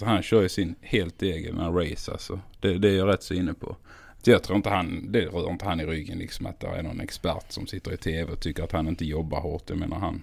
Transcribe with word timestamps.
Så 0.00 0.06
han 0.06 0.22
kör 0.22 0.42
ju 0.42 0.48
sin 0.48 0.74
helt 0.82 1.22
egen 1.22 1.58
race 1.58 2.12
alltså. 2.12 2.40
Det, 2.60 2.78
det 2.78 2.88
är 2.88 2.96
jag 2.96 3.08
rätt 3.08 3.22
så 3.22 3.34
inne 3.34 3.54
på. 3.54 3.76
Jag 4.22 4.42
tror 4.42 4.56
inte 4.56 4.68
han, 4.70 5.12
det 5.12 5.20
rör 5.20 5.50
inte 5.50 5.64
han 5.64 5.80
i 5.80 5.86
ryggen 5.86 6.18
liksom 6.18 6.46
att 6.46 6.60
det 6.60 6.66
är 6.66 6.82
någon 6.82 7.00
expert 7.00 7.52
som 7.52 7.66
sitter 7.66 7.92
i 7.92 7.96
tv 7.96 8.32
och 8.32 8.40
tycker 8.40 8.62
att 8.62 8.72
han 8.72 8.88
inte 8.88 9.04
jobbar 9.04 9.40
hårt. 9.40 9.62
Jag 9.66 9.78
menar 9.78 9.98
han. 9.98 10.22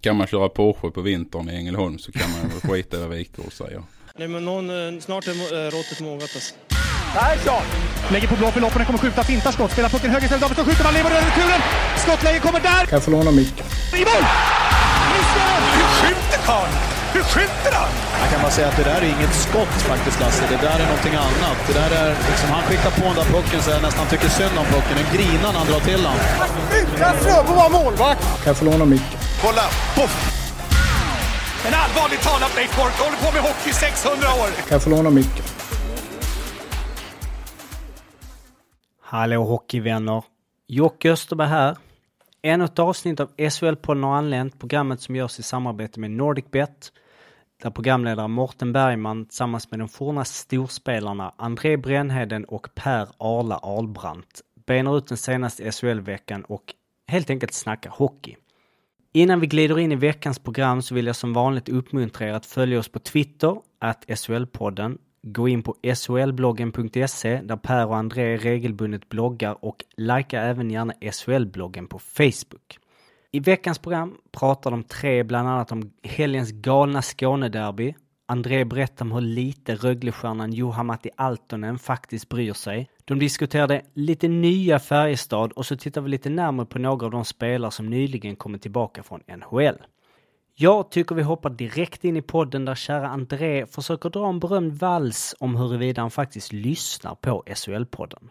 Kan 0.00 0.16
man 0.16 0.26
köra 0.26 0.48
Porsche 0.48 0.90
på 0.90 1.00
vintern 1.00 1.48
i 1.50 1.54
Ängelholm 1.56 1.98
så 1.98 2.12
kan 2.12 2.30
man 2.30 2.40
väl 2.40 2.60
skita 2.70 2.96
över 2.96 3.16
Wikegård 3.16 3.52
säger 3.52 3.72
jag. 3.72 3.84
Nej 4.18 4.28
men 4.28 4.44
någon, 4.44 4.94
eh, 4.94 5.00
snart 5.00 5.26
är 5.26 5.66
eh, 5.66 5.70
råttet 5.70 6.00
mogat 6.00 6.22
alltså. 6.22 6.54
Persson! 7.14 7.62
Lägger 8.12 8.28
på 8.28 8.36
blå 8.36 8.50
för 8.50 8.60
loppen, 8.60 8.84
kommer 8.84 8.98
skjuta, 8.98 9.24
fintar 9.24 9.52
skott, 9.52 9.70
spelar 9.70 9.88
pucken 9.88 10.10
höger 10.10 10.24
istället, 10.24 10.42
Davidsson 10.42 10.64
skjuter, 10.64 10.84
man 10.84 10.94
lever 10.94 11.10
över 11.10 11.26
returen! 11.30 11.60
Skottläge 11.96 12.38
kommer 12.38 12.60
där! 12.60 12.86
Kan 12.86 12.96
jag 12.96 13.04
få 13.04 13.10
låna 13.10 13.30
micken? 13.30 13.66
I 14.00 14.02
mål! 14.10 14.24
Missar! 15.12 15.58
Hur 15.76 15.88
skjuter 16.00 16.38
karln? 16.46 16.93
Hur 17.14 17.24
skjuter 17.32 17.72
han? 17.80 17.90
Jag 18.22 18.28
kan 18.32 18.40
bara 18.44 18.54
säga 18.58 18.68
att 18.68 18.78
det 18.80 18.86
där 18.90 19.00
är 19.06 19.08
inget 19.16 19.34
skott 19.46 19.74
faktiskt 19.92 20.20
Lasse. 20.20 20.44
Det 20.54 20.60
där 20.66 20.78
är 20.82 20.86
någonting 20.92 21.16
annat. 21.28 21.58
Det 21.68 21.74
där 21.80 21.90
är 22.00 22.08
liksom, 22.30 22.48
han 22.56 22.62
skickar 22.68 22.90
på 23.00 23.04
den 23.10 23.16
där 23.20 23.28
pucken 23.34 23.60
så 23.64 23.70
jag 23.70 23.82
nästan 23.82 24.06
tycker 24.12 24.28
synd 24.28 24.56
om 24.62 24.66
pucken. 24.74 24.94
Den 25.00 25.08
grinar 25.16 25.50
när 25.52 25.60
han 25.62 25.68
drar 25.72 25.82
till 25.90 26.02
den. 26.08 26.18
Utan 26.80 27.14
Fröbo 27.22 27.52
var 27.62 27.70
målvakt! 27.78 28.22
Kan 28.42 28.48
jag 28.50 28.56
få 28.56 28.64
låna 28.64 28.84
micken? 28.84 29.18
Kolla! 29.42 29.64
Poff! 29.96 30.14
Men 31.64 31.72
allvarligt 31.84 32.22
talat 32.28 32.52
Leif 32.56 32.76
Boork, 32.76 32.96
håller 33.04 33.18
på 33.24 33.28
med 33.36 33.42
hockey 33.48 33.70
i 33.70 33.72
600 33.72 34.28
år! 34.42 34.48
Kan 34.68 34.74
jag 34.76 34.82
få 34.82 34.90
låna 34.90 35.10
micken? 35.10 35.44
Hallå 39.02 39.44
hockeyvänner! 39.44 40.22
Jocke 40.68 41.10
Österberg 41.12 41.48
här. 41.48 41.76
Ännu 42.42 42.64
ett 42.64 42.78
avsnitt 42.78 43.20
av 43.20 43.28
SHL-podden 43.36 44.04
har 44.04 44.16
anlänt, 44.16 44.60
programmet 44.60 45.00
som 45.00 45.16
görs 45.16 45.38
i 45.38 45.42
samarbete 45.42 46.00
med 46.00 46.10
NordicBet, 46.10 46.92
där 47.64 47.70
programledare 47.70 48.28
Morten 48.28 48.72
Bergman 48.72 49.26
tillsammans 49.26 49.70
med 49.70 49.80
de 49.80 49.88
forna 49.88 50.24
storspelarna 50.24 51.32
André 51.36 51.76
Brännheden 51.76 52.44
och 52.44 52.68
Per 52.74 53.08
Arla 53.18 53.58
Ahlbrandt 53.58 54.40
benar 54.66 54.98
ut 54.98 55.06
den 55.06 55.18
senaste 55.18 55.72
SHL-veckan 55.72 56.44
och 56.44 56.74
helt 57.08 57.30
enkelt 57.30 57.52
snackar 57.52 57.90
hockey. 57.90 58.36
Innan 59.12 59.40
vi 59.40 59.46
glider 59.46 59.78
in 59.78 59.92
i 59.92 59.96
veckans 59.96 60.38
program 60.38 60.82
så 60.82 60.94
vill 60.94 61.06
jag 61.06 61.16
som 61.16 61.32
vanligt 61.32 61.68
uppmuntra 61.68 62.28
er 62.28 62.32
att 62.32 62.46
följa 62.46 62.78
oss 62.78 62.88
på 62.88 62.98
Twitter, 62.98 63.56
att 63.78 64.04
SHL-podden, 64.08 64.98
Gå 65.26 65.48
in 65.48 65.62
på 65.62 65.76
solbloggen.se 65.94 67.40
där 67.44 67.56
Per 67.56 67.86
och 67.86 67.96
André 67.96 68.36
regelbundet 68.36 69.08
bloggar 69.08 69.64
och 69.64 69.84
likea 69.96 70.42
även 70.42 70.70
gärna 70.70 70.92
SHL-bloggen 70.92 71.86
på 71.86 71.98
Facebook. 71.98 72.78
I 73.34 73.40
veckans 73.40 73.78
program 73.78 74.16
pratar 74.32 74.70
de 74.70 74.84
tre 74.84 75.22
bland 75.22 75.48
annat 75.48 75.72
om 75.72 75.92
helgens 76.02 76.50
galna 76.52 77.02
Skånederby. 77.02 77.94
André 78.26 78.64
berättar 78.64 79.04
om 79.04 79.12
hur 79.12 79.20
lite 79.20 79.74
Röglestjärnan 79.74 80.52
Juha-Matti 80.52 81.10
Altonen 81.16 81.78
faktiskt 81.78 82.28
bryr 82.28 82.52
sig. 82.52 82.88
De 83.04 83.18
diskuterade 83.18 83.82
lite 83.94 84.28
nya 84.28 84.78
Färjestad 84.78 85.52
och 85.52 85.66
så 85.66 85.76
tittar 85.76 86.00
vi 86.00 86.08
lite 86.08 86.30
närmare 86.30 86.66
på 86.66 86.78
några 86.78 87.06
av 87.06 87.12
de 87.12 87.24
spelare 87.24 87.70
som 87.70 87.86
nyligen 87.86 88.36
kommit 88.36 88.62
tillbaka 88.62 89.02
från 89.02 89.20
NHL. 89.28 89.82
Jag 90.54 90.90
tycker 90.90 91.14
vi 91.14 91.22
hoppar 91.22 91.50
direkt 91.50 92.04
in 92.04 92.16
i 92.16 92.22
podden 92.22 92.64
där 92.64 92.74
kära 92.74 93.08
André 93.08 93.66
försöker 93.66 94.10
dra 94.10 94.28
en 94.28 94.40
berömd 94.40 94.72
vals 94.72 95.34
om 95.40 95.56
huruvida 95.56 96.02
han 96.02 96.10
faktiskt 96.10 96.52
lyssnar 96.52 97.14
på 97.14 97.42
SHL-podden. 97.46 98.28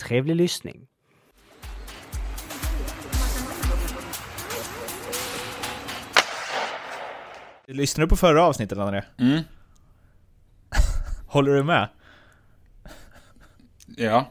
Trevlig 0.00 0.36
lyssning! 0.36 0.86
Lyssnade 7.66 8.04
du 8.06 8.08
på 8.08 8.16
förra 8.16 8.42
avsnittet 8.42 8.78
André? 8.78 9.02
Mm. 9.18 9.42
Håller 11.26 11.54
du 11.54 11.62
med? 11.62 11.88
Ja. 13.96 14.30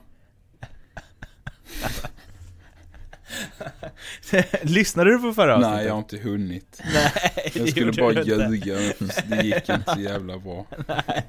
Lyssnade 4.62 5.12
du 5.12 5.20
på 5.20 5.34
förra 5.34 5.56
avsnittet? 5.56 5.76
Nej 5.76 5.86
jag 5.86 5.94
har 5.94 6.00
inte 6.00 6.18
hunnit. 6.18 6.82
Nej, 6.94 7.52
Jag 7.54 7.70
skulle 7.70 7.92
bara 7.92 8.14
ljuga. 8.14 8.78
Det 9.26 9.44
gick 9.44 9.70
inte 9.70 9.94
så 9.94 10.00
jävla 10.00 10.38
bra. 10.38 10.66
Nej. 10.88 11.26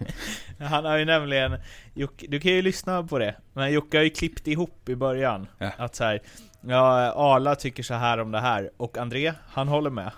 Han 0.58 0.84
har 0.84 0.96
ju 0.96 1.04
nämligen, 1.04 1.56
Jocke, 1.94 2.26
du 2.28 2.40
kan 2.40 2.52
ju 2.52 2.62
lyssna 2.62 3.02
på 3.02 3.18
det, 3.18 3.34
men 3.52 3.72
Jocke 3.72 3.96
har 3.96 4.04
ju 4.04 4.10
klippt 4.10 4.46
ihop 4.46 4.88
i 4.88 4.96
början 4.96 5.46
Ja. 5.58 5.70
Att 5.76 5.94
så 5.94 6.04
här, 6.04 6.20
ja, 6.60 7.12
Arla 7.16 7.54
tycker 7.54 7.82
så 7.82 7.94
här 7.94 8.18
om 8.18 8.30
det 8.30 8.40
här, 8.40 8.70
och 8.76 8.98
André, 8.98 9.32
han 9.48 9.68
håller 9.68 9.90
med 9.90 10.10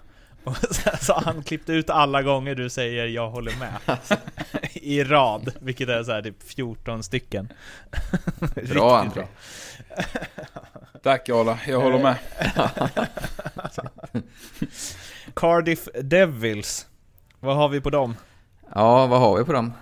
så 1.01 1.15
han 1.25 1.43
klippt 1.43 1.69
ut 1.69 1.91
alla 1.91 2.23
gånger 2.23 2.55
du 2.55 2.71
säger 2.71 3.07
'jag 3.07 3.31
håller 3.31 3.53
med' 3.59 3.99
I 4.73 5.05
rad, 5.05 5.53
vilket 5.61 5.89
är 5.89 6.03
så 6.05 6.13
här 6.13 6.23
typ 6.23 6.43
14 6.43 7.03
stycken 7.03 7.53
Bra 8.69 8.99
André. 8.99 9.27
Tack 11.03 11.29
Arla, 11.29 11.59
jag 11.69 11.81
håller 11.81 11.99
med. 11.99 12.17
Cardiff 15.35 15.89
Devils, 16.03 16.87
vad 17.41 17.57
har 17.57 17.69
vi 17.69 17.81
på 17.81 17.91
dem? 17.91 18.17
Ja, 18.75 19.07
vad 19.07 19.21
har 19.21 19.39
vi 19.39 19.45
på 19.45 19.53
dem? 19.53 19.73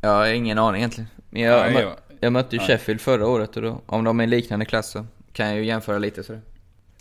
Jag 0.00 0.10
har 0.10 0.26
ingen 0.26 0.58
aning 0.58 0.80
egentligen. 0.80 1.08
Men 1.30 1.42
jag, 1.42 1.60
Nej, 1.60 1.74
mö- 1.74 1.80
jag- 1.82 1.96
jag 2.20 2.32
mötte 2.32 2.56
ju 2.56 2.58
nej. 2.60 2.68
Sheffield 2.68 3.00
förra 3.00 3.26
året 3.26 3.56
och 3.56 3.62
då, 3.62 3.80
om 3.86 4.04
de 4.04 4.20
är 4.20 4.24
i 4.24 4.26
liknande 4.26 4.64
klass 4.64 4.90
så 4.90 5.06
kan 5.32 5.46
jag 5.48 5.56
ju 5.56 5.64
jämföra 5.64 5.98
lite 5.98 6.22
sådär. 6.22 6.40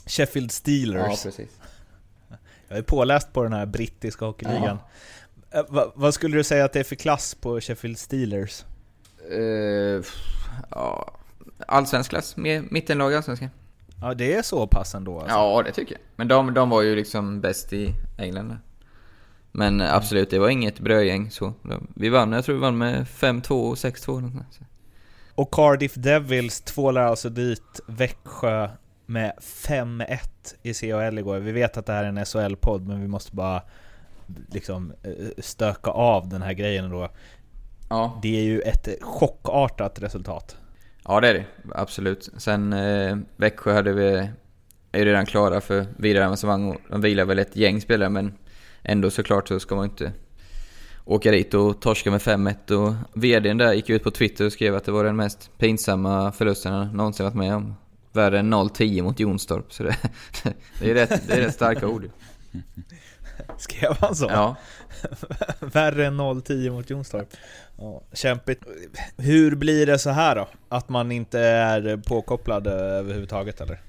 Sheffield 0.05 0.51
Steelers 0.51 1.07
Ja, 1.23 1.29
precis. 1.29 1.49
Jag 2.67 2.77
är 2.77 2.81
påläst 2.81 3.33
på 3.33 3.43
den 3.43 3.53
här 3.53 3.65
brittiska 3.65 4.25
hockeyligan. 4.25 4.77
Eh, 5.51 5.63
va, 5.69 5.91
vad 5.95 6.13
skulle 6.13 6.37
du 6.37 6.43
säga 6.43 6.65
att 6.65 6.73
det 6.73 6.79
är 6.79 6.83
för 6.83 6.95
klass 6.95 7.35
på 7.35 7.61
Sheffield 7.61 7.97
Steelers? 7.97 8.63
Uh, 9.31 10.03
ja, 10.69 11.17
allsvensk 11.67 12.09
klass, 12.09 12.37
mittenlag 12.37 13.11
i 13.11 13.15
allsvenskan. 13.15 13.49
Ja, 14.01 14.13
det 14.13 14.33
är 14.33 14.41
så 14.41 14.67
pass 14.67 14.95
ändå 14.95 15.19
alltså. 15.19 15.35
Ja, 15.35 15.63
det 15.65 15.71
tycker 15.71 15.93
jag. 15.93 16.01
Men 16.15 16.27
de, 16.27 16.53
de 16.53 16.69
var 16.69 16.81
ju 16.81 16.95
liksom 16.95 17.41
bäst 17.41 17.73
i 17.73 17.93
England. 18.17 18.57
Men 19.51 19.81
eh, 19.81 19.95
absolut, 19.95 20.29
det 20.29 20.39
var 20.39 20.49
inget 20.49 20.79
brödgäng 20.79 21.31
så. 21.31 21.53
Vi 21.95 22.09
vann, 22.09 22.31
jag 22.31 22.45
tror 22.45 22.55
vi 22.55 22.61
vann 22.61 22.77
med 22.77 23.05
5-2 23.07 23.69
och 23.69 23.75
6-2 23.75 24.17
eller 24.17 24.27
något 24.27 24.31
sånt 24.31 24.59
där. 24.59 24.67
Och 25.35 25.51
Cardiff 25.51 25.93
Devils 25.93 26.61
tvålar 26.61 27.03
alltså 27.03 27.29
dit 27.29 27.79
Växjö 27.87 28.69
med 29.05 29.33
5-1 29.41 30.19
i 30.61 30.73
CHL 30.73 31.19
igår. 31.19 31.39
Vi 31.39 31.51
vet 31.51 31.77
att 31.77 31.85
det 31.85 31.93
här 31.93 32.03
är 32.03 32.07
en 32.07 32.25
SHL-podd, 32.25 32.87
men 32.87 33.01
vi 33.01 33.07
måste 33.07 33.35
bara 33.35 33.61
liksom 34.51 34.93
eh, 35.03 35.11
stöka 35.37 35.91
av 35.91 36.29
den 36.29 36.41
här 36.41 36.53
grejen 36.53 36.89
då. 36.89 37.09
Ja. 37.89 38.19
Det 38.21 38.39
är 38.39 38.43
ju 38.43 38.61
ett 38.61 38.87
chockartat 39.01 40.01
resultat. 40.01 40.57
Ja 41.05 41.19
det 41.19 41.27
är 41.27 41.33
det, 41.33 41.45
absolut. 41.75 42.29
Sen 42.37 42.73
eh, 42.73 43.17
Växjö 43.35 43.73
hade 43.73 43.93
vi, 43.93 44.29
är 44.91 44.99
ju 44.99 45.05
redan 45.05 45.25
klara 45.25 45.61
för 45.61 45.85
vidare 45.97 46.25
avancemang 46.25 46.69
och 46.69 46.77
de 46.89 47.01
vilar 47.01 47.25
väl 47.25 47.39
ett 47.39 47.55
gäng 47.55 47.81
spelare 47.81 48.09
men 48.09 48.33
ändå 48.83 49.11
såklart 49.11 49.47
så 49.47 49.59
ska 49.59 49.75
man 49.75 49.85
inte 49.85 50.11
åka 51.05 51.31
dit 51.31 51.53
och 51.53 51.81
torska 51.81 52.11
med 52.11 52.21
5-1 52.21 52.71
och 52.71 52.93
VDn 53.13 53.57
där 53.57 53.73
gick 53.73 53.89
ut 53.89 54.03
på 54.03 54.11
Twitter 54.11 54.45
och 54.45 54.51
skrev 54.51 54.75
att 54.75 54.83
det 54.83 54.91
var 54.91 55.03
den 55.03 55.15
mest 55.15 55.51
pinsamma 55.57 56.31
förlusten 56.31 56.73
han 56.73 56.87
någonsin 56.87 57.23
varit 57.23 57.35
med 57.35 57.55
om. 57.55 57.75
Värre 58.13 58.39
än 58.39 58.53
0-10 58.53 59.01
mot 59.01 59.19
Jonstorp, 59.19 59.73
så 59.73 59.83
det, 59.83 59.97
det, 60.79 60.91
är, 60.91 60.93
rätt, 60.93 61.27
det 61.27 61.33
är 61.33 61.41
rätt 61.41 61.53
starka 61.53 61.87
ord. 61.87 62.09
Skrev 63.57 63.97
han 63.99 64.15
så? 64.15 64.25
Ja. 64.29 64.55
Värre 65.59 66.05
än 66.05 66.21
0-10 66.21 66.71
mot 66.71 66.89
Jonstorp. 66.89 67.27
Ja, 67.77 68.01
kämpigt. 68.13 68.63
Hur 69.17 69.55
blir 69.55 69.85
det 69.85 69.99
så 69.99 70.09
här 70.09 70.35
då? 70.35 70.47
Att 70.69 70.89
man 70.89 71.11
inte 71.11 71.39
är 71.39 71.97
påkopplad 71.97 72.67
överhuvudtaget 72.67 73.61
eller? 73.61 73.79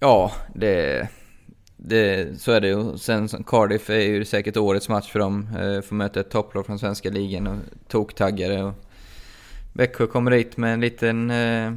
Ja, 0.00 0.32
det, 0.54 1.08
det, 1.76 2.40
så 2.40 2.52
är 2.52 2.60
det 2.60 2.68
ju. 2.68 2.98
Sen 2.98 3.28
Cardiff 3.28 3.90
är 3.90 3.94
ju 3.94 4.24
säkert 4.24 4.56
årets 4.56 4.88
match 4.88 5.12
för 5.12 5.18
dem. 5.18 5.48
Eh, 5.58 5.80
får 5.80 5.94
möta 5.94 6.20
ett 6.20 6.30
topplag 6.30 6.66
från 6.66 6.78
svenska 6.78 7.10
ligan 7.10 7.46
och 7.46 7.58
toktaggare. 7.88 8.62
Och 8.62 8.74
Växjö 9.72 10.06
kommer 10.06 10.30
dit 10.30 10.56
med 10.56 10.74
en 10.74 10.80
liten 10.80 11.30
eh, 11.30 11.72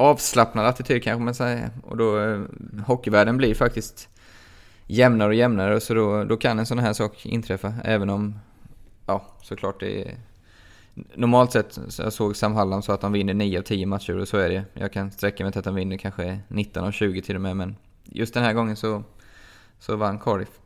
avslappnad 0.00 0.66
attityd 0.66 1.02
kanske 1.02 1.24
man 1.24 1.34
säger. 1.34 1.70
Och 1.82 1.96
då, 1.96 2.18
eh, 2.18 2.40
hockeyvärlden 2.86 3.36
blir 3.36 3.54
faktiskt 3.54 4.08
jämnare 4.86 5.28
och 5.28 5.34
jämnare. 5.34 5.80
Så 5.80 5.94
då, 5.94 6.24
då 6.24 6.36
kan 6.36 6.58
en 6.58 6.66
sån 6.66 6.78
här 6.78 6.92
sak 6.92 7.26
inträffa. 7.26 7.74
Även 7.84 8.10
om, 8.10 8.38
ja 9.06 9.22
såklart 9.42 9.80
det 9.80 10.02
är... 10.02 10.14
Normalt 11.14 11.52
sett, 11.52 11.78
så 11.88 12.02
jag 12.02 12.12
såg 12.12 12.36
Sam 12.36 12.54
Hallam 12.54 12.82
sa 12.82 12.94
att 12.94 13.00
de 13.00 13.12
vinner 13.12 13.34
9 13.34 13.58
av 13.58 13.62
10 13.62 13.86
matcher 13.86 14.18
och 14.18 14.28
så 14.28 14.36
är 14.36 14.48
det. 14.48 14.64
Jag 14.74 14.92
kan 14.92 15.10
sträcka 15.10 15.44
mig 15.44 15.52
till 15.52 15.58
att 15.58 15.64
de 15.64 15.74
vinner 15.74 15.96
kanske 15.96 16.40
19 16.48 16.84
av 16.84 16.92
20 16.92 17.22
till 17.22 17.34
och 17.34 17.40
med 17.40 17.56
men 17.56 17.76
just 18.04 18.34
den 18.34 18.42
här 18.42 18.52
gången 18.52 18.76
så, 18.76 19.02
så 19.78 19.96
vann 19.96 20.18
Cardiff. 20.18 20.60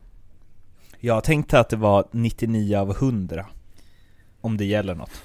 Jag 0.99 1.23
tänkte 1.23 1.59
att 1.59 1.69
det 1.69 1.75
var 1.75 2.07
99 2.11 2.77
av 2.77 2.91
100. 2.91 3.45
Om 4.41 4.57
det 4.57 4.65
gäller 4.65 4.95
något. 4.95 5.23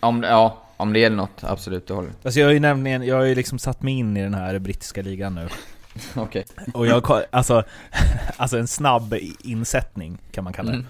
Om, 0.00 0.22
ja, 0.22 0.67
om 0.78 0.92
det 0.92 0.98
gäller 0.98 1.16
något, 1.16 1.44
absolut, 1.44 1.86
det 1.86 1.94
håller. 1.94 2.10
Alltså 2.24 2.40
jag 2.40 2.46
har 2.46 2.52
ju 2.52 2.60
nämligen, 2.60 3.06
jag 3.06 3.16
har 3.16 3.24
ju 3.24 3.34
liksom 3.34 3.58
satt 3.58 3.82
mig 3.82 3.94
in 3.94 4.16
i 4.16 4.22
den 4.22 4.34
här 4.34 4.58
brittiska 4.58 5.02
ligan 5.02 5.34
nu. 5.34 5.48
Okej. 6.16 6.44
Och 6.74 6.86
jag, 6.86 7.22
alltså, 7.30 7.62
alltså 8.36 8.58
en 8.58 8.68
snabb 8.68 9.14
insättning 9.44 10.18
kan 10.32 10.44
man 10.44 10.52
kalla 10.52 10.70
det. 10.70 10.76
Mm. 10.76 10.86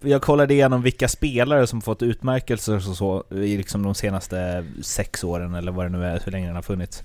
jag 0.00 0.22
kollade 0.22 0.54
igenom 0.54 0.82
vilka 0.82 1.08
spelare 1.08 1.66
som 1.66 1.80
fått 1.80 2.02
utmärkelser 2.02 2.74
och 2.76 2.82
så 2.96 3.24
i 3.30 3.56
liksom 3.56 3.82
de 3.82 3.94
senaste 3.94 4.66
sex 4.82 5.24
åren 5.24 5.54
eller 5.54 5.72
vad 5.72 5.84
det 5.84 5.88
nu 5.98 6.04
är, 6.04 6.20
hur 6.24 6.32
länge 6.32 6.46
den 6.46 6.54
har 6.56 6.62
funnits. 6.62 7.02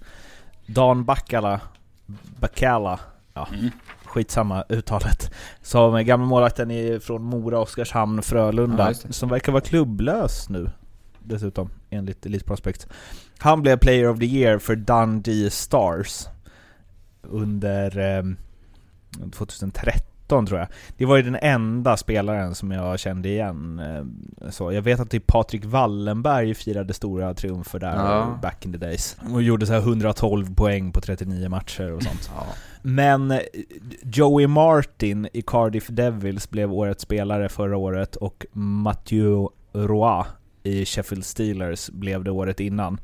Dan 0.65 1.05
Bakkala, 1.05 1.59
Bakkala, 2.39 2.99
ja, 3.33 3.47
Mm. 3.53 3.69
skitsamma 4.05 4.63
uttalet. 4.69 5.31
Som 5.61 5.95
är 5.95 6.01
gamla 6.01 6.25
målvakten 6.25 6.71
i- 6.71 6.99
från 6.99 7.23
Mora, 7.23 7.59
Oskarshamn, 7.59 8.15
Ja, 8.15 8.21
Frölunda. 8.21 8.93
det. 9.03 9.13
som 9.13 9.29
verkar 9.29 9.51
vara 9.51 9.61
klubblös 9.61 10.49
nu. 10.49 10.69
Dessutom, 11.19 11.69
enligt 11.95 12.25
Elite 12.25 12.45
Prospect. 12.45 12.87
Han 13.37 13.61
blev 13.61 13.77
Player 13.77 14.07
of 14.09 14.19
the 14.19 14.25
Year 14.25 14.57
för 14.59 14.75
Dundee 14.75 15.49
Stars. 15.49 16.27
Under 17.21 17.97
ehm, 17.97 18.37
2013 19.31 20.45
tror 20.45 20.59
jag. 20.59 20.67
Det 20.97 21.05
var 21.05 21.15
ju 21.17 21.21
den 21.23 21.35
enda 21.41 21.97
spelaren 21.97 22.55
som 22.55 22.71
jag 22.71 22.99
kände 22.99 23.29
igen. 23.29 23.79
eh, 23.79 24.49
Så 24.49 24.71
jag 24.73 24.81
vet 24.81 24.99
att 24.99 25.09
typ 25.09 25.27
Patrik 25.27 25.65
Wallenberg 25.65 26.53
firade 26.53 26.93
stora 26.93 27.33
triumfer 27.33 27.79
där 27.79 27.95
Ja. 27.95 28.39
back 28.41 28.65
in 28.65 28.71
the 28.71 28.77
days. 28.77 29.17
Och 29.33 29.41
gjorde 29.41 29.65
så 29.65 29.73
här 29.73 29.79
112 29.79 30.55
poäng 30.55 30.91
på 30.91 31.01
39 31.01 31.49
matcher 31.49 31.91
och 31.91 32.03
sånt. 32.03 32.31
Ja. 32.35 32.45
Men 32.81 33.31
eh, 33.31 33.39
Joey 34.03 34.47
Martin 34.47 35.27
i 35.33 35.41
Cardiff 35.41 35.87
Devils 35.87 36.49
blev 36.49 36.73
årets 36.73 37.03
spelare 37.03 37.49
förra 37.49 37.77
året 37.77 38.15
och 38.15 38.45
Mathieu 38.53 39.47
Roy 39.73 40.23
i 40.65 40.85
Sheffield 40.85 41.25
Steelers 41.25 41.89
blev 41.89 42.23
det 42.23 42.31
året 42.31 42.59
innan. 42.59 42.99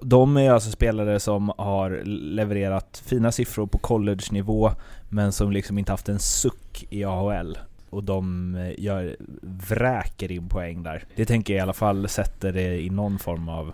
De 0.00 0.36
är 0.36 0.50
alltså 0.50 0.70
spelare 0.70 1.20
som 1.20 1.52
har 1.58 2.02
levererat 2.04 3.02
fina 3.06 3.32
siffror 3.32 3.66
på 3.66 3.78
college-nivå 3.78 4.72
men 5.08 5.32
som 5.32 5.52
liksom 5.52 5.78
inte 5.78 5.92
haft 5.92 6.08
en 6.08 6.18
suck 6.18 6.86
i 6.90 7.04
AHL. 7.04 7.58
Och 7.90 8.04
de 8.04 8.54
eh, 8.54 8.84
gör, 8.84 9.16
vräker 9.42 10.32
in 10.32 10.48
poäng 10.48 10.82
där. 10.82 11.04
Det 11.16 11.26
tänker 11.26 11.54
jag 11.54 11.58
i 11.58 11.62
alla 11.62 11.72
fall 11.72 12.08
sätter 12.08 12.52
det 12.52 12.80
i 12.80 12.90
någon 12.90 13.18
form 13.18 13.48
av 13.48 13.72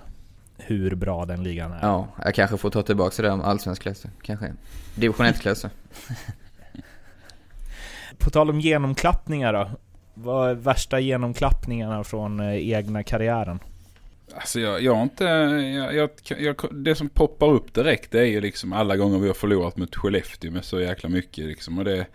hur 0.56 0.94
bra 0.94 1.24
den 1.24 1.42
ligan 1.42 1.72
är. 1.72 1.78
ja, 1.82 2.08
jag 2.24 2.34
kanske 2.34 2.56
får 2.56 2.70
ta 2.70 2.82
tillbaka 2.82 3.22
det 3.22 3.30
om 3.30 3.40
allsvensk 3.40 3.82
klass. 3.82 4.06
Kanske. 4.22 4.52
Division 4.94 5.26
1-klass. 5.26 5.66
På 8.18 8.30
tal 8.30 8.50
om 8.50 8.60
genomklappningar 8.60 9.52
då. 9.52 9.70
Vad 10.14 10.50
är 10.50 10.54
värsta 10.54 11.00
genomklappningarna 11.00 12.04
från 12.04 12.40
eh, 12.40 12.70
egna 12.70 13.02
karriären? 13.02 13.58
Alltså 14.34 14.60
jag, 14.60 14.82
jag 14.82 14.94
har 14.94 15.02
inte, 15.02 15.24
jag, 15.24 15.94
jag, 15.94 16.10
jag, 16.40 16.56
det 16.72 16.94
som 16.94 17.08
poppar 17.08 17.46
upp 17.46 17.74
direkt 17.74 18.10
det 18.10 18.20
är 18.20 18.24
ju 18.24 18.40
liksom 18.40 18.72
alla 18.72 18.96
gånger 18.96 19.18
vi 19.18 19.26
har 19.26 19.34
förlorat 19.34 19.76
mot 19.76 19.96
Skellefteå 19.96 20.50
med 20.50 20.64
så 20.64 20.80
jäkla 20.80 21.08
mycket 21.08 21.44
liksom. 21.44 21.78
Och 21.78 21.84
det, 21.84 22.06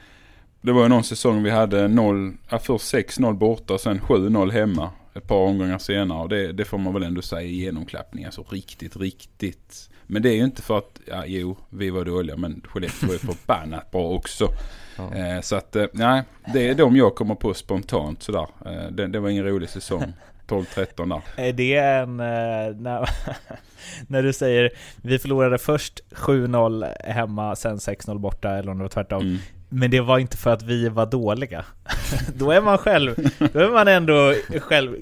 det 0.61 0.71
var 0.71 0.83
ju 0.83 0.89
någon 0.89 1.03
säsong 1.03 1.43
vi 1.43 1.49
hade 1.49 1.87
0, 1.87 2.33
ja, 2.49 2.59
först 2.59 2.93
6-0 2.93 3.33
borta 3.33 3.73
och 3.73 3.81
sen 3.81 4.01
7-0 4.01 4.51
hemma 4.51 4.91
ett 5.13 5.27
par 5.27 5.35
omgångar 5.35 5.77
senare. 5.77 6.19
Och 6.19 6.29
det, 6.29 6.51
det 6.51 6.65
får 6.65 6.77
man 6.77 6.93
väl 6.93 7.03
ändå 7.03 7.21
säga 7.21 7.41
är 7.41 7.45
genomklappning. 7.45 8.25
Alltså 8.25 8.45
riktigt, 8.49 8.97
riktigt. 8.97 9.89
Men 10.11 10.21
det 10.21 10.29
är 10.29 10.35
ju 10.35 10.43
inte 10.43 10.61
för 10.61 10.77
att, 10.77 10.99
ja 11.07 11.23
jo, 11.25 11.57
vi 11.69 11.89
var 11.89 12.05
dåliga 12.05 12.35
men 12.37 12.61
Skellefteå 12.67 13.07
var 13.07 13.13
ju 13.13 13.19
förbannat 13.19 13.91
bra 13.91 14.09
också. 14.09 14.49
Ja. 14.97 15.15
Eh, 15.15 15.41
så 15.41 15.55
att, 15.55 15.75
eh, 15.75 15.85
nej, 15.93 16.23
det 16.53 16.67
är 16.69 16.75
de 16.75 16.95
jag 16.95 17.15
kommer 17.15 17.35
på 17.35 17.53
spontant 17.53 18.23
sådär. 18.23 18.47
Eh, 18.65 18.91
det, 18.91 19.07
det 19.07 19.19
var 19.19 19.29
ingen 19.29 19.45
rolig 19.45 19.69
säsong. 19.69 20.13
12-13 20.47 21.09
där. 21.09 21.45
Är 21.47 21.53
det 21.53 21.75
en... 21.77 22.19
eh, 22.19 22.75
När, 22.81 23.09
när 24.07 24.23
du 24.23 24.33
säger 24.33 24.71
vi 25.01 25.19
förlorade 25.19 25.57
först 25.57 25.99
7-0 26.11 27.01
hemma, 27.11 27.55
sen 27.55 27.77
6-0 27.77 28.19
borta, 28.19 28.49
eller 28.49 28.71
om 28.71 28.77
det 28.77 28.83
var 28.83 28.89
tvärtom. 28.89 29.21
Mm. 29.21 29.37
Men 29.69 29.91
det 29.91 30.01
var 30.01 30.19
inte 30.19 30.37
för 30.37 30.49
att 30.49 30.63
vi 30.63 30.89
var 30.89 31.05
dåliga. 31.05 31.65
Då 32.35 32.51
är 32.51 32.61
man 32.61 32.77
själv, 32.77 33.15
då 33.53 33.59
är 33.59 33.71
man 33.71 33.87
ändå 33.87 34.33
själv... 34.59 34.95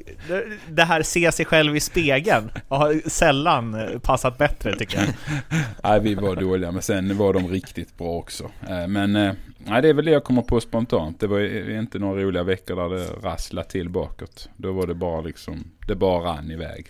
Det 0.70 0.84
här 0.84 1.02
se 1.02 1.32
sig 1.32 1.46
själv 1.46 1.76
i 1.76 1.80
spegeln 1.80 2.52
har 2.68 3.10
sällan 3.10 3.78
passat 4.04 4.38
bättre 4.38 4.76
tycker 4.76 4.98
jag. 4.98 5.08
Nej, 5.84 6.00
vi 6.00 6.16
var 6.16 6.36
dåliga, 6.36 6.72
men 6.72 6.82
sen 6.82 7.18
var 7.18 7.34
de 7.34 7.48
riktigt 7.48 7.98
bra 7.98 8.08
också. 8.08 8.52
Eh, 8.70 8.88
Men 8.88 9.16
eh, 9.16 9.34
nej, 9.58 9.82
det 9.82 9.90
är 9.90 9.94
väl 9.94 10.06
det 10.06 10.12
jag 10.12 10.24
kommer 10.24 10.42
på 10.42 10.62
spontant. 10.62 11.20
Det 11.20 11.28
var 11.28 11.70
inte 11.70 12.00
några 12.00 12.22
roliga 12.22 12.44
veckor 12.44 12.76
där 12.76 12.98
det 12.98 13.28
rasslade 13.28 13.70
till 13.70 13.90
bakåt. 13.90 14.50
Då 14.58 14.72
var 14.72 14.88
det 14.88 14.94
bara 14.96 15.22
liksom, 15.22 15.64
det 15.88 15.96
bara 15.96 16.24
rann 16.24 16.52
iväg. 16.52 16.88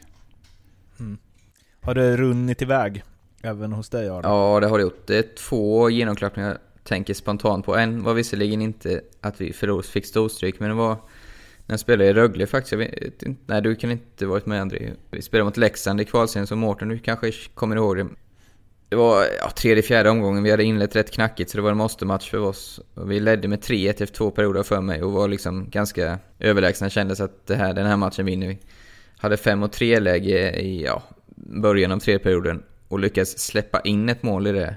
Har 1.81 1.95
det 1.95 2.17
runnit 2.17 2.61
iväg? 2.61 3.03
Även 3.43 3.73
hos 3.73 3.89
dig 3.89 4.09
Aron? 4.09 4.21
Ja, 4.23 4.59
det 4.59 4.67
har 4.67 4.77
det 4.77 4.81
gjort. 4.83 5.07
Det 5.07 5.17
är 5.17 5.35
två 5.35 5.89
genomklappningar 5.89 6.57
tänker 6.87 7.13
spontant 7.13 7.65
på. 7.65 7.75
En 7.75 8.03
var 8.03 8.13
visserligen 8.13 8.61
inte 8.61 9.01
att 9.21 9.41
vi 9.41 9.53
förlor, 9.53 9.81
fick 9.81 10.05
storstryk, 10.05 10.59
men 10.59 10.69
det 10.69 10.75
var 10.75 10.95
när 11.65 11.73
jag 11.73 11.79
spelade 11.79 12.09
i 12.09 12.13
Rögle 12.13 12.47
faktiskt. 12.47 12.71
Jag 12.71 12.79
vet 12.79 13.23
inte, 13.23 13.41
nej, 13.45 13.61
du 13.61 13.75
kan 13.75 13.91
inte 13.91 14.25
varit 14.25 14.45
med 14.45 14.61
André. 14.61 14.91
Vi 15.11 15.21
spelade 15.21 15.45
mot 15.45 15.57
Leksand 15.57 16.01
i 16.01 16.05
kvalserien, 16.05 16.47
så 16.47 16.55
Mårten, 16.55 16.87
du 16.87 16.99
kanske 16.99 17.31
kommer 17.53 17.75
ihåg 17.75 17.97
det. 17.97 18.07
Det 18.89 18.95
var 18.95 19.25
ja, 19.41 19.49
tredje, 19.49 19.83
fjärde 19.83 20.09
omgången. 20.09 20.43
Vi 20.43 20.51
hade 20.51 20.63
inlett 20.63 20.95
rätt 20.95 21.11
knackigt, 21.11 21.49
så 21.51 21.57
det 21.57 21.61
var 21.61 21.71
en 21.71 21.77
måste-match 21.77 22.29
för 22.29 22.39
oss. 22.39 22.79
Och 22.93 23.11
vi 23.11 23.19
ledde 23.19 23.47
med 23.47 23.59
3-1 23.59 23.89
efter 23.89 24.05
två 24.05 24.31
perioder 24.31 24.63
för 24.63 24.81
mig 24.81 25.03
och 25.03 25.11
var 25.11 25.27
liksom 25.27 25.69
ganska 25.69 26.19
överlägsna. 26.39 26.89
Kändes 26.89 27.19
att 27.19 27.47
det 27.47 27.55
här, 27.55 27.73
den 27.73 27.85
här 27.85 27.97
matchen 27.97 28.25
vinner 28.25 28.47
vi. 28.47 28.59
Hade 29.17 29.35
5-3 29.35 29.99
läge 29.99 30.59
i 30.59 30.83
ja, 30.83 31.03
början 31.35 31.91
av 31.91 31.99
tredje 31.99 32.19
perioden 32.19 32.63
och 32.87 32.99
lyckades 32.99 33.39
släppa 33.39 33.79
in 33.79 34.09
ett 34.09 34.23
mål 34.23 34.47
i 34.47 34.51
det 34.51 34.75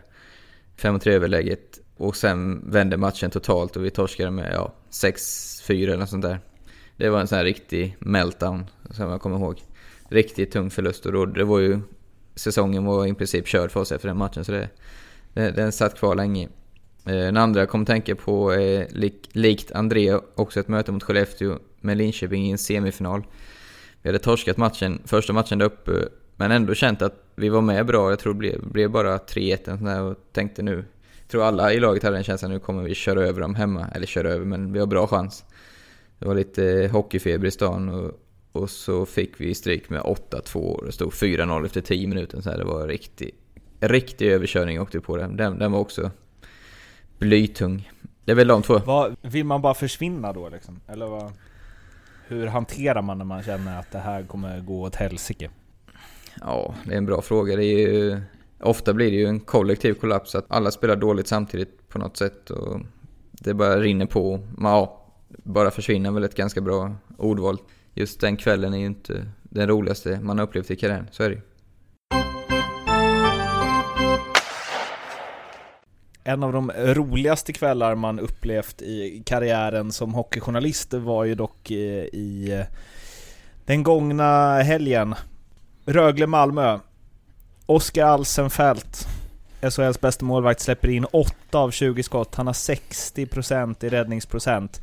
5-3 0.81 1.09
överläget 1.09 1.80
och 2.01 2.17
sen 2.17 2.71
vände 2.71 2.97
matchen 2.97 3.31
totalt 3.31 3.77
och 3.77 3.85
vi 3.85 3.91
torskade 3.91 4.31
med 4.31 4.53
ja, 4.55 4.73
6-4 4.91 5.83
eller 5.83 5.97
något 5.97 6.09
sånt 6.09 6.23
där. 6.23 6.41
Det 6.97 7.09
var 7.09 7.21
en 7.21 7.27
sån 7.27 7.39
här 7.39 7.45
riktig 7.45 7.97
meltdown 7.99 8.67
som 8.91 9.11
jag 9.11 9.21
kommer 9.21 9.37
ihåg. 9.37 9.63
Riktigt 10.09 10.53
tung 10.53 10.71
förlust 10.71 11.07
och 11.07 11.13
då, 11.13 11.27
det 11.27 11.45
var 11.45 11.59
ju... 11.59 11.81
Säsongen 12.35 12.85
var 12.85 13.07
i 13.07 13.15
princip 13.15 13.47
körd 13.47 13.71
för 13.71 13.81
oss 13.81 13.93
efter 13.93 14.09
den 14.09 14.17
matchen 14.17 14.45
så 14.45 14.53
det, 14.53 14.69
den, 15.35 15.55
den 15.55 15.73
satt 15.73 15.99
kvar 15.99 16.15
länge. 16.15 16.49
Eh, 17.07 17.15
den 17.15 17.37
andra 17.37 17.61
jag 17.61 17.69
kom 17.69 17.83
att 17.83 17.87
tänka 17.87 18.17
på 18.17 18.53
är 18.53 18.89
lik, 18.91 19.29
likt 19.33 19.73
André 19.73 20.15
också 20.35 20.61
ett 20.61 20.69
möte 20.69 20.93
mot 20.93 21.03
Skellefteå 21.03 21.59
med 21.81 21.97
Linköping 21.97 22.47
i 22.47 22.51
en 22.51 22.59
semifinal. 22.59 23.23
Vi 24.03 24.09
hade 24.09 24.19
torskat 24.19 24.57
matchen, 24.57 25.03
första 25.05 25.33
matchen 25.33 25.59
där 25.59 25.67
uppe, 25.67 25.93
men 26.37 26.51
ändå 26.51 26.75
känt 26.75 27.03
att 27.03 27.25
vi 27.35 27.49
var 27.49 27.61
med 27.61 27.87
bra. 27.87 28.11
Jag 28.11 28.19
tror 28.19 28.35
det 28.35 28.39
blev, 28.39 28.69
blev 28.71 28.91
bara 28.91 29.17
3-1 29.17 30.11
och 30.11 30.17
tänkte 30.33 30.63
nu... 30.63 30.85
Tror 31.31 31.43
alla 31.43 31.73
i 31.73 31.81
laget 31.81 32.03
hade 32.03 32.17
den 32.17 32.25
känslan, 32.25 32.51
nu 32.51 32.59
kommer 32.59 32.83
vi 32.83 32.95
köra 32.95 33.23
över 33.23 33.41
dem 33.41 33.55
hemma. 33.55 33.87
Eller 33.95 34.07
köra 34.07 34.29
över, 34.29 34.45
men 34.45 34.73
vi 34.73 34.79
har 34.79 34.87
bra 34.87 35.07
chans. 35.07 35.45
Det 36.19 36.27
var 36.27 36.35
lite 36.35 36.91
hockeyfeber 36.93 37.47
i 37.47 37.51
stan 37.51 37.89
och, 37.89 38.13
och 38.53 38.71
så 38.71 39.07
fick 39.07 39.41
vi 39.41 39.55
stryk 39.55 39.91
med 39.91 40.01
8-2 40.01 40.57
och 40.57 40.87
det 40.87 40.93
stod 40.93 41.13
4-0 41.13 41.67
efter 41.67 41.81
10 41.81 42.07
minuter. 42.09 42.41
Så 42.41 42.51
här, 42.51 42.59
det 42.59 42.65
var 42.65 42.81
en 42.81 42.89
riktig, 42.89 43.31
riktig 43.81 44.29
överkörning 44.29 44.77
jag 44.77 44.83
åkte 44.83 45.01
på 45.01 45.17
den. 45.17 45.37
den. 45.37 45.59
Den 45.59 45.73
var 45.73 45.79
också 45.79 46.11
blytung. 47.19 47.91
Det 48.25 48.33
är 48.33 48.37
väl 48.37 48.49
de 48.49 48.63
två. 48.63 48.79
Vad, 48.79 49.17
vill 49.23 49.45
man 49.45 49.63
bara 49.63 49.75
försvinna 49.75 50.33
då 50.33 50.49
liksom? 50.49 50.81
Eller 50.89 51.07
vad? 51.07 51.33
Hur 52.27 52.47
hanterar 52.47 53.03
man 53.03 53.19
när 53.19 53.25
man 53.25 53.43
känner 53.43 53.79
att 53.79 53.93
det 53.93 53.99
här 53.99 54.23
kommer 54.23 54.61
gå 54.61 54.83
åt 54.83 54.97
helsike? 54.97 55.51
Ja, 56.41 56.75
det 56.85 56.93
är 56.93 56.99
en 56.99 57.07
bra 57.07 57.23
fråga. 57.23 57.57
Det 57.57 57.65
är 57.65 57.89
ju, 57.89 58.21
ofta 58.61 58.95
blir 58.95 59.11
det 59.11 59.17
ju 59.17 59.27
en 59.27 59.41
kollektiv 59.41 59.95
kollaps, 59.95 60.35
att 60.35 60.45
alla 60.49 60.71
spelar 60.71 60.97
dåligt 60.97 61.27
samtidigt 61.27 61.89
på 61.89 61.99
något 61.99 62.17
sätt 62.17 62.51
och 62.51 62.81
det 63.31 63.55
bara 63.55 63.81
rinner 63.81 64.07
på. 64.07 64.41
Men 64.57 64.73
ja, 64.73 65.07
bara 65.29 65.71
försvinner 65.71 66.11
väl 66.11 66.25
ett 66.25 66.35
ganska 66.35 66.61
bra 66.61 66.95
ordval. 67.17 67.59
Just 67.95 68.21
den 68.21 68.37
kvällen 68.37 68.75
är 68.75 68.79
ju 68.79 68.87
inte 68.87 69.27
den 69.43 69.69
roligaste 69.69 70.21
man 70.23 70.39
har 70.39 70.47
upplevt 70.47 70.71
i 70.71 70.77
karriären, 70.77 71.09
så 71.11 71.23
är 71.23 71.29
det 71.29 71.35
ju. 71.35 71.41
En 76.25 76.43
av 76.43 76.53
de 76.53 76.71
roligaste 76.71 77.53
kvällar 77.53 77.95
man 77.95 78.21
upplevt 78.21 78.83
i 78.83 79.23
karriären 79.27 79.93
som 79.93 80.15
hockeyjournalist 80.15 80.95
var 80.95 81.25
ju 81.25 81.35
dock 81.35 81.71
eh, 81.71 82.05
i 82.05 82.53
eh, 82.53 82.77
den 83.65 83.83
gångna 83.83 84.59
helgen. 84.59 85.15
Rögle-Malmö. 85.85 86.79
Oskar 87.71 88.07
Alsenfelt, 88.07 89.09
SHLs 89.71 90.01
bästa 90.01 90.25
målvakt, 90.25 90.61
släpper 90.61 90.89
in 90.89 91.05
8 91.05 91.35
av 91.53 91.71
20 91.71 92.03
skott. 92.03 92.35
Han 92.35 92.47
har 92.47 92.55
60% 92.55 93.85
i 93.85 93.89
räddningsprocent. 93.89 94.81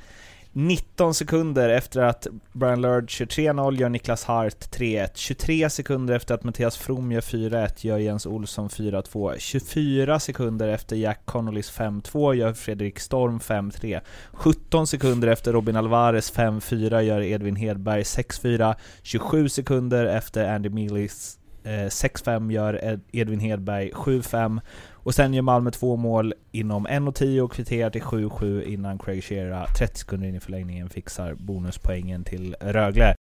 19 0.52 1.14
sekunder 1.14 1.70
efter 1.70 2.02
att 2.02 2.28
Brian 2.54 2.82
Lurd 2.82 3.10
kör 3.10 3.26
3-0 3.26 3.80
gör 3.80 3.90
Niklas 3.90 4.24
Hart 4.24 4.76
3-1. 4.76 5.10
23 5.16 5.70
sekunder 5.70 6.16
efter 6.16 6.36
att 6.36 6.44
Mattias 6.44 6.78
From 6.78 7.12
gör 7.12 7.22
4-1 7.22 7.88
gör 7.88 7.98
Jens 7.98 8.26
Olsson 8.26 8.70
4-2. 8.70 9.36
24 9.38 10.20
sekunder 10.20 10.68
efter 10.68 10.96
Jack 10.96 11.22
Connollys 11.26 11.72
5-2 11.78 12.34
gör 12.34 12.54
Fredrik 12.54 13.00
Storm 13.00 13.40
5-3. 13.40 14.02
17 14.32 14.88
sekunder 14.88 15.28
efter 15.28 15.54
Robin 15.54 15.76
Alvarez 15.76 16.34
5-4 16.34 17.02
gör 17.02 17.22
Edvin 17.22 17.56
Hedberg 17.56 18.04
6-4. 18.04 18.76
27 19.02 19.50
sekunder 19.50 20.06
efter 20.06 20.56
Andy 20.56 20.70
Millis 20.70 21.38
Eh, 21.68 21.90
6-5 21.90 22.52
gör 22.52 23.00
Edvin 23.12 23.40
Hedberg 23.40 23.92
7-5. 23.94 24.62
Och 24.94 25.16
sen 25.16 25.34
gör 25.34 25.42
Malmö 25.42 25.72
två 25.72 25.96
mål 25.96 26.34
inom 26.52 26.88
1.10 26.88 27.42
och 27.42 27.52
kvitterar 27.52 27.90
till 27.90 28.02
7-7 28.02 28.64
innan 28.64 29.00
Craig 29.00 29.24
Shearer 29.24 29.66
30 29.78 30.00
sekunder 30.00 30.28
in 30.28 30.36
i 30.36 30.40
förlängningen 30.40 30.90
fixar 30.90 31.34
bonuspoängen 31.34 32.24
till 32.24 32.56
Rögle. 32.62 33.16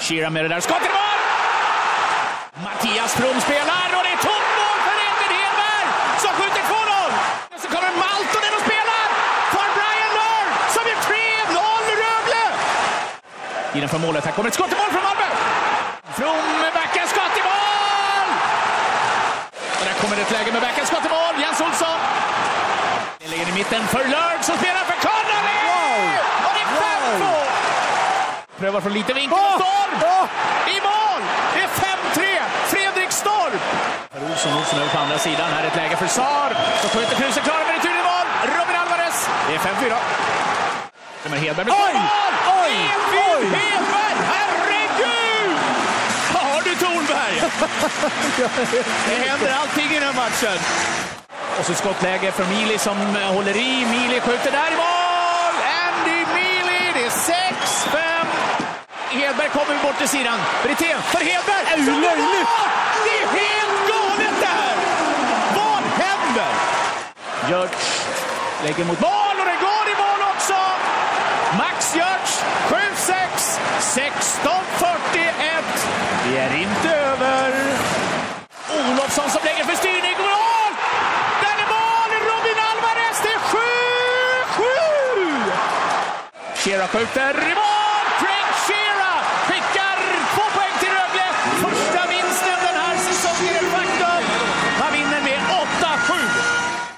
Shearer 0.00 0.30
med 0.30 0.44
det 0.44 0.48
där 0.48 0.60
skottet 0.60 0.90
i 0.90 0.94
mål! 0.98 1.18
Mattias 2.64 3.12
From 3.18 3.36
spelar 3.46 3.86
och 3.98 4.04
det 4.06 4.12
är 4.16 4.22
tomt 4.28 4.50
mål 4.60 4.78
för 4.86 4.96
Edvin 5.08 5.32
Hedberg 5.40 5.86
som 6.24 6.32
skjuter 6.38 6.62
2-0! 6.70 7.10
Och 7.54 7.60
Så 7.62 7.68
kommer 7.74 7.92
Maltonen 8.04 8.52
och 8.58 8.64
spelar 8.68 9.04
för 9.54 9.66
Brian 9.76 10.12
Norr 10.18 10.46
som 10.74 10.84
gör 10.90 11.00
3-0 11.08 12.02
Rögle! 12.04 12.44
Innanför 13.76 14.00
målet, 14.06 14.24
här 14.26 14.32
kommer 14.36 14.48
ett 14.50 14.58
skott 14.58 14.72
i 14.74 14.76
mål 14.82 14.90
från 14.94 15.04
Malmö! 15.08 15.28
From 16.18 16.44
med 16.62 16.72
Kommer 20.00 20.16
ett 20.16 20.30
läge 20.30 20.52
med 20.52 20.62
backens 20.62 20.88
skott 20.88 21.06
i 21.06 21.08
mål, 21.08 21.34
Jens 21.42 21.60
Olsson. 21.60 21.98
Den 23.18 23.30
ligger 23.30 23.48
i 23.48 23.52
mitten 23.52 23.82
för 23.86 24.04
Lörd 24.14 24.40
som 24.48 24.56
spelar 24.56 24.84
för 24.90 24.96
Connolly! 25.08 25.60
Och 26.46 26.52
det 26.56 26.62
är 26.64 26.70
5-2! 27.18 27.24
Prövar 28.58 28.80
från 28.80 28.92
liten 28.92 29.16
vinkel 29.16 29.38
och 29.38 29.60
Storm! 29.60 29.92
I 30.74 30.80
mål! 30.88 31.22
Det 31.54 31.60
är 31.60 31.68
5-3! 31.68 32.20
Fredrik 32.66 33.12
Storm! 33.12 33.52
Per 34.12 34.22
Olsson, 34.30 34.58
Olsson 34.58 34.78
över 34.78 34.90
på 34.90 34.98
andra 34.98 35.18
sidan. 35.18 35.50
Här 35.52 35.62
är 35.62 35.66
ett 35.66 35.76
läge 35.76 35.96
för 35.96 36.06
Sar. 36.06 36.50
Så 36.82 36.88
skjuter 36.88 37.16
Kruse, 37.16 37.40
klarar 37.40 37.64
med 37.66 37.74
returen 37.74 37.96
i 37.96 38.02
mål. 38.02 38.26
Robin 38.58 38.76
Alvarez. 38.82 39.28
Det 39.48 39.54
är 39.54 39.58
5-4. 39.58 39.96
Kommer 41.22 41.36
Hedberg 41.36 41.66
med 41.66 41.74
Oj! 41.74 41.94
mål! 41.94 42.32
Oj! 42.62 42.72
Edvin! 42.72 43.52
Hedberg! 43.54 44.16
Herregud! 44.32 45.27
Tornberg? 46.80 47.36
Det 49.08 49.28
händer 49.28 49.52
allting 49.60 49.90
i 49.90 49.94
den 49.94 50.02
här 50.02 50.12
matchen. 50.12 50.58
Och 51.58 51.64
så 51.64 51.74
skottläge 51.74 52.32
för 52.32 52.44
Mili 52.44 52.78
som 52.78 52.96
håller 53.16 53.56
i. 53.56 53.86
Mili 53.86 54.20
skjuter 54.20 54.50
där 54.50 54.70
i 54.72 54.76
mål! 54.76 55.54
Andy 55.84 56.18
Mili! 56.34 56.92
Det 56.94 57.04
är 57.04 57.10
6-5. 57.10 58.26
Hedberg 59.10 59.48
kommer 59.48 59.82
bort 59.82 59.98
till 59.98 60.08
sidan. 60.08 60.38
Brithén 60.62 61.02
för 61.02 61.18
Hedberg! 61.18 61.62
Är 61.72 61.76
det 61.76 61.84
löjligt? 61.84 62.48
Det 63.04 63.22
är 63.22 63.28
helt 63.40 63.80
galet 63.88 64.36
det 64.40 64.46
här! 64.46 64.76
Vad 65.56 65.82
händer? 66.04 66.52
Görtz 67.50 68.08
lägger 68.64 68.84
mot 68.84 69.00
mål 69.00 69.34
och 69.40 69.46
det 69.46 69.58
går 69.66 69.84
i 69.92 69.96
mål 70.02 70.20
också! 70.34 70.54
Max 71.58 71.96
Görtz 71.96 72.44
7-6, 73.48 74.10
16-41. 74.76 75.88
Det 76.24 76.38
är 76.38 76.56
inte 76.56 76.88
över. 76.96 77.52
Olofsson 78.78 79.30
som 79.30 79.40
lägger 79.44 79.64
för 79.64 79.76
styrning. 79.76 80.16
Mål! 80.18 80.72
Där 81.42 81.56
är 81.64 81.68
mål! 81.76 82.10
Robin 82.30 82.58
Alvarez! 82.70 83.18
Det 83.24 83.32
är 83.38 83.42
7-7! 83.52 84.60
Shearer 86.60 86.86
skjuter 86.86 87.34
i 87.52 87.54
mål! 87.62 88.04
Craig 88.20 88.48
Shearer 88.66 89.20
skickar 89.46 89.98
två 90.34 90.44
poäng 90.56 90.74
till 90.80 90.92
Rögle. 90.98 91.28
Första 91.64 92.02
vinsten 92.14 92.58
den 92.68 92.76
här 92.82 92.96
säsongen 92.96 93.54
är 93.54 93.66
faktum. 93.76 94.24
Han 94.80 94.92
vinner 94.92 95.20
med 95.28 95.40
8-7. 95.40 96.12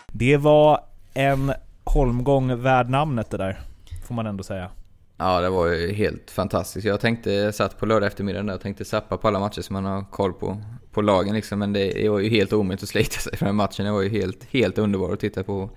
Det 0.06 0.36
var 0.36 0.80
en 1.14 1.52
holmgång 1.84 2.62
värd 2.62 2.88
namnet 2.90 3.30
det 3.30 3.36
där, 3.36 3.60
får 4.06 4.14
man 4.14 4.26
ändå 4.26 4.44
säga. 4.44 4.70
Ja, 5.22 5.40
det 5.40 5.50
var 5.50 5.66
ju 5.66 5.92
helt 5.92 6.30
fantastiskt. 6.30 6.86
Jag 6.86 7.00
tänkte, 7.00 7.32
jag 7.32 7.54
satt 7.54 7.78
på 7.78 7.86
lördag 7.86 8.06
eftermiddag 8.06 8.42
där 8.42 8.54
och 8.54 8.60
tänkte 8.60 8.84
sappa 8.84 9.16
på 9.16 9.28
alla 9.28 9.40
matcher 9.40 9.62
som 9.62 9.74
man 9.74 9.84
har 9.84 10.04
koll 10.10 10.32
på, 10.32 10.62
på 10.92 11.02
lagen 11.02 11.34
liksom. 11.34 11.58
Men 11.58 11.72
det, 11.72 11.90
det 11.90 12.08
var 12.08 12.18
ju 12.18 12.28
helt 12.28 12.52
omöjligt 12.52 12.82
att 12.82 12.88
slita 12.88 13.20
sig 13.20 13.36
för 13.36 13.46
den 13.46 13.54
matchen. 13.54 13.84
Det 13.84 13.92
var 13.92 14.02
ju 14.02 14.08
helt, 14.08 14.44
helt 14.50 14.78
underbart 14.78 15.12
att 15.12 15.20
titta 15.20 15.44
på. 15.44 15.70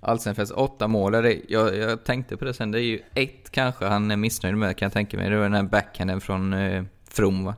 Alsenfels 0.00 0.50
åtta 0.50 0.88
mål, 0.88 1.12
det, 1.12 1.40
jag, 1.48 1.76
jag 1.76 2.04
tänkte 2.04 2.36
på 2.36 2.44
det 2.44 2.54
sen, 2.54 2.70
det 2.70 2.80
är 2.80 2.82
ju 2.82 3.00
ett 3.14 3.50
kanske 3.50 3.84
han 3.84 4.10
är 4.10 4.16
missnöjd 4.16 4.56
med 4.56 4.76
kan 4.76 4.86
jag 4.86 4.92
tänka 4.92 5.16
mig. 5.16 5.30
Det 5.30 5.36
var 5.36 5.42
den 5.42 5.54
här 5.54 5.62
backhanden 5.62 6.20
från 6.20 6.52
eh, 6.52 6.84
From 7.10 7.44
va. 7.44 7.54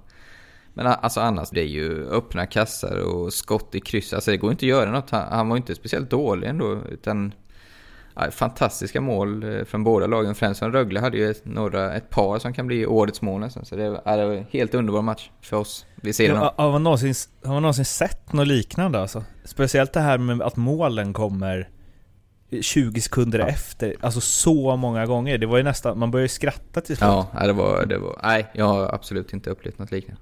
Men 0.75 0.87
alltså 0.87 1.21
annars, 1.21 1.51
det 1.51 1.61
är 1.61 1.67
ju 1.67 2.09
öppna 2.09 2.47
kassar 2.47 2.99
och 2.99 3.33
skott 3.33 3.75
i 3.75 3.81
kryss. 3.81 4.13
Alltså 4.13 4.31
det 4.31 4.37
går 4.37 4.51
inte 4.51 4.67
att 4.67 4.71
göra 4.71 4.91
något. 4.91 5.11
Han, 5.11 5.33
han 5.33 5.49
var 5.49 5.57
inte 5.57 5.75
speciellt 5.75 6.11
dålig 6.11 6.49
ändå, 6.49 6.81
utan 6.91 7.33
fantastiska 8.31 9.01
mål 9.01 9.43
eh, 9.43 9.65
från 9.65 9.85
båda 9.85 10.07
lagen. 10.07 10.35
Främst 10.35 10.59
från 10.59 10.73
Rögle 10.73 11.01
hade 11.01 11.17
ju 11.17 11.31
ett, 11.31 11.45
några, 11.45 11.95
ett 11.95 12.11
par 12.11 12.39
som 12.39 12.53
kan 12.53 12.67
bli 12.67 12.87
årets 12.87 13.23
mål 13.23 13.41
nästan. 13.41 13.65
Så 13.65 13.77
det 13.77 13.91
var, 13.91 14.03
ja, 14.05 14.17
det 14.17 14.27
var 14.27 14.35
en 14.35 14.47
helt 14.51 14.75
underbar 14.75 15.03
match 15.03 15.31
för 15.41 15.57
oss. 15.57 15.87
Vi 15.97 16.13
ser 16.13 16.29
den. 16.29 16.37
Ja, 16.37 16.55
har, 16.57 16.73
man 16.73 16.83
någonsin, 16.83 17.15
har 17.45 17.53
man 17.53 17.63
någonsin 17.63 17.85
sett 17.85 18.33
något 18.33 18.47
liknande 18.47 19.01
alltså? 19.01 19.25
Speciellt 19.45 19.93
det 19.93 20.01
här 20.01 20.19
med 20.19 20.43
att 20.43 20.57
målen 20.57 21.13
kommer 21.13 21.69
20 22.61 23.01
sekunder 23.01 23.39
efter, 23.39 23.97
alltså 24.01 24.21
så 24.21 24.77
många 24.77 25.07
gånger. 25.07 25.39
Det 25.39 25.47
var 25.47 25.57
ju 25.57 25.63
nästan, 25.63 25.99
man 25.99 26.11
började 26.11 26.29
skratta 26.29 26.81
till 26.81 26.97
slut. 26.97 27.09
Ja, 27.09 27.27
ja, 27.35 27.47
det 27.47 27.53
var, 27.53 27.87
det 27.87 27.99
var... 27.99 28.21
Nej, 28.23 28.47
jag 28.53 28.65
har 28.65 28.95
absolut 28.95 29.33
inte 29.33 29.51
upplevt 29.51 29.79
något 29.79 29.91
liknande. 29.91 30.21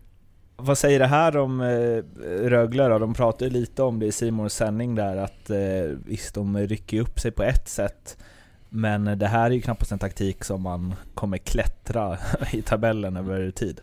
Vad 0.66 0.78
säger 0.78 0.98
det 0.98 1.06
här 1.06 1.36
om 1.36 1.60
eh, 1.60 2.02
Rögle 2.48 2.88
då? 2.88 2.98
De 2.98 3.14
pratade 3.14 3.50
lite 3.50 3.82
om 3.82 3.98
det 3.98 4.06
i 4.06 4.12
Simons 4.12 4.54
sändning 4.54 4.94
där 4.94 5.16
att 5.16 5.50
eh, 5.50 5.98
visst, 6.06 6.34
de 6.34 6.58
rycker 6.58 7.00
upp 7.00 7.20
sig 7.20 7.30
på 7.30 7.42
ett 7.42 7.68
sätt 7.68 8.16
men 8.68 9.18
det 9.18 9.26
här 9.26 9.50
är 9.50 9.54
ju 9.54 9.60
knappast 9.60 9.92
en 9.92 9.98
taktik 9.98 10.44
som 10.44 10.62
man 10.62 10.94
kommer 11.14 11.38
klättra 11.38 12.18
i 12.52 12.62
tabellen 12.62 13.16
över 13.16 13.50
tid. 13.50 13.80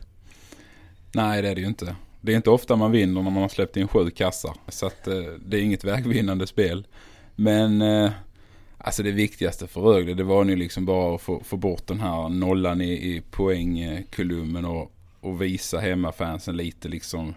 Nej, 1.11 1.41
det 1.41 1.49
är 1.49 1.55
det 1.55 1.61
ju 1.61 1.67
inte. 1.67 1.95
Det 2.21 2.31
är 2.31 2.35
inte 2.35 2.49
ofta 2.49 2.75
man 2.75 2.91
vinner 2.91 3.21
när 3.21 3.31
man 3.31 3.41
har 3.41 3.49
släppt 3.49 3.77
in 3.77 3.87
sju 3.87 4.09
kassar. 4.09 4.53
Så 4.67 4.85
att 4.85 5.07
eh, 5.07 5.15
det 5.45 5.57
är 5.57 5.61
inget 5.61 5.83
vägvinnande 5.83 6.47
spel. 6.47 6.87
Men 7.35 7.81
eh, 7.81 8.11
alltså 8.77 9.03
det 9.03 9.11
viktigaste 9.11 9.67
för 9.67 9.81
Rögle 9.81 10.13
det 10.13 10.23
var 10.23 10.43
nu 10.43 10.55
liksom 10.55 10.85
bara 10.85 11.15
att 11.15 11.21
få, 11.21 11.43
få 11.43 11.57
bort 11.57 11.87
den 11.87 11.99
här 11.99 12.29
nollan 12.29 12.81
i, 12.81 12.91
i 12.91 13.21
poängkolumnen 13.31 14.65
och, 14.65 14.91
och 15.21 15.41
visa 15.41 15.79
hemmafansen 15.79 16.57
lite 16.57 16.87
liksom 16.87 17.33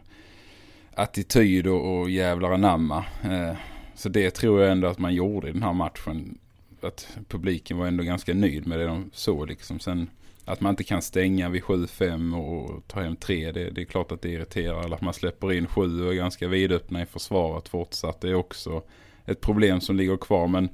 attityd 0.94 1.66
och, 1.66 2.00
och 2.00 2.10
jävlar 2.10 2.52
anamma. 2.52 3.04
Eh, 3.22 3.56
så 3.94 4.08
det 4.08 4.30
tror 4.30 4.60
jag 4.60 4.72
ändå 4.72 4.88
att 4.88 4.98
man 4.98 5.14
gjorde 5.14 5.48
i 5.48 5.52
den 5.52 5.62
här 5.62 5.72
matchen. 5.72 6.38
Att 6.80 7.08
publiken 7.28 7.78
var 7.78 7.86
ändå 7.86 8.04
ganska 8.04 8.34
nöjd 8.34 8.66
med 8.66 8.78
det 8.78 8.86
de 8.86 9.10
såg 9.12 9.48
liksom. 9.48 9.80
Sen 9.80 10.10
att 10.44 10.60
man 10.60 10.70
inte 10.70 10.84
kan 10.84 11.02
stänga 11.02 11.48
vid 11.48 11.62
7-5 11.62 12.36
och 12.36 12.86
ta 12.86 13.00
hem 13.00 13.16
3 13.16 13.52
det, 13.52 13.70
det 13.70 13.80
är 13.80 13.84
klart 13.84 14.12
att 14.12 14.22
det 14.22 14.28
irriterar. 14.28 14.84
Eller 14.84 14.96
att 14.96 15.02
man 15.02 15.14
släpper 15.14 15.52
in 15.52 15.66
7 15.66 16.04
och 16.06 16.12
är 16.12 16.16
ganska 16.16 16.48
vidöppna 16.48 17.02
i 17.02 17.06
försvaret 17.06 17.68
fortsatt. 17.68 18.20
Det 18.20 18.28
är 18.28 18.34
också 18.34 18.82
ett 19.24 19.40
problem 19.40 19.80
som 19.80 19.96
ligger 19.96 20.16
kvar. 20.16 20.46
Men 20.46 20.68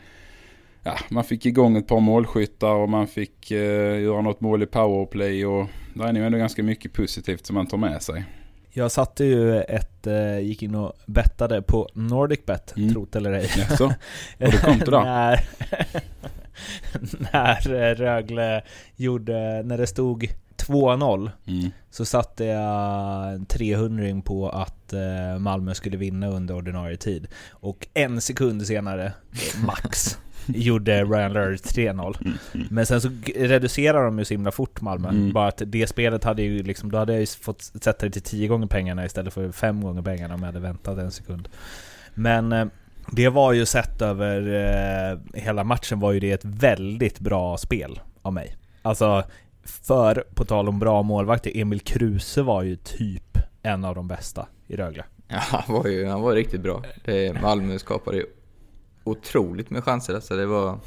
ja, 0.83 0.99
man 1.09 1.25
fick 1.25 1.47
igång 1.47 1.77
ett 1.77 1.87
par 1.87 2.01
målskyttar 2.01 2.71
och 2.75 2.89
man 2.89 3.07
fick 3.07 3.51
eh, 3.51 4.01
göra 4.01 4.21
något 4.21 4.41
mål 4.41 4.63
i 4.63 4.67
powerplay. 4.67 5.47
Och 5.47 5.67
det 5.95 6.05
är 6.05 6.13
nog 6.13 6.23
ändå 6.25 6.39
ganska 6.39 6.63
mycket 6.63 6.93
positivt 6.93 7.47
som 7.47 7.55
man 7.55 7.67
tar 7.67 7.79
med 7.79 8.03
sig. 8.03 8.25
Jag 8.73 8.93
satte 8.93 9.25
ju 9.25 9.61
ett, 9.63 10.07
eh, 10.07 10.39
gick 10.39 10.63
in 10.63 10.75
och 10.75 10.93
bettade 11.07 11.63
på 11.63 11.89
NordicBet, 11.95 12.77
Mm. 12.77 12.93
trot 12.93 13.17
eller 13.17 13.33
ej. 13.33 13.51
Jaså? 13.57 13.85
Och 13.85 13.93
det 14.39 14.65
kom 14.65 14.79
till 14.79 14.91
när, 14.93 15.41
när 17.33 17.75
eh, 17.75 17.95
Rögle 17.95 18.63
gjorde, 18.97 19.63
när 19.63 19.79
det 19.79 19.87
stod 19.87 20.29
2-0 20.57 21.31
Mm. 21.47 21.71
så 21.91 22.05
satte 22.05 22.45
jag 22.45 23.33
en 23.35 23.47
300 23.47 24.23
på 24.25 24.49
att 24.49 24.93
eh, 24.93 25.39
Malmö 25.39 25.75
skulle 25.75 25.97
vinna 25.97 26.29
under 26.29 26.55
ordinarie 26.57 26.97
tid. 26.97 27.27
Och 27.51 27.89
en 27.95 28.21
sekund 28.21 28.67
senare, 28.67 29.13
max, 29.67 30.19
gjorde 30.55 31.05
Ryan 31.05 31.33
Lurd 31.33 31.59
3-0. 31.59 32.17
Men 32.71 32.87
sen 32.87 33.01
så 33.01 33.11
reducerar 33.37 34.05
de 34.05 34.19
ju 34.19 34.25
så 34.25 34.35
himla 34.35 34.51
fort 34.51 34.81
Malmö. 34.81 35.09
Mm. 35.09 35.33
Bara 35.33 35.49
att 35.49 35.63
det 35.67 35.87
spelet 35.87 36.25
hade 36.25 36.43
ju 36.43 36.63
liksom, 36.63 36.91
då 36.91 36.99
hade 36.99 37.13
jag 37.13 37.21
ju 37.21 37.27
fått 37.27 37.63
sätta 37.63 38.07
det 38.07 38.13
till 38.13 38.23
10 38.23 38.49
gånger 38.49 38.67
pengarna 38.67 39.05
istället 39.05 39.35
för 39.35 39.53
5 39.53 39.83
gånger 39.83 40.03
pengarna 40.03 40.35
om 40.35 40.41
jag 40.41 40.47
hade 40.47 40.61
väntat 40.61 40.99
en 40.99 41.11
sekund. 41.11 41.49
Men 42.15 42.53
eh, 42.53 42.67
det 43.13 43.29
var 43.29 43.53
ju 43.53 43.67
sett 43.67 44.03
över 44.03 44.41
eh, 44.41 45.41
hela 45.41 45.65
matchen 45.65 46.01
var 46.01 46.13
ju 46.13 46.21
det 46.21 46.33
ett 46.33 46.45
väldigt 46.45 47.21
bra 47.21 47.57
spel 47.57 48.01
av 48.23 48.33
mig. 48.33 48.57
Alltså, 48.83 49.25
för, 49.65 50.25
på 50.35 50.45
tal 50.45 50.69
om 50.69 50.79
bra 50.79 51.03
målvakter, 51.03 51.53
Emil 51.55 51.81
Kruse 51.81 52.43
var 52.43 52.63
ju 52.63 52.77
typ 52.77 53.39
en 53.63 53.85
av 53.85 53.95
de 53.95 54.09
bästa 54.09 54.47
i 54.67 54.77
Rögle. 54.77 55.05
Ja, 55.29 55.39
han 55.39 55.75
var 55.75 55.87
ju 55.87 56.07
han 56.07 56.21
var 56.21 56.35
riktigt 56.35 56.61
bra. 56.61 56.83
Det, 57.05 57.41
Malmö 57.43 57.79
skapade 57.79 58.17
ju 58.17 58.27
otroligt 59.11 59.71
med 59.71 59.85
chanser. 59.85 60.15
Alltså 60.15 60.37
det 60.37 60.47
var... 60.47 60.79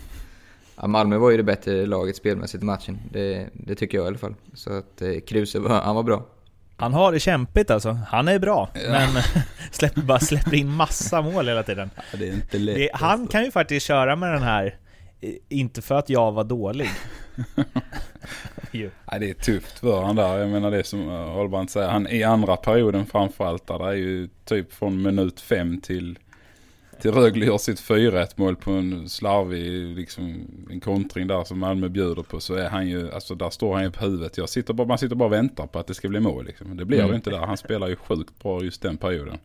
Ja, 0.75 0.87
Malmö 0.87 1.17
var 1.17 1.31
ju 1.31 1.37
det 1.37 1.43
bättre 1.43 1.85
laget 1.85 2.15
spelmässigt 2.15 2.63
i 2.63 2.65
matchen. 2.65 2.99
Det, 3.11 3.49
det 3.53 3.75
tycker 3.75 3.97
jag 3.97 4.05
i 4.05 4.07
alla 4.07 4.17
fall. 4.17 4.35
Så 4.53 4.73
att 4.73 5.01
eh, 5.01 5.19
Kruse 5.27 5.59
var, 5.59 5.81
han 5.81 5.95
var 5.95 6.03
bra. 6.03 6.25
Han 6.77 6.93
har 6.93 7.11
det 7.11 7.19
kämpigt 7.19 7.71
alltså. 7.71 7.97
Han 8.07 8.27
är 8.27 8.39
bra, 8.39 8.69
men 8.73 9.09
släpper, 9.71 10.01
bara 10.01 10.19
släpper 10.19 10.55
in 10.55 10.69
massa 10.69 11.21
mål 11.21 11.47
hela 11.47 11.63
tiden. 11.63 11.89
Ja, 11.95 12.17
det 12.19 12.27
är 12.27 12.33
inte 12.33 12.57
lätt. 12.57 12.75
Det, 12.75 12.89
han 12.93 13.11
alltså. 13.11 13.31
kan 13.31 13.43
ju 13.43 13.51
faktiskt 13.51 13.85
köra 13.85 14.15
med 14.15 14.33
den 14.33 14.43
här, 14.43 14.77
inte 15.49 15.81
för 15.81 15.95
att 15.95 16.09
jag 16.09 16.31
var 16.31 16.43
dålig. 16.43 16.89
Ja, 18.75 19.19
det 19.19 19.29
är 19.29 19.33
tufft 19.33 19.79
för 19.79 20.01
han 20.01 20.15
där. 20.15 20.37
Jag 20.37 20.49
menar 20.49 20.71
det 20.71 20.83
som 20.83 21.09
eh, 21.09 21.15
Holbrand 21.15 21.69
säger. 21.69 21.87
Han 21.89 22.07
i 22.07 22.23
andra 22.23 22.55
perioden 22.55 23.05
framförallt. 23.05 23.67
Där 23.67 23.79
det 23.79 23.85
är 23.85 23.93
ju 23.93 24.29
typ 24.45 24.73
från 24.73 25.01
minut 25.01 25.41
fem 25.41 25.81
till 25.81 26.19
till 27.01 27.11
Rögle 27.11 27.45
gör 27.45 27.57
sitt 27.57 27.79
4-1 27.81 28.27
mål 28.35 28.55
på 28.55 28.71
en 28.71 29.09
slarvig, 29.09 29.95
liksom 29.97 30.47
en 30.69 30.79
kontring 30.79 31.27
där 31.27 31.43
som 31.43 31.59
Malmö 31.59 31.89
bjuder 31.89 32.23
på 32.23 32.39
så 32.39 32.53
är 32.55 32.69
han 32.69 32.87
ju, 32.87 33.11
alltså 33.11 33.35
där 33.35 33.49
står 33.49 33.73
han 33.73 33.83
ju 33.83 33.91
på 33.91 34.05
huvudet. 34.05 34.37
Jag 34.37 34.49
sitter 34.49 34.73
bara, 34.73 34.87
man 34.87 34.97
sitter 34.97 35.15
bara 35.15 35.25
och 35.25 35.33
väntar 35.33 35.67
på 35.67 35.79
att 35.79 35.87
det 35.87 35.93
ska 35.93 36.09
bli 36.09 36.19
mål 36.19 36.45
liksom. 36.45 36.77
Det 36.77 36.85
blir 36.85 36.97
Mm. 36.99 37.09
det 37.11 37.15
inte 37.15 37.29
där. 37.29 37.37
Han 37.37 37.57
spelar 37.57 37.87
ju 37.87 37.95
sjukt 37.95 38.39
bra 38.43 38.63
just 38.63 38.81
den 38.81 38.97
perioden. 38.97 39.37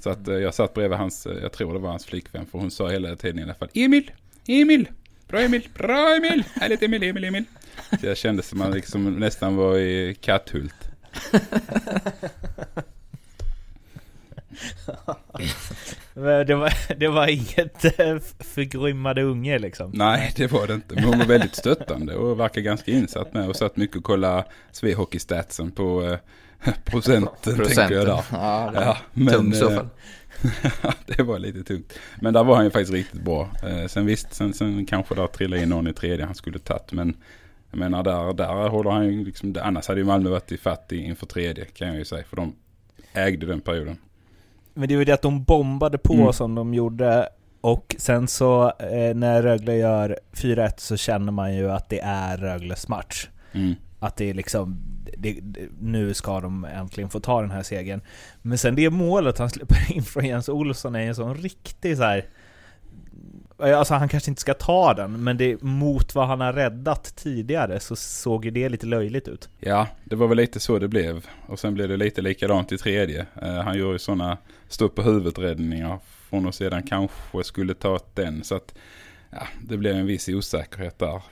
Så 0.00 0.10
att 0.10 0.28
eh, 0.28 0.34
jag 0.34 0.54
satt 0.54 0.74
bredvid 0.74 0.98
hans, 0.98 1.26
eh, 1.26 1.38
jag 1.42 1.52
tror 1.52 1.72
det 1.72 1.78
var 1.78 1.90
hans 1.90 2.04
flickvän 2.06 2.46
för 2.46 2.58
hon 2.58 2.70
sa 2.70 2.88
hela 2.88 3.16
tiden 3.16 3.38
i 3.38 3.42
alla 3.42 3.54
fall 3.54 3.68
Emil! 3.74 4.10
Emil! 4.46 4.88
Bra 5.28 5.40
Emil! 5.40 5.68
Bra 5.74 6.16
Emil! 6.16 6.44
Härligt 6.54 6.82
Emil, 6.82 7.02
Emil, 7.02 7.24
Emil! 7.24 7.44
Så 8.00 8.06
jag 8.06 8.16
kände 8.16 8.42
som 8.42 8.58
man 8.58 8.70
liksom 8.72 9.14
nästan 9.14 9.56
var 9.56 9.78
i 9.78 10.16
Katthult. 10.20 10.74
Det 16.14 16.54
var, 16.54 16.72
det 16.98 17.08
var 17.08 17.26
inget 17.28 18.00
eh, 18.00 18.18
förgrymmade 18.38 19.22
unge 19.22 19.58
liksom. 19.58 19.90
Nej, 19.94 20.32
det 20.36 20.52
var 20.52 20.66
det 20.66 20.74
inte. 20.74 20.94
Men 20.94 21.04
hon 21.04 21.18
var 21.18 21.26
väldigt 21.26 21.54
stöttande 21.56 22.14
och 22.14 22.40
verkar 22.40 22.60
ganska 22.60 22.90
insatt 22.90 23.34
med. 23.34 23.48
Och 23.48 23.56
satt 23.56 23.76
mycket 23.76 23.96
och 23.96 24.04
kollade 24.04 24.44
Svehockey-statsen 24.72 25.70
på 25.70 26.02
eh, 26.64 26.74
procenten, 26.84 27.56
tänker 27.56 27.94
jag 27.94 28.06
där. 28.06 28.24
Ja, 28.32 28.72
Ja, 28.74 28.96
men, 29.12 29.34
tungt 29.34 29.54
i 29.54 29.58
så 29.58 29.70
eh, 29.70 29.76
fall. 29.76 29.88
det 31.06 31.22
var 31.22 31.38
lite 31.38 31.62
tungt. 31.64 31.98
Men 32.20 32.34
där 32.34 32.44
var 32.44 32.54
han 32.56 32.64
ju 32.64 32.70
faktiskt 32.70 32.92
riktigt 32.92 33.22
bra. 33.22 33.50
Sen 33.88 34.06
visst, 34.06 34.34
sen, 34.34 34.52
sen 34.54 34.86
kanske 34.86 35.14
där 35.14 35.26
trillade 35.26 35.62
in 35.62 35.68
någon 35.68 35.86
i 35.88 35.92
tredje 35.92 36.24
han 36.26 36.34
skulle 36.34 36.58
tagit. 36.58 36.92
Men 36.92 37.16
jag 37.70 37.78
menar 37.78 38.02
där, 38.02 38.32
där 38.32 38.68
håller 38.68 38.90
han 38.90 39.04
ju 39.12 39.24
liksom, 39.24 39.56
annars 39.62 39.88
hade 39.88 40.00
ju 40.00 40.06
Malmö 40.06 40.30
varit 40.30 40.52
i 40.52 40.56
fatt 40.56 40.92
i- 40.92 40.96
inför 41.04 41.26
tredje 41.26 41.64
kan 41.64 41.88
jag 41.88 41.96
ju 41.96 42.04
säga. 42.04 42.24
För 42.28 42.36
de 42.36 42.54
ägde 43.12 43.46
den 43.46 43.60
perioden. 43.60 43.96
Men 44.74 44.88
det 44.88 44.96
var 44.96 45.04
det 45.04 45.12
att 45.12 45.22
de 45.22 45.44
bombade 45.44 45.98
på 45.98 46.14
Mm. 46.14 46.32
som 46.32 46.54
de 46.54 46.74
gjorde 46.74 47.28
och 47.60 47.96
sen 47.98 48.28
så 48.28 48.66
eh, 48.78 49.14
när 49.14 49.42
Rögle 49.42 49.76
gör 49.76 50.18
4-1 50.32 50.72
så 50.76 50.96
känner 50.96 51.32
man 51.32 51.54
ju 51.56 51.70
att 51.70 51.88
det 51.88 52.00
är 52.00 52.36
Rögles 52.36 52.88
match. 52.88 53.28
Mm. 53.52 53.74
Att 53.98 54.16
det 54.16 54.30
är 54.30 54.34
liksom, 54.34 54.78
det, 55.18 55.40
nu 55.80 56.14
ska 56.14 56.40
de 56.40 56.64
äntligen 56.64 57.10
få 57.10 57.20
ta 57.20 57.40
den 57.40 57.50
här 57.50 57.62
segern. 57.62 58.00
Men 58.42 58.58
sen 58.58 58.74
det 58.74 58.90
målet 58.90 59.38
han 59.38 59.50
släpper 59.50 59.92
in 59.96 60.02
från 60.02 60.24
Jens 60.24 60.48
Olsson 60.48 60.94
är 60.94 61.00
en 61.00 61.14
sån 61.14 61.34
riktig 61.34 61.96
så 61.96 62.02
här. 62.02 62.24
Eh, 63.58 63.78
alltså 63.78 63.94
han 63.94 64.08
kanske 64.08 64.30
inte 64.30 64.40
ska 64.40 64.54
ta 64.54 64.94
den, 64.94 65.24
men 65.24 65.36
det, 65.36 65.62
mot 65.62 66.14
vad 66.14 66.26
han 66.26 66.40
har 66.40 66.52
räddat 66.52 67.16
tidigare 67.16 67.80
så 67.80 67.96
såg 67.96 68.44
ju 68.44 68.50
det 68.50 68.68
lite 68.68 68.86
löjligt 68.86 69.28
ut. 69.28 69.48
Ja, 69.60 69.88
det 70.04 70.16
var 70.16 70.26
väl 70.26 70.36
lite 70.36 70.60
så 70.60 70.78
det 70.78 70.88
blev. 70.88 71.26
Och 71.46 71.58
sen 71.58 71.74
blev 71.74 71.88
det 71.88 71.96
lite 71.96 72.22
likadant 72.22 72.72
i 72.72 72.78
tredje. 72.78 73.26
Eh, 73.42 73.54
han 73.54 73.78
gör 73.78 73.92
ju 73.92 73.98
sådana 73.98 74.38
stå 74.68 74.88
på 74.88 75.02
huvudet-räddningar 75.02 75.98
från 76.28 76.46
och 76.46 76.54
sedan 76.54 76.82
kanske 76.82 77.44
skulle 77.44 77.74
ta 77.74 77.98
den. 78.14 78.44
Så 78.44 78.54
att 78.54 78.74
ja, 79.30 79.46
det 79.62 79.76
blev 79.76 79.96
en 79.96 80.06
viss 80.06 80.28
osäkerhet 80.28 80.98
där. 80.98 81.22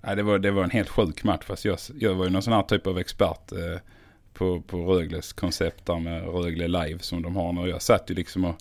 Ja, 0.00 0.14
det, 0.14 0.22
var, 0.22 0.38
det 0.38 0.50
var 0.50 0.64
en 0.64 0.70
helt 0.70 0.88
sjuk 0.88 1.24
match. 1.24 1.44
Fast 1.44 1.64
jag, 1.64 1.78
jag 1.98 2.14
var 2.14 2.24
ju 2.24 2.30
någon 2.30 2.42
sån 2.42 2.52
här 2.52 2.62
typ 2.62 2.86
av 2.86 2.98
expert 2.98 3.52
eh, 3.52 3.80
på, 4.32 4.60
på 4.60 4.84
Rögles 4.84 5.32
koncept 5.32 5.86
där 5.86 5.98
med 5.98 6.22
Rögle 6.22 6.68
Live 6.68 6.98
som 6.98 7.22
de 7.22 7.36
har 7.36 7.52
nu. 7.52 7.68
Jag 7.68 7.82
satt 7.82 8.10
ju 8.10 8.14
liksom 8.14 8.44
och 8.44 8.56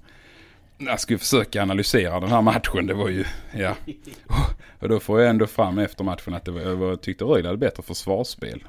jag 0.79 0.99
skulle 0.99 1.19
försöka 1.19 1.61
analysera 1.61 2.19
den 2.19 2.29
här 2.29 2.41
matchen. 2.41 2.87
Det 2.87 2.93
var 2.93 3.09
ju, 3.09 3.25
ja. 3.57 3.75
Och 4.79 4.89
då 4.89 4.99
får 4.99 5.21
jag 5.21 5.29
ändå 5.29 5.47
fram 5.47 5.77
efter 5.79 6.03
matchen 6.03 6.33
att 6.33 6.45
det 6.45 6.51
var, 6.51 6.61
jag 6.61 6.75
var, 6.75 6.95
tyckte 6.95 7.23
Rögle 7.25 7.47
hade 7.47 7.57
bättre 7.57 7.83
försvarsspel. 7.83 8.63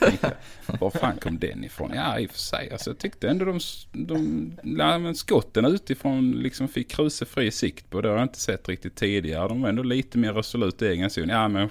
Tänkte 0.00 0.32
var 0.80 0.90
fan 0.90 1.16
kom 1.16 1.38
den 1.38 1.64
ifrån? 1.64 1.92
Ja, 1.94 2.18
i 2.18 2.26
och 2.26 2.30
för 2.30 2.38
sig. 2.38 2.70
Alltså, 2.72 2.90
jag 2.90 2.98
tyckte 2.98 3.28
ändå 3.28 3.44
de, 3.44 3.60
de 3.92 5.00
men 5.02 5.14
skotten 5.14 5.64
utifrån 5.64 6.30
liksom 6.32 6.68
fick 6.68 6.90
Kruse 6.90 7.24
fri 7.24 7.50
sikt 7.50 7.90
på. 7.90 8.00
Det 8.00 8.08
har 8.08 8.16
jag 8.16 8.24
inte 8.24 8.40
sett 8.40 8.68
riktigt 8.68 8.94
tidigare. 8.94 9.48
De 9.48 9.62
var 9.62 9.68
ändå 9.68 9.82
lite 9.82 10.18
mer 10.18 10.32
resolut 10.32 10.82
i 10.82 10.86
egen 10.86 11.10
zon. 11.10 11.28
Ja, 11.28 11.48
men 11.48 11.68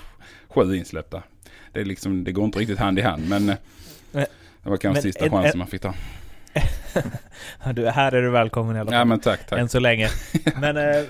sju 0.47 0.75
insläppta. 0.75 1.23
Det, 1.73 1.79
är 1.79 1.85
liksom, 1.85 2.23
det 2.23 2.31
går 2.31 2.45
inte 2.45 2.59
riktigt 2.59 2.79
hand 2.79 2.99
i 2.99 3.01
hand, 3.01 3.29
men 3.29 3.45
det 3.45 4.69
var 4.69 4.77
kanske 4.77 4.89
men 4.89 5.01
sista 5.01 5.25
en- 5.25 5.31
chansen 5.31 5.51
en- 5.51 5.57
man 5.59 5.67
fick 5.67 5.81
ta. 5.81 5.93
Du, 7.73 7.87
här 7.89 8.11
är 8.11 8.21
du 8.21 8.29
välkommen 8.29 8.75
i 8.75 8.79
alla 8.79 8.91
fall. 8.91 8.99
Ja, 8.99 9.05
men 9.05 9.19
tack, 9.19 9.47
tack. 9.47 9.59
Än 9.59 9.69
så 9.69 9.79
länge. 9.79 10.09
Men 10.59 10.77
eh, 10.77 11.03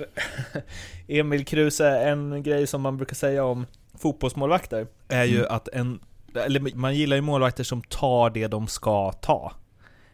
Emil 1.08 1.46
Kruse, 1.46 2.00
en 2.00 2.44
grej 2.44 2.68
som 2.68 2.82
man 2.82 2.98
brukar 2.98 3.16
säga 3.16 3.46
om 3.46 3.66
fotbollsmålvakter 3.98 4.88
är 5.08 5.24
ju 5.24 5.38
Mm. 5.40 5.48
att 5.56 5.68
en, 5.68 6.00
eller 6.36 6.76
man 6.76 6.96
gillar 6.96 7.16
ju 7.16 7.22
målvakter 7.22 7.64
som 7.64 7.82
tar 7.84 8.30
det 8.30 8.48
de 8.48 8.68
ska 8.68 9.12
ta. 9.12 9.52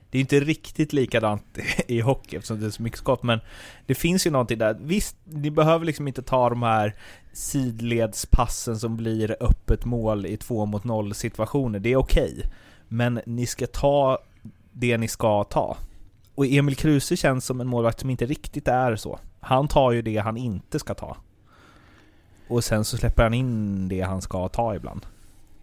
Det 0.10 0.18
är 0.18 0.20
inte 0.20 0.40
riktigt 0.40 0.94
likadant 0.94 1.58
i 1.88 2.00
hockey 2.00 2.36
eftersom 2.36 2.60
det 2.60 2.66
är 2.66 2.70
så 2.70 2.84
mycket 2.84 3.00
skott, 3.00 3.24
men 3.24 3.40
det 3.86 3.96
finns 3.96 4.28
ju 4.28 4.32
någonting 4.32 4.58
där. 4.58 4.78
Visst, 4.82 5.16
ni 5.24 5.52
behöver 5.52 5.86
liksom 5.86 6.08
inte 6.08 6.22
ta 6.22 6.50
de 6.50 6.64
här 6.64 6.96
sidledspassen 7.34 8.80
som 8.80 8.98
blir 8.98 9.36
öppet 9.40 9.86
mål 9.86 10.26
i 10.26 10.38
två 10.38 10.66
mot 10.66 10.84
noll 10.84 11.14
situationer. 11.14 11.80
Det 11.80 11.92
är 11.92 11.96
okej. 11.98 12.46
Men 12.88 13.22
ni 13.26 13.46
ska 13.46 13.68
ta 13.68 14.20
det 14.72 14.98
ni 14.98 15.08
ska 15.08 15.44
ta. 15.44 15.78
Och 16.36 16.46
Emil 16.46 16.76
Kruse 16.76 17.18
känns 17.18 17.46
som 17.46 17.62
en 17.62 17.68
målvakt 17.68 18.00
som 18.00 18.10
inte 18.10 18.26
riktigt 18.26 18.68
är 18.68 18.96
så. 18.96 19.20
Han 19.40 19.68
tar 19.68 19.92
ju 19.92 20.02
det 20.02 20.18
han 20.18 20.38
inte 20.38 20.80
ska 20.80 20.94
ta. 20.94 21.18
Och 22.48 22.64
sen 22.64 22.86
så 22.86 22.98
släpper 22.98 23.24
han 23.24 23.34
in 23.34 23.88
det 23.88 24.02
han 24.02 24.22
ska 24.22 24.48
ta 24.48 24.76
ibland. 24.76 25.06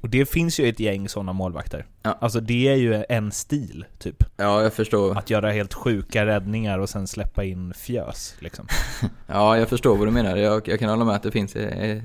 Och 0.00 0.08
det 0.08 0.26
finns 0.26 0.60
ju 0.60 0.68
ett 0.68 0.80
gäng 0.80 1.08
sådana 1.08 1.32
målvakter. 1.32 1.86
Ja. 2.02 2.18
Alltså 2.20 2.40
det 2.40 2.68
är 2.68 2.74
ju 2.74 3.04
en 3.08 3.32
stil, 3.32 3.84
typ. 3.98 4.24
Ja, 4.36 4.62
jag 4.62 4.72
förstår. 4.72 5.18
Att 5.18 5.30
göra 5.30 5.50
helt 5.50 5.74
sjuka 5.74 6.26
räddningar 6.26 6.78
och 6.78 6.88
sen 6.88 7.06
släppa 7.06 7.44
in 7.44 7.74
fjös, 7.74 8.34
liksom. 8.38 8.66
Ja, 9.26 9.58
jag 9.58 9.68
förstår 9.68 9.96
vad 9.96 10.06
du 10.06 10.10
menar. 10.10 10.36
Jag, 10.36 10.68
jag 10.68 10.78
kan 10.78 10.90
hålla 10.90 11.04
med 11.04 11.14
att 11.14 11.22
det 11.22 11.30
finns 11.30 11.56
eh, 11.56 12.02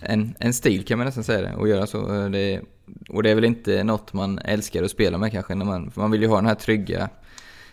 en, 0.00 0.34
en 0.38 0.54
stil 0.54 0.84
kan 0.84 0.98
man 0.98 1.06
nästan 1.06 1.24
säga 1.24 1.40
det, 1.40 1.62
att 1.62 1.68
göra 1.68 1.86
så. 1.86 2.28
Det, 2.28 2.60
och 3.08 3.22
det 3.22 3.30
är 3.30 3.34
väl 3.34 3.44
inte 3.44 3.84
något 3.84 4.12
man 4.12 4.38
älskar 4.38 4.82
att 4.82 4.90
spela 4.90 5.18
med 5.18 5.32
kanske. 5.32 5.54
När 5.54 5.64
man, 5.64 5.90
för 5.90 6.00
man 6.00 6.10
vill 6.10 6.22
ju 6.22 6.28
ha 6.28 6.36
den 6.36 6.46
här 6.46 6.54
trygga, 6.54 7.08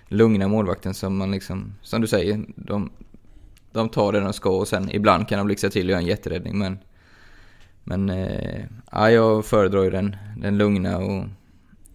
lugna 0.07 0.47
målvakten 0.47 0.93
som 0.93 1.17
man 1.17 1.31
liksom, 1.31 1.73
som 1.81 2.01
du 2.01 2.07
säger, 2.07 2.45
de, 2.55 2.91
de 3.71 3.89
tar 3.89 4.11
det 4.11 4.19
de 4.19 4.33
ska 4.33 4.49
och 4.49 4.67
sen 4.67 4.91
ibland 4.91 5.27
kan 5.27 5.37
de 5.37 5.45
blixtra 5.45 5.69
till 5.69 5.85
och 5.85 5.91
göra 5.91 6.01
en 6.01 6.07
jätteräddning. 6.07 6.57
Men, 6.57 6.77
men 7.83 8.09
eh, 8.09 8.65
ja, 8.91 9.11
jag 9.11 9.45
föredrar 9.45 9.83
ju 9.83 9.89
den, 9.89 10.15
den 10.37 10.57
lugna 10.57 10.97
och 10.97 11.25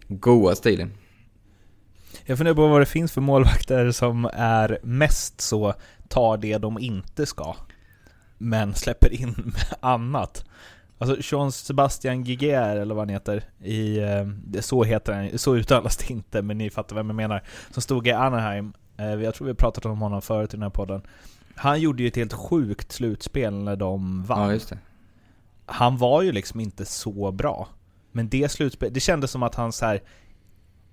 goa 0.07 0.55
stilen. 0.55 0.91
Jag 2.25 2.37
funderar 2.37 2.55
på 2.55 2.67
vad 2.67 2.81
det 2.81 2.85
finns 2.85 3.11
för 3.11 3.21
målvakter 3.21 3.91
som 3.91 4.29
är 4.33 4.79
mest 4.83 5.41
så, 5.41 5.73
tar 6.07 6.37
det 6.37 6.57
de 6.57 6.79
inte 6.79 7.25
ska. 7.25 7.55
Men 8.37 8.73
släpper 8.73 9.13
in 9.21 9.53
annat. 9.79 10.45
Alltså 10.97 11.35
Jean 11.35 11.51
Sebastian 11.51 12.23
Giger, 12.23 12.75
eller 12.75 12.95
vad 12.95 13.01
han 13.01 13.09
heter, 13.09 13.43
i, 13.63 13.97
eh, 13.97 14.61
så 14.61 14.83
heter 14.83 15.13
han, 15.13 15.37
så 15.37 15.55
uttalas 15.55 15.97
det 15.97 16.09
inte, 16.09 16.41
men 16.41 16.57
ni 16.57 16.69
fattar 16.69 16.95
vem 16.95 17.07
jag 17.07 17.15
menar. 17.15 17.43
Som 17.71 17.81
stod 17.81 18.07
i 18.07 18.11
Anaheim, 18.11 18.73
eh, 18.97 19.05
jag 19.05 19.35
tror 19.35 19.45
vi 19.45 19.51
har 19.51 19.55
pratat 19.55 19.85
om 19.85 20.01
honom 20.01 20.21
förut 20.21 20.53
i 20.53 20.57
den 20.57 20.63
här 20.63 20.69
podden. 20.69 21.01
Han 21.55 21.81
gjorde 21.81 22.03
ju 22.03 22.07
ett 22.07 22.15
helt 22.15 22.33
sjukt 22.33 22.91
slutspel 22.91 23.53
när 23.53 23.75
de 23.75 24.23
vann. 24.23 24.59
Ja. 24.69 24.77
Han 25.65 25.97
var 25.97 26.21
ju 26.21 26.31
liksom 26.31 26.59
inte 26.59 26.85
så 26.85 27.31
bra. 27.31 27.67
Men 28.11 28.29
det 28.29 28.51
slutspelet, 28.51 28.93
det 28.93 28.99
kändes 28.99 29.31
som 29.31 29.43
att 29.43 29.55
han 29.55 29.71
så 29.71 29.85
här 29.85 30.01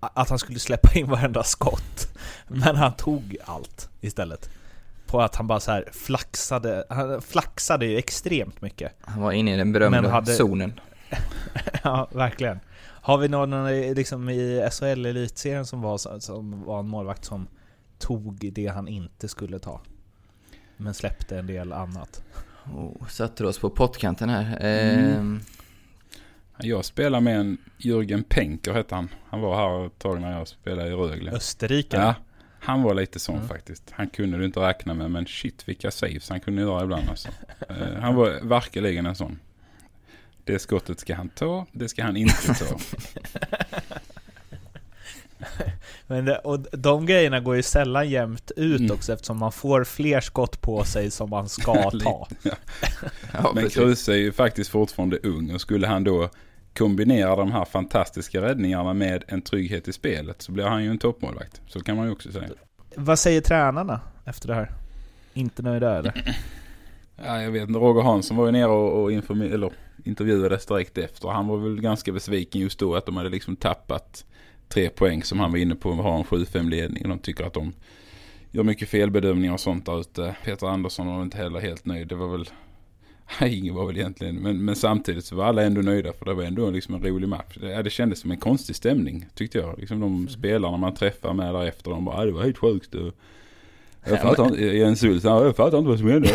att 0.00 0.28
han 0.28 0.38
skulle 0.38 0.58
släppa 0.58 0.98
in 0.98 1.10
varenda 1.10 1.42
skott. 1.42 2.18
Men 2.48 2.76
han 2.76 2.92
tog 2.92 3.36
allt 3.44 3.88
istället. 4.00 4.50
På 5.12 5.20
att 5.22 5.36
han 5.36 5.46
bara 5.46 5.60
så 5.60 5.70
här 5.70 5.88
flaxade, 5.92 6.84
han 6.88 7.22
flaxade 7.22 7.86
ju 7.86 7.96
extremt 7.98 8.62
mycket. 8.62 8.92
Han 9.00 9.22
var 9.22 9.32
inne 9.32 9.54
i 9.54 9.56
den 9.56 9.72
berömda 9.72 10.08
hade- 10.08 10.32
zonen. 10.34 10.80
ja, 11.84 12.08
verkligen. 12.12 12.60
Har 12.84 13.18
vi 13.18 13.28
någon 13.28 13.52
eh, 13.52 13.94
liksom 13.94 14.28
i 14.28 14.68
SHL 14.72 15.06
elitserien 15.06 15.66
som 15.66 15.80
var, 15.80 16.20
som 16.20 16.64
var 16.64 16.78
en 16.80 16.88
målvakt 16.88 17.24
som 17.24 17.48
tog 17.98 18.52
det 18.52 18.66
han 18.66 18.88
inte 18.88 19.28
skulle 19.28 19.58
ta? 19.58 19.80
Men 20.76 20.94
släppte 20.94 21.38
en 21.38 21.46
del 21.46 21.72
annat. 21.72 22.22
Oh, 22.74 23.06
satte 23.08 23.46
oss 23.46 23.58
på 23.58 23.70
pottkanten 23.70 24.28
här. 24.28 24.56
Mm. 24.60 25.14
Ehm, 25.16 25.40
Jag 26.58 26.84
spelar 26.84 27.20
med 27.20 27.40
en 27.40 27.58
Jürgen 27.78 28.24
Penker 28.28 28.72
hette 28.72 28.94
han. 28.94 29.08
Han 29.30 29.40
var 29.40 29.56
här 29.56 29.86
ett 29.86 29.98
tag 29.98 30.20
när 30.20 30.38
jag 30.38 30.48
spelade 30.48 30.88
i 30.88 30.92
Rögle. 30.92 31.30
Österrike? 31.32 31.96
Ja, 31.96 32.14
han 32.64 32.82
var 32.82 32.94
lite 32.94 33.18
sån 33.18 33.36
Mm. 33.36 33.48
faktiskt. 33.48 33.82
Han 33.90 34.08
kunde 34.08 34.38
du 34.38 34.44
inte 34.44 34.60
räkna 34.60 34.94
med, 34.94 35.10
men 35.10 35.26
shit 35.26 35.68
vilka 35.68 35.90
saves 35.90 36.28
han 36.30 36.40
kunde 36.40 36.62
göra 36.62 36.84
ibland 36.84 37.08
alltså. 37.08 37.28
Eh, 37.68 38.00
han 38.00 38.14
var 38.14 38.40
verkligen 38.42 39.06
en 39.06 39.14
sån. 39.14 39.38
Det 40.44 40.58
skottet 40.58 41.00
ska 41.00 41.14
han 41.14 41.28
ta, 41.28 41.66
det 41.72 41.88
ska 41.88 42.02
han 42.02 42.16
inte 42.16 42.54
ta. 42.54 42.78
Men 46.06 46.24
det, 46.24 46.38
och 46.38 46.60
de 46.78 47.06
grejerna 47.06 47.40
går 47.40 47.56
ju 47.56 47.62
sällan 47.62 48.08
jämnt 48.10 48.50
ut 48.56 48.80
Mm. 48.80 48.92
också 48.92 49.12
eftersom 49.12 49.38
man 49.38 49.52
får 49.52 49.84
fler 49.84 50.20
skott 50.20 50.60
på 50.60 50.84
sig 50.84 51.10
som 51.10 51.30
man 51.30 51.48
ska 51.48 51.90
ta. 51.90 52.28
Ja. 52.42 52.52
ja, 53.32 53.52
Men. 53.54 53.70
Kruse 53.70 54.12
är 54.12 54.16
ju 54.16 54.32
faktiskt 54.32 54.70
fortfarande 54.70 55.18
ung 55.18 55.54
och 55.54 55.60
skulle 55.60 55.86
han 55.86 56.04
då 56.04 56.30
kombinera 56.74 57.36
de 57.36 57.52
här 57.52 57.64
fantastiska 57.64 58.42
räddningarna 58.42 58.94
med 58.94 59.24
en 59.28 59.42
trygghet 59.42 59.88
i 59.88 59.92
spelet 59.92 60.42
så 60.42 60.52
blir 60.52 60.64
han 60.64 60.84
ju 60.84 60.90
en 60.90 60.98
toppmålvakt. 60.98 61.60
Så 61.66 61.80
kan 61.80 61.96
man 61.96 62.06
ju 62.06 62.12
också 62.12 62.32
säga. 62.32 62.48
Vad 62.96 63.18
säger 63.18 63.40
tränarna 63.40 64.00
efter 64.24 64.48
det 64.48 64.54
här? 64.54 64.72
inte 65.34 65.62
nöjda 65.62 65.98
eller? 65.98 66.34
Ja, 67.24 67.42
jag 67.42 67.50
vet 67.50 67.68
inte. 67.68 67.78
Roger 67.78 68.02
Hansson 68.02 68.36
var 68.36 68.46
ju 68.46 68.52
nere 68.52 68.66
och, 68.66 69.02
och 69.02 69.12
eller, 69.12 69.72
intervjuades 70.04 70.66
direkt 70.66 70.98
efter. 70.98 71.28
Han 71.28 71.46
var 71.46 71.56
väl 71.56 71.80
ganska 71.80 72.12
besviken 72.12 72.60
just 72.60 72.78
då 72.78 72.94
att 72.94 73.06
de 73.06 73.16
hade 73.16 73.28
liksom 73.28 73.56
tappat 73.56 74.24
tre 74.68 74.88
poäng 74.88 75.22
som 75.22 75.40
han 75.40 75.50
var 75.50 75.58
inne 75.58 75.74
på. 75.74 75.92
Har 75.92 76.18
en 76.18 76.24
7-5 76.24 76.70
ledning. 76.70 77.08
De 77.08 77.18
tycker 77.18 77.44
att 77.44 77.52
de 77.52 77.72
gör 78.50 78.62
mycket 78.62 78.88
felbedömningar 78.88 79.52
och 79.52 79.60
sånt 79.60 79.86
där 79.86 80.00
ute. 80.00 80.36
Peter 80.44 80.66
Andersson 80.66 81.06
var 81.06 81.22
inte 81.22 81.36
heller 81.36 81.60
helt 81.60 81.84
nöjd. 81.84 82.08
Det 82.08 82.14
var 82.14 82.28
väl 82.28 82.50
Ingen 83.46 83.74
var 83.74 83.86
väl 83.86 83.96
egentligen, 83.96 84.34
men, 84.36 84.64
men 84.64 84.76
samtidigt 84.76 85.24
så 85.24 85.36
var 85.36 85.44
alla 85.44 85.62
ändå 85.62 85.80
nöjda 85.80 86.12
för 86.12 86.24
det 86.24 86.34
var 86.34 86.42
ändå 86.42 86.70
liksom 86.70 86.94
en 86.94 87.02
rolig 87.02 87.28
match. 87.28 87.56
Det, 87.60 87.70
ja, 87.70 87.82
det 87.82 87.90
kändes 87.90 88.20
som 88.20 88.30
en 88.30 88.36
konstig 88.36 88.76
stämning 88.76 89.26
tyckte 89.34 89.58
jag. 89.58 89.78
Liksom 89.78 90.00
de 90.00 90.28
spelarna 90.28 90.76
man 90.76 90.94
träffar 90.94 91.32
med 91.34 91.54
därefter, 91.54 91.90
de 91.90 92.04
bara, 92.04 92.16
"Ah, 92.16 92.24
det 92.24 92.32
var 92.32 92.42
helt 92.42 92.58
sjukt. 92.58 92.94
Och, 92.94 93.12
jag 94.08 94.20
fattar 94.22 94.44
inte, 94.46 94.60
Jens 94.64 95.02
Hult, 95.04 95.24
"Ja, 95.24 95.44
jag 95.44 95.56
fattar 95.56 95.78
inte 95.78 95.88
vad 95.90 95.98
som 95.98 96.08
hände. 96.08 96.28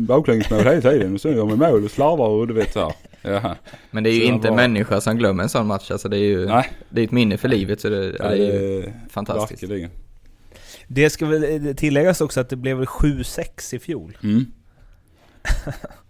Baklängesmål 0.00 0.58
hela 0.64 0.80
tiden 0.80 1.14
och 1.14 1.20
sen 1.20 1.32
gör 1.36 1.44
man 1.46 1.58
mål 1.58 1.84
och 1.84 1.90
slarvar 1.90 2.28
och 2.28 2.46
du 2.48 2.54
vet 2.54 2.72
så 2.72 2.80
här. 2.80 2.92
Jaha. 3.22 3.56
Men 3.90 4.04
det 4.04 4.10
är 4.10 4.14
ju 4.14 4.20
Så 4.20 4.26
inte 4.26 4.48
var- 4.48 4.56
människa 4.56 5.00
som 5.00 5.16
glömmer 5.16 5.42
en 5.42 5.48
sån 5.48 5.66
match. 5.66 5.90
Alltså 5.90 6.08
det 6.08 6.16
är 6.16 6.24
ju 6.24 6.46
Nej. 6.46 6.70
det 6.90 7.00
är 7.00 7.04
ett 7.04 7.10
minne 7.10 7.36
för 7.36 7.48
livet 7.48 7.80
så 7.80 7.88
det, 7.88 8.16
ja, 8.18 8.28
det 8.28 8.46
är 8.46 8.60
ju 8.60 8.84
Eh, 8.84 8.92
fantastiskt. 9.10 9.62
Verkligen. 9.62 9.90
Det 10.88 11.10
ska 11.10 11.26
väl 11.26 11.74
tilläggas 11.76 12.20
också 12.20 12.40
att 12.40 12.48
det 12.48 12.56
blev 12.56 12.76
väl 12.76 12.86
7-6 12.86 13.74
i 13.74 13.78
fjol. 13.78 14.18
Mm. 14.22 14.46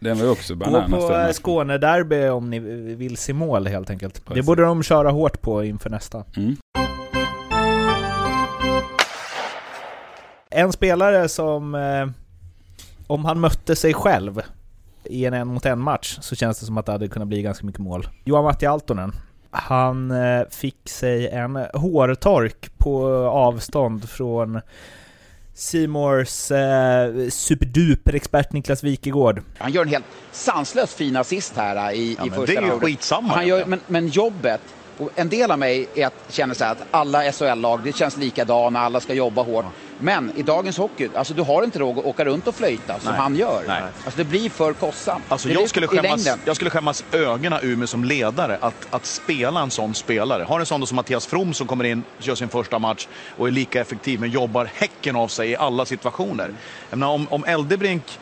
Den 0.00 0.18
var 0.18 0.24
ju 0.24 0.30
också 0.30 0.54
Gå 0.54 0.64
bananas. 0.64 0.90
på 0.90 1.12
den 1.12 1.26
eh. 1.26 1.32
Skånederby 1.32 2.28
om 2.28 2.50
ni 2.50 2.58
vill 2.94 3.16
se 3.16 3.32
mål 3.32 3.66
helt 3.66 3.90
enkelt. 3.90 4.14
Det 4.14 4.20
Precis. 4.20 4.46
borde 4.46 4.62
de 4.62 4.82
köra 4.82 5.10
hårt 5.10 5.40
på 5.40 5.64
inför 5.64 5.90
nästa. 5.90 6.24
Mm. 6.36 6.56
En 10.50 10.72
spelare 10.72 11.28
som, 11.28 11.74
eh, 11.74 12.08
om 13.06 13.24
han 13.24 13.40
mötte 13.40 13.76
sig 13.76 13.94
själv 13.94 14.40
i 15.04 15.24
en 15.24 15.34
en 15.34 15.48
mot 15.48 15.66
en 15.66 15.78
match 15.80 16.18
så 16.20 16.34
känns 16.36 16.60
det 16.60 16.66
som 16.66 16.78
att 16.78 16.86
det 16.86 16.92
hade 16.92 17.08
kunnat 17.08 17.28
bli 17.28 17.42
ganska 17.42 17.66
mycket 17.66 17.80
mål. 17.80 18.08
Johan 18.24 18.44
Matti 18.44 18.66
Altonen. 18.66 19.12
Han 19.50 20.10
eh, 20.10 20.42
fick 20.50 20.88
sig 20.88 21.28
en 21.28 21.56
hårtork 21.74 22.78
på 22.78 23.06
avstånd 23.26 24.08
från 24.08 24.60
Seymours 25.54 26.50
eh, 26.50 27.28
superduper-expert 27.30 28.52
Niklas 28.52 28.82
Wikegård. 28.84 29.42
Han 29.58 29.72
gör 29.72 29.82
en 29.82 29.88
helt 29.88 30.04
sanslöst 30.32 30.92
fin 30.92 31.16
assist 31.16 31.56
här 31.56 31.92
äh, 31.92 31.98
i, 31.98 32.16
Ja, 32.18 32.26
i 32.26 32.30
men 32.30 32.38
första 32.38 32.46
det 32.46 32.52
är 32.58 32.62
ju 32.62 32.68
perioden. 32.68 32.80
skitsamma 32.80 33.34
Han 33.34 33.46
gör, 33.46 33.64
men, 33.66 33.80
men 33.86 34.08
jobbet, 34.08 34.60
och 34.98 35.10
en 35.14 35.28
del 35.28 35.50
av 35.50 35.58
mig 35.58 35.86
är 35.94 36.06
att, 36.06 36.14
känner 36.28 36.54
så 36.54 36.64
här 36.64 36.72
att 36.72 36.82
alla 36.90 37.32
SHL-lag, 37.32 37.80
det 37.84 37.96
känns 37.96 38.16
likadana, 38.16 38.80
alla 38.80 39.00
ska 39.00 39.14
jobba 39.14 39.42
hårt. 39.42 39.64
Men 40.02 40.32
i 40.36 40.42
dagens 40.42 40.78
hockey, 40.78 41.14
alltså 41.14 41.34
du 41.34 41.42
har 41.42 41.64
inte 41.64 41.78
råd 41.78 41.98
att 41.98 42.04
åka 42.04 42.24
runt 42.24 42.46
och 42.48 42.56
flöjta 42.56 43.00
som 43.00 43.10
Nej. 43.10 43.20
han 43.20 43.36
gör. 43.36 43.64
Nej. 43.66 43.82
Alltså 43.82 44.18
det 44.18 44.24
blir 44.24 44.50
för 44.50 44.74
kostsamt. 44.74 45.26
Alltså 45.28 45.48
jag 45.48 45.68
skulle, 45.68 45.86
skämmas, 45.86 46.28
jag 46.44 46.56
skulle 46.56 46.70
skämmas 46.70 47.02
ögonen 47.12 47.58
ur 47.62 47.76
mig 47.76 47.88
som 47.88 48.04
ledare 48.04 48.56
att, 48.56 48.86
att 48.90 49.06
spela 49.06 49.60
en 49.60 49.70
sån 49.70 49.94
spelare. 49.94 50.42
Har 50.42 50.60
en 50.60 50.66
sån 50.66 50.86
som 50.86 50.96
Mattias 50.96 51.26
From 51.26 51.54
som 51.54 51.66
kommer 51.66 51.84
in, 51.84 52.04
gör 52.18 52.34
sin 52.34 52.50
första 52.50 52.78
match 52.78 53.08
och 53.28 53.46
är 53.46 53.50
lika 53.50 53.80
effektiv 53.80 54.20
men 54.20 54.30
jobbar 54.30 54.70
häcken 54.74 55.16
av 55.16 55.28
sig 55.28 55.50
i 55.50 55.56
alla 55.56 55.86
situationer. 55.86 56.54
Jag 56.90 56.98
menar, 56.98 57.12
om, 57.12 57.28
om 57.28 57.44
Eldebrink 57.44 58.20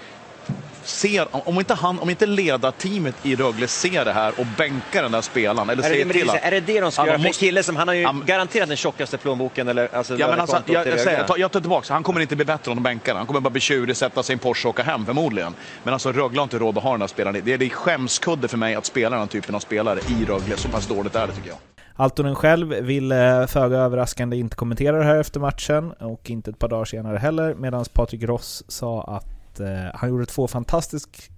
ser, 0.84 1.26
om- 1.48 1.58
inte 1.58 1.74
han, 1.74 1.98
om 1.98 2.10
inte 2.10 2.26
ledarteamet 2.26 3.14
i 3.22 3.36
Rögle 3.36 3.68
ser 3.68 4.04
det 4.04 4.12
här 4.12 4.32
och 4.40 4.46
bänkar 4.58 5.02
den 5.02 5.12
där 5.12 5.20
spelaren 5.20 5.70
eller 5.70 5.72
Är 5.72 5.88
det, 5.88 5.94
säger 5.94 6.08
till 6.12 6.28
är, 6.28 6.34
att- 6.36 6.42
är 6.44 6.50
det 6.50 6.60
det 6.60 6.80
de 6.80 6.92
ska 6.92 7.06
göra 7.06 7.18
för 7.18 7.26
en 7.26 7.32
kille 7.32 7.62
som, 7.62 7.76
han 7.76 7.88
har 7.88 7.94
ju 7.94 8.02
men- 8.02 8.22
garanterat 8.26 8.68
den 8.68 8.76
tjockaste 8.76 9.18
plånboken 9.18 9.68
eller 9.68 9.94
alltså 9.96 10.16
Ja, 10.16 10.28
men 10.30 10.40
alltså, 10.40 10.62
jag, 10.66 10.86
jag, 10.86 11.00
säger, 11.00 11.18
jag, 11.18 11.26
tar, 11.26 11.38
jag 11.38 11.52
tar 11.52 11.60
tillbaka, 11.60 11.92
han 11.92 12.02
kommer 12.02 12.20
inte 12.20 12.36
bli 12.36 12.44
bättre 12.44 12.70
om 12.70 12.76
de 12.76 12.82
bänkar 12.82 13.14
Han 13.14 13.26
kommer 13.26 13.40
bara 13.40 13.50
bli 13.50 13.60
tjurig, 13.60 13.96
sätta 13.96 14.22
sig 14.22 14.32
i 14.32 14.34
en 14.34 14.38
Porsche 14.38 14.68
och 14.68 14.74
åka 14.74 14.82
hem 14.82 15.06
förmodligen. 15.06 15.54
Men 15.82 15.92
alltså 15.94 16.12
Rögle 16.12 16.38
har 16.40 16.42
inte 16.44 16.58
råd 16.58 16.76
att 16.78 16.82
ha 16.84 16.90
den 16.92 17.00
här 17.00 17.08
spelaren. 17.08 17.40
Det 17.44 17.52
är, 17.52 17.58
det 17.58 17.64
är 17.64 17.68
skämskudde 17.70 18.48
för 18.48 18.56
mig 18.58 18.74
att 18.74 18.86
spela 18.86 19.10
den 19.10 19.18
här 19.20 19.26
typen 19.26 19.54
av 19.54 19.60
spelare 19.60 19.98
i 20.20 20.24
Rögle. 20.24 20.56
Så 20.56 20.68
pass 20.68 20.86
dåligt 20.86 21.14
är 21.14 21.26
det 21.26 21.32
tycker 21.32 21.48
jag. 21.48 21.58
Altonen 21.96 22.34
själv 22.34 22.68
ville 22.68 23.46
föga 23.50 23.76
överraskande 23.78 24.36
inte 24.36 24.56
kommentera 24.56 24.98
det 24.98 25.04
här 25.04 25.16
efter 25.20 25.40
matchen 25.40 25.92
och 25.92 26.30
inte 26.30 26.50
ett 26.50 26.58
par 26.58 26.68
dagar 26.68 26.84
senare 26.84 27.18
heller 27.18 27.54
medan 27.54 27.84
Patrik 27.92 28.22
Ross 28.22 28.62
sa 28.68 29.02
att 29.02 29.24
eh, 29.58 29.90
han 29.94 30.10
gjorde 30.10 30.26
två 30.26 30.48
fantastiskt 30.48 31.30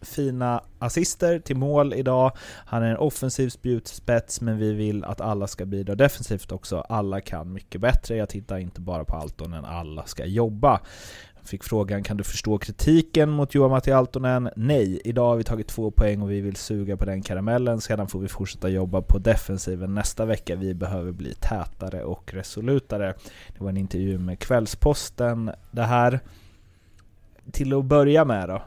fina 0.00 0.62
assister 0.78 1.38
till 1.38 1.56
mål 1.56 1.94
idag. 1.94 2.32
Han 2.66 2.82
är 2.82 2.90
en 2.90 2.96
offensiv 2.96 3.48
spjutspets 3.48 4.40
men 4.40 4.58
vi 4.58 4.72
vill 4.72 5.04
att 5.04 5.20
alla 5.20 5.46
ska 5.46 5.64
bidra 5.64 5.94
defensivt 5.94 6.52
också. 6.52 6.80
Alla 6.88 7.20
kan 7.20 7.52
mycket 7.52 7.80
bättre. 7.80 8.16
Jag 8.16 8.28
tittar 8.28 8.58
inte 8.58 8.80
bara 8.80 9.04
på 9.04 9.16
Altonen, 9.16 9.64
alla 9.64 10.06
ska 10.06 10.24
jobba. 10.24 10.80
Fick 11.42 11.64
frågan, 11.64 12.02
kan 12.02 12.16
du 12.16 12.24
förstå 12.24 12.58
kritiken 12.58 13.30
mot 13.30 13.54
Johan 13.54 13.70
Matti 13.70 13.92
Altonen? 13.92 14.50
Nej, 14.56 15.00
idag 15.04 15.28
har 15.28 15.36
vi 15.36 15.44
tagit 15.44 15.68
två 15.68 15.90
poäng 15.90 16.22
och 16.22 16.30
vi 16.30 16.40
vill 16.40 16.56
suga 16.56 16.96
på 16.96 17.04
den 17.04 17.22
karamellen. 17.22 17.80
Sedan 17.80 18.08
får 18.08 18.20
vi 18.20 18.28
fortsätta 18.28 18.68
jobba 18.68 19.02
på 19.02 19.18
defensiven 19.18 19.94
nästa 19.94 20.24
vecka. 20.24 20.56
Vi 20.56 20.74
behöver 20.74 21.12
bli 21.12 21.34
tätare 21.34 22.04
och 22.04 22.34
resolutare. 22.34 23.14
Det 23.48 23.64
var 23.64 23.68
en 23.68 23.76
intervju 23.76 24.18
med 24.18 24.38
Kvällsposten. 24.38 25.50
Det 25.70 25.82
här, 25.82 26.20
till 27.52 27.74
att 27.74 27.84
börja 27.84 28.24
med 28.24 28.48
då. 28.48 28.62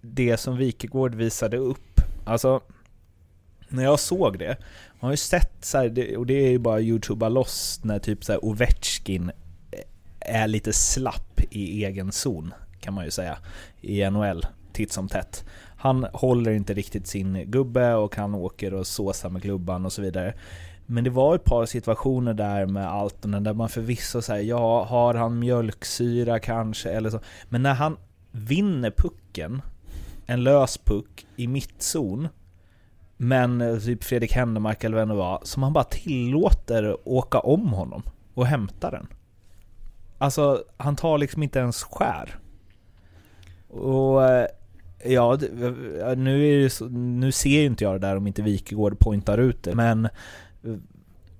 Det 0.00 0.36
som 0.36 0.56
Wikegård 0.56 1.14
visade 1.14 1.56
upp. 1.56 2.00
Alltså, 2.24 2.60
när 3.68 3.84
jag 3.84 4.00
såg 4.00 4.38
det, 4.38 4.56
man 5.00 5.08
har 5.08 5.10
ju 5.10 5.16
sett 5.16 5.64
så 5.64 5.78
här, 5.78 6.16
och 6.16 6.26
det 6.26 6.34
är 6.34 6.50
ju 6.50 6.58
bara 6.58 6.80
youtuba 6.80 7.28
loss 7.28 7.80
när 7.82 7.98
typ 7.98 8.24
så 8.24 8.32
här 8.32 8.44
Ovechkin 8.44 9.30
är 10.20 10.48
lite 10.48 10.72
slapp 10.72 11.40
i 11.50 11.84
egen 11.84 12.12
zon, 12.12 12.54
kan 12.80 12.94
man 12.94 13.04
ju 13.04 13.10
säga, 13.10 13.38
i 13.80 14.10
NHL, 14.10 14.46
titt 14.72 14.92
som 14.92 15.08
tätt. 15.08 15.44
Han 15.76 16.06
håller 16.12 16.50
inte 16.50 16.74
riktigt 16.74 17.06
sin 17.06 17.50
gubbe 17.50 17.94
och 17.94 18.16
han 18.16 18.34
åker 18.34 18.74
och 18.74 18.86
såsar 18.86 19.30
med 19.30 19.42
klubban 19.42 19.86
och 19.86 19.92
så 19.92 20.02
vidare. 20.02 20.34
Men 20.86 21.04
det 21.04 21.10
var 21.10 21.34
ett 21.34 21.44
par 21.44 21.66
situationer 21.66 22.34
där 22.34 22.66
med 22.66 22.88
Altonen 22.88 23.44
där 23.44 23.54
man 23.54 23.68
förvisso 23.68 24.22
säger 24.22 24.44
ja, 24.44 24.84
har 24.84 25.14
han 25.14 25.38
mjölksyra 25.38 26.38
kanske 26.38 26.90
eller 26.90 27.10
så. 27.10 27.20
Men 27.48 27.62
när 27.62 27.74
han 27.74 27.96
vinner 28.30 28.90
pucken, 28.90 29.62
en 30.26 30.44
lös 30.44 30.78
puck 30.78 31.26
i 31.36 31.48
mittzon, 31.48 32.28
men 33.16 33.60
eh, 33.60 33.78
typ 33.78 34.04
Fredrik 34.04 34.32
Händemark 34.32 34.84
eller 34.84 34.96
vem 34.96 35.08
det 35.08 35.14
var, 35.14 35.40
som 35.42 35.62
han 35.62 35.72
bara 35.72 35.84
tillåter 35.84 37.08
åka 37.08 37.38
om 37.38 37.72
honom 37.72 38.02
och 38.34 38.46
hämta 38.46 38.90
den. 38.90 39.06
Alltså, 40.18 40.64
han 40.76 40.96
tar 40.96 41.18
liksom 41.18 41.42
inte 41.42 41.58
ens 41.58 41.82
skär. 41.82 42.38
Och 43.68 44.24
eh, 44.24 44.46
ja, 45.04 45.34
eh, 45.34 46.16
nu, 46.16 46.48
är 46.48 46.62
det 46.62 46.70
så, 46.70 46.88
nu 46.88 47.32
ser 47.32 47.60
ju 47.60 47.66
inte 47.66 47.84
jag 47.84 47.94
det 47.94 48.06
där 48.06 48.16
om 48.16 48.26
inte 48.26 48.42
Wikegård 48.42 48.98
pointar 48.98 49.38
ut 49.38 49.62
det, 49.62 49.74
men 49.74 50.08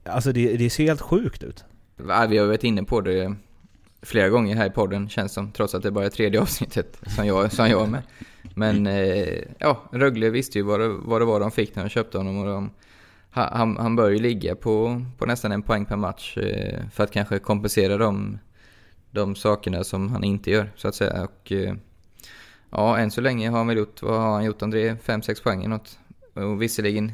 alltså 0.05 0.33
det, 0.33 0.57
det 0.57 0.71
ser 0.71 0.85
helt 0.85 1.01
sjukt 1.01 1.43
ut. 1.43 1.65
Ja, 2.09 2.27
vi 2.31 2.39
har 2.39 2.47
varit 2.47 2.65
inne 2.65 2.85
på 2.85 3.01
det 3.01 3.37
flera 4.03 4.29
gånger 4.29 4.57
här 4.57 4.67
i 4.67 4.71
podden 4.71 5.09
känns 5.09 5.33
som, 5.33 5.53
trots 5.53 5.75
att 5.75 5.83
det 5.83 5.91
bara 5.91 6.07
är 6.07 6.11
tredje 6.11 6.41
avsnittet 6.41 6.99
som 7.07 7.27
jag, 7.27 7.53
som 7.53 7.69
jag 7.69 7.83
är 7.83 7.87
med. 7.87 8.03
Men 8.55 8.87
eh, 8.87 9.43
ja, 9.59 9.83
Rögle 9.93 10.31
visste 10.31 10.59
ju 10.59 10.65
vad 10.65 10.81
det, 10.81 10.89
vad 10.89 11.21
det 11.21 11.25
var 11.25 11.41
de 11.41 11.51
fick 11.51 11.77
när 11.77 11.83
de 11.83 11.89
köpte 11.89 12.19
honom 12.19 12.39
och 12.39 12.47
de, 12.47 12.71
han, 13.31 13.77
han 13.77 13.97
bör 13.97 14.11
ju 14.11 14.19
ligga 14.19 14.57
på, 14.57 15.05
på 15.19 15.27
nästan 15.27 15.53
en 15.53 15.63
poäng 15.63 15.85
per 15.85 15.97
match 15.97 16.37
eh, 16.37 16.81
för 16.93 17.05
att 17.05 17.11
kanske 17.11 17.39
kompensera 17.39 17.97
de, 17.97 18.39
de 19.11 19.35
sakerna 19.35 19.85
som 19.85 20.11
han 20.11 20.25
inte 20.25 20.51
gör 20.51 20.73
så 20.77 20.89
att 20.89 20.95
säga. 20.95 21.23
Och, 21.25 21.53
eh, 21.53 21.75
ja, 22.71 22.99
än 22.99 23.11
så 23.11 23.21
länge 23.21 23.51
har 23.51 23.59
han 23.59 23.67
väl 23.67 23.77
gjort, 23.77 24.03
vad 24.03 24.21
har 24.21 24.33
han 24.33 24.45
gjort 24.45 24.63
André? 24.63 24.95
5-6 24.95 25.43
poäng 25.43 25.59
eller 25.59 25.69
något. 25.69 25.99
Och 26.35 26.63
visserligen 26.63 27.13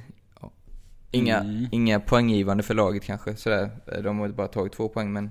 inga, 1.11 1.41
Mm. 1.41 1.67
inga 1.73 2.01
poänggivande 2.01 2.63
för 2.63 2.75
laget 2.75 3.05
kanske 3.05 3.37
sådär. 3.37 3.71
De 4.05 4.19
har 4.19 4.29
bara 4.29 4.49
tagit 4.49 4.73
två 4.73 4.89
poäng 4.89 5.13
men 5.13 5.31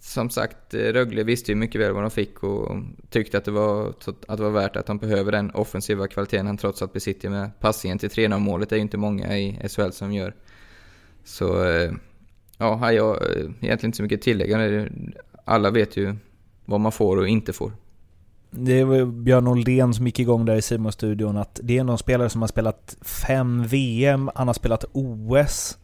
som 0.00 0.30
sagt, 0.30 0.74
eh, 0.74 0.78
Rögle 0.78 1.22
visste 1.22 1.52
ju 1.52 1.56
mycket 1.56 1.80
väl 1.80 1.92
vad 1.92 2.02
de 2.02 2.10
fick 2.10 2.42
och 2.42 2.76
tyckte 3.10 3.38
att 3.38 3.44
det 3.44 3.50
var, 3.50 3.88
att 4.28 4.36
det 4.38 4.42
var 4.42 4.50
värt 4.50 4.76
att 4.76 4.86
de 4.86 4.98
behöver 4.98 5.32
den 5.32 5.50
offensiva 5.50 6.08
kvaliteten 6.08 6.46
han 6.46 6.56
trots 6.56 6.82
allt 6.82 6.92
besitter 6.92 7.30
med 7.30 7.50
passningen 7.60 7.98
till 7.98 8.08
3-0 8.10 8.38
målet. 8.38 8.68
Det 8.68 8.74
är 8.74 8.78
ju 8.78 8.82
inte 8.82 8.96
många 8.96 9.38
i 9.38 9.68
SHL 9.68 9.90
som 9.90 10.12
gör. 10.12 10.34
Så 11.24 11.64
eh, 11.64 11.92
ja, 12.58 12.92
jag 12.92 13.04
har 13.04 13.26
egentligen 13.36 13.84
inte 13.84 13.96
så 13.96 14.02
mycket 14.02 14.18
att 14.18 14.22
tillägga. 14.24 14.88
Alla 15.44 15.70
vet 15.70 15.96
ju 15.96 16.16
vad 16.64 16.80
man 16.80 16.92
får 16.92 17.16
och 17.16 17.28
inte 17.28 17.52
får. 17.52 17.72
Det 18.54 18.84
var 18.84 19.04
Björn 19.04 19.46
Oldén 19.46 19.94
som 19.94 20.06
gick 20.06 20.18
igång 20.18 20.44
där 20.44 20.56
i 20.56 20.62
Simon-studion 20.62 21.36
att 21.36 21.60
det 21.62 21.78
är 21.78 21.84
någon 21.84 21.98
spelare 21.98 22.28
som 22.28 22.40
har 22.40 22.48
spelat 22.48 22.96
fem 23.00 23.66
VM, 23.66 24.30
han 24.34 24.46
har 24.46 24.54
spelat 24.54 24.84
OS. 24.92 25.78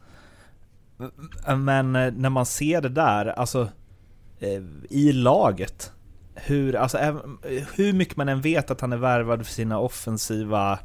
Men 1.57 1.97
eh, 1.97 2.13
när 2.13 2.31
man 2.31 2.47
ser 2.47 2.81
det 2.81 2.89
där, 2.89 3.27
alltså 3.27 3.69
eh, 4.39 4.63
i 4.91 5.13
laget, 5.13 5.93
hur, 6.35 6.77
alltså, 6.77 6.99
hur 7.75 7.93
mycket 7.93 8.17
man 8.17 8.29
än 8.29 8.41
vet 8.41 8.71
att 8.71 8.81
han 8.81 8.93
är 8.93 8.97
värvad 8.97 9.47
för 9.47 9.53
sina 9.53 9.79
offensiva 9.79 10.79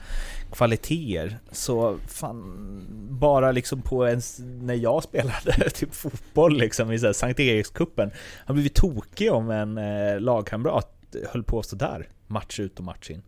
kvaliteter 0.52 1.40
så 1.52 1.98
fan, 2.08 2.88
bara 3.10 3.52
liksom 3.52 3.82
på 3.82 4.06
en, 4.06 4.22
när 4.40 4.74
jag 4.74 5.04
spelade 5.04 5.70
typ 5.74 5.94
fotboll 5.94 6.58
liksom 6.58 6.92
i 6.92 7.00
så 7.00 7.06
här 7.06 7.14
Sankt 7.14 7.40
Erikskuppen 7.40 8.12
han 8.46 8.56
blivit 8.56 8.76
tokig 8.76 9.32
om 9.32 9.50
en 9.50 9.78
eh, 9.78 10.20
lagkamrat 10.20 10.93
höll 11.32 11.44
på 11.44 11.64
sådär 11.64 12.08
match 12.28 12.60
ut 12.60 12.80
och 12.80 12.86
match 12.86 13.10
in. 13.10 13.22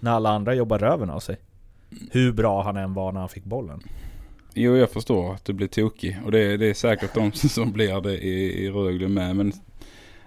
När 0.00 0.10
alla 0.10 0.30
andra 0.30 0.54
jobbar 0.54 0.78
röven 0.78 1.10
av 1.10 1.20
sig. 1.20 1.36
Hur 2.10 2.32
bra 2.32 2.62
han 2.62 2.76
än 2.76 2.94
var 2.94 3.12
när 3.12 3.20
han 3.20 3.28
fick 3.28 3.44
bollen. 3.44 3.80
Jo, 4.54 4.76
jag 4.76 4.90
förstår 4.90 5.34
att 5.34 5.44
du 5.44 5.52
blir 5.52 5.66
tokig. 5.66 6.18
Och 6.24 6.32
det, 6.32 6.56
det 6.56 6.66
är 6.66 6.74
säkert 6.74 7.14
de 7.14 7.32
som 7.48 7.72
blir 7.72 8.00
det 8.00 8.18
i, 8.18 8.64
i 8.64 8.70
Rögle 8.70 9.08
med. 9.08 9.36
Men 9.36 9.52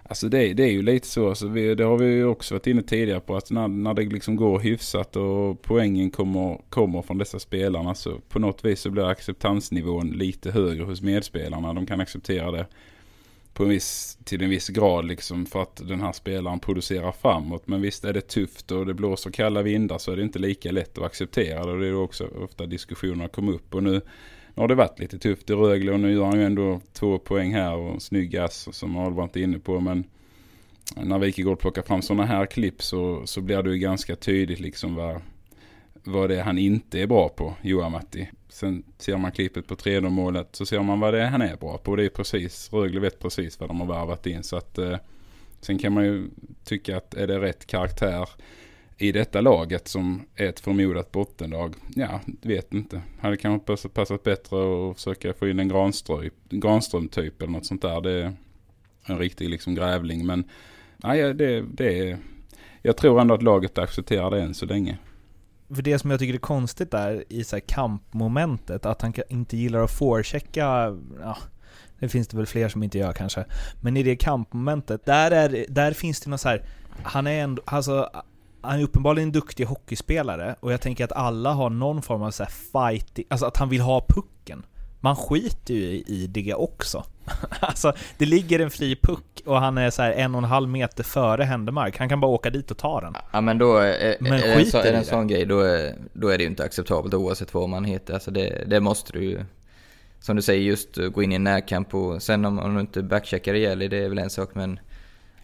alltså 0.03 0.29
det, 0.29 0.53
det 0.53 0.63
är 0.63 0.71
ju 0.71 0.81
lite 0.81 1.07
så. 1.07 1.29
Alltså 1.29 1.47
vi, 1.47 1.75
det 1.75 1.83
har 1.83 1.97
vi 1.97 2.05
ju 2.05 2.25
också 2.25 2.55
varit 2.55 2.67
inne 2.67 2.81
tidigare 2.81 3.19
på. 3.19 3.35
Att 3.35 3.51
när, 3.51 3.67
när 3.67 3.93
det 3.93 4.01
liksom 4.01 4.35
går 4.35 4.59
hyfsat 4.59 5.15
och 5.15 5.61
poängen 5.61 6.11
kommer, 6.11 6.61
kommer 6.69 7.01
från 7.01 7.17
dessa 7.17 7.39
spelarna. 7.39 7.95
Så 7.95 8.19
på 8.29 8.39
något 8.39 8.65
vis 8.65 8.79
så 8.81 8.89
blir 8.89 9.05
acceptansnivån 9.05 10.07
lite 10.07 10.51
högre 10.51 10.83
hos 10.83 11.01
medspelarna. 11.01 11.73
De 11.73 11.85
kan 11.85 12.01
acceptera 12.01 12.51
det 12.51 12.65
på 13.53 13.63
en 13.63 13.69
viss, 13.69 14.17
till 14.23 14.43
en 14.43 14.49
viss 14.49 14.67
grad 14.67 15.05
liksom 15.05 15.45
för 15.45 15.61
att 15.61 15.81
den 15.87 16.01
här 16.01 16.11
spelaren 16.11 16.59
producerar 16.59 17.11
framåt. 17.11 17.67
Men 17.67 17.81
visst 17.81 18.05
är 18.05 18.13
det 18.13 18.21
tufft 18.21 18.71
och 18.71 18.85
det 18.85 18.93
blåser 18.93 19.31
kalla 19.31 19.61
vindar 19.61 19.97
så 19.97 20.11
är 20.11 20.15
det 20.15 20.23
inte 20.23 20.39
lika 20.39 20.71
lätt 20.71 20.97
att 20.97 21.03
acceptera 21.03 21.65
det. 21.65 21.71
Och 21.71 21.79
det 21.79 21.87
är 21.87 21.95
också 21.95 22.27
ofta 22.43 22.65
diskussionerna 22.65 23.27
kom 23.27 23.49
upp. 23.49 23.75
Och 23.75 23.83
nu, 23.83 23.91
nu 24.53 24.61
har 24.61 24.67
det 24.67 24.75
varit 24.75 24.99
lite 24.99 25.19
tufft 25.19 25.49
i 25.49 25.53
Rögle 25.53 25.91
och 25.91 25.99
nu 25.99 26.13
gör 26.13 26.25
han 26.25 26.39
ju 26.39 26.45
ändå 26.45 26.81
två 26.93 27.19
poäng 27.19 27.53
här 27.53 27.75
och 27.75 28.01
snygg 28.01 28.37
ass 28.37 28.67
som 28.71 28.97
Ahl 28.97 29.23
inte 29.23 29.41
inne 29.41 29.59
på. 29.59 29.79
Men 29.79 30.03
när 30.95 31.19
Wikegård 31.19 31.59
plockar 31.59 31.81
fram 31.81 32.01
sådana 32.01 32.25
här 32.25 32.45
klipp 32.45 32.83
så, 32.83 33.21
så 33.25 33.41
blir 33.41 33.63
det 33.63 33.71
ju 33.71 33.77
ganska 33.77 34.15
tydligt 34.15 34.59
liksom 34.59 34.95
vad, 34.95 35.21
vad 36.03 36.29
det 36.29 36.39
är 36.39 36.43
han 36.43 36.57
inte 36.57 37.01
är 37.01 37.07
bra 37.07 37.29
på, 37.29 37.53
Johan 37.61 37.91
Matti. 37.91 38.29
Sen 38.53 38.83
ser 38.97 39.17
man 39.17 39.31
klippet 39.31 39.67
på 39.67 39.75
tredje 39.75 40.09
målet 40.09 40.47
så 40.51 40.65
ser 40.65 40.79
man 40.79 40.99
vad 40.99 41.13
det 41.13 41.21
är 41.21 41.27
han 41.27 41.41
är 41.41 41.55
bra 41.55 41.77
på. 41.77 41.91
Och 41.91 41.97
det 41.97 42.05
är 42.05 42.09
precis, 42.09 42.73
Rögle 42.73 42.99
vet 42.99 43.19
precis 43.19 43.59
vad 43.59 43.69
de 43.69 43.79
har 43.79 43.87
värvat 43.87 44.27
in. 44.27 44.43
Så 44.43 44.57
att, 44.57 44.77
eh, 44.77 44.97
sen 45.61 45.79
kan 45.79 45.93
man 45.93 46.03
ju 46.05 46.29
tycka 46.63 46.97
att 46.97 47.13
är 47.13 47.27
det 47.27 47.39
rätt 47.39 47.65
karaktär 47.65 48.29
i 48.97 49.11
detta 49.11 49.41
laget 49.41 49.87
som 49.87 50.25
är 50.35 50.45
ett 50.45 50.59
förmodat 50.59 51.11
bottenlag? 51.11 51.75
Ja, 51.95 52.19
vet 52.41 52.73
inte. 52.73 53.01
Hade 53.19 53.37
kanske 53.37 53.65
passat, 53.65 53.93
passat 53.93 54.23
bättre 54.23 54.89
att 54.89 54.95
försöka 54.95 55.33
få 55.33 55.47
in 55.47 55.59
en 55.59 55.69
Granström, 55.69 56.29
Granström 56.49 57.07
typ 57.07 57.41
eller 57.41 57.51
något 57.51 57.65
sånt 57.65 57.81
där. 57.81 58.01
Det 58.01 58.11
är 58.11 58.33
en 59.05 59.17
riktig 59.17 59.49
liksom 59.49 59.75
grävling. 59.75 60.25
Men 60.25 60.43
nej, 60.97 61.33
det, 61.33 61.61
det 61.61 62.09
är, 62.09 62.17
jag 62.81 62.97
tror 62.97 63.21
ändå 63.21 63.33
att 63.33 63.43
laget 63.43 63.77
accepterar 63.77 64.31
det 64.31 64.41
än 64.41 64.53
så 64.53 64.65
länge. 64.65 64.97
För 65.75 65.81
det 65.81 65.99
som 65.99 66.11
jag 66.11 66.19
tycker 66.19 66.33
är 66.33 66.37
konstigt 66.37 66.91
där 66.91 67.23
i 67.29 67.43
så 67.43 67.55
här 67.55 67.61
kampmomentet, 67.61 68.85
att 68.85 69.01
han 69.01 69.13
inte 69.29 69.57
gillar 69.57 69.83
att 69.83 69.91
forechecka, 69.91 70.97
ja, 71.21 71.37
det 71.99 72.09
finns 72.09 72.27
det 72.27 72.37
väl 72.37 72.45
fler 72.45 72.69
som 72.69 72.83
inte 72.83 72.97
gör 72.97 73.13
kanske. 73.13 73.45
Men 73.81 73.97
i 73.97 74.03
det 74.03 74.15
kampmomentet, 74.15 75.05
där, 75.05 75.31
är, 75.31 75.65
där 75.69 75.93
finns 75.93 76.21
det 76.21 76.29
något 76.29 76.41
så 76.41 76.49
här, 76.49 76.65
han 77.03 77.27
är 77.27 77.43
ändå, 77.43 77.61
alltså, 77.65 78.09
han 78.61 78.79
är 78.79 78.83
uppenbarligen 78.83 79.29
en 79.29 79.33
duktig 79.33 79.65
hockeyspelare 79.65 80.55
och 80.59 80.73
jag 80.73 80.81
tänker 80.81 81.03
att 81.03 81.11
alla 81.11 81.53
har 81.53 81.69
någon 81.69 82.01
form 82.01 82.21
av 82.21 82.31
så 82.31 82.43
här 82.43 82.51
fight, 82.51 83.19
alltså 83.29 83.45
att 83.45 83.57
han 83.57 83.69
vill 83.69 83.81
ha 83.81 84.05
pucken. 84.09 84.65
Man 84.99 85.15
skiter 85.15 85.73
ju 85.73 85.87
i 85.87 86.27
det 86.27 86.53
också. 86.53 87.03
alltså, 87.59 87.93
det 88.17 88.25
ligger 88.25 88.59
en 88.59 88.69
fri 88.69 88.95
puck 88.95 89.41
och 89.45 89.59
han 89.59 89.77
är 89.77 89.89
så 89.89 90.01
en 90.01 90.35
och 90.35 90.37
en 90.37 90.49
halv 90.49 90.69
meter 90.69 91.03
före 91.03 91.43
Händemark. 91.43 91.97
Han 91.97 92.09
kan 92.09 92.19
bara 92.19 92.31
åka 92.31 92.49
dit 92.49 92.71
och 92.71 92.77
ta 92.77 93.01
den. 93.01 93.15
Ja 93.31 93.41
men 93.41 93.57
då 93.57 93.77
är, 93.77 94.17
Men 94.19 94.33
är, 94.33 94.37
det 94.37 94.43
en, 94.53 94.57
skiter 94.57 94.71
så, 94.71 94.77
är 94.77 94.83
det 94.83 94.89
en 94.89 94.99
det. 94.99 95.05
sån 95.05 95.27
grej, 95.27 95.45
då 95.45 95.59
är, 95.59 95.95
då 96.13 96.27
är 96.27 96.37
det 96.37 96.43
ju 96.43 96.49
inte 96.49 96.63
acceptabelt 96.63 97.13
oavsett 97.13 97.53
vad 97.53 97.69
man 97.69 97.85
heter. 97.85 98.13
Alltså 98.13 98.31
det, 98.31 98.63
det 98.67 98.79
måste 98.79 99.13
du 99.13 99.23
ju, 99.23 99.45
som 100.19 100.35
du 100.35 100.41
säger, 100.41 100.61
just 100.63 100.97
gå 101.13 101.23
in 101.23 101.31
i 101.31 101.35
en 101.35 101.43
närkamp 101.43 101.95
och 101.95 102.21
sen 102.23 102.45
om, 102.45 102.59
om 102.59 102.75
du 102.75 102.81
inte 102.81 103.03
backcheckar 103.03 103.53
ihjäl 103.53 103.79
det 103.79 103.97
är 103.97 104.09
väl 104.09 104.19
en 104.19 104.29
sak 104.29 104.49
men 104.53 104.79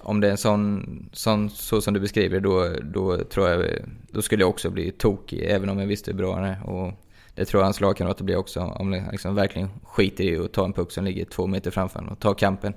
om 0.01 0.21
det 0.21 0.27
är 0.27 0.31
en 0.31 0.37
sån, 0.37 1.09
sån 1.13 1.49
så 1.49 1.81
som 1.81 1.93
du 1.93 1.99
beskriver 1.99 2.39
då, 2.39 2.69
då 2.81 3.17
tror 3.23 3.49
jag, 3.49 3.65
då 4.11 4.21
skulle 4.21 4.43
jag 4.43 4.49
också 4.49 4.69
bli 4.69 4.91
tokig 4.91 5.43
även 5.43 5.69
om 5.69 5.79
jag 5.79 5.87
visste 5.87 6.11
hur 6.11 6.17
bra 6.17 6.35
han 6.35 6.43
är. 6.43 6.69
Och 6.69 6.93
det 7.39 7.45
tror 7.45 7.61
jag 7.61 7.65
hans 7.65 7.81
lagkamrater 7.81 8.23
blir 8.23 8.35
också, 8.35 8.59
om 8.61 8.91
de 8.91 9.03
liksom 9.11 9.35
verkligen 9.35 9.69
skiter 9.83 10.23
i 10.23 10.37
att 10.37 10.53
ta 10.53 10.65
en 10.65 10.73
puck 10.73 10.91
som 10.91 11.05
ligger 11.05 11.25
två 11.25 11.47
meter 11.47 11.71
framför 11.71 11.99
en 11.99 12.07
och 12.09 12.19
ta 12.19 12.33
kampen. 12.33 12.73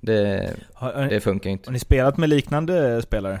Det, 0.00 0.50
Har- 0.74 0.92
har 0.92 1.02
ni- 1.02 1.08
det 1.08 1.20
funkar 1.20 1.50
inte. 1.50 1.68
Har 1.68 1.72
ni 1.72 1.78
spelat 1.78 2.16
med 2.18 2.28
liknande 2.28 3.02
spelare? 3.02 3.40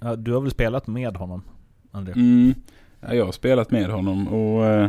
Ja, 0.00 0.16
du 0.16 0.32
har 0.32 0.40
väl 0.40 0.50
spelat 0.50 0.86
med 0.86 1.16
honom, 1.16 1.42
André? 1.90 2.12
Mm. 2.12 2.54
Ja, 3.00 3.14
jag 3.14 3.24
har 3.24 3.32
spelat 3.32 3.70
med 3.70 3.90
honom 3.90 4.28
och 4.28 4.66
eh, 4.66 4.88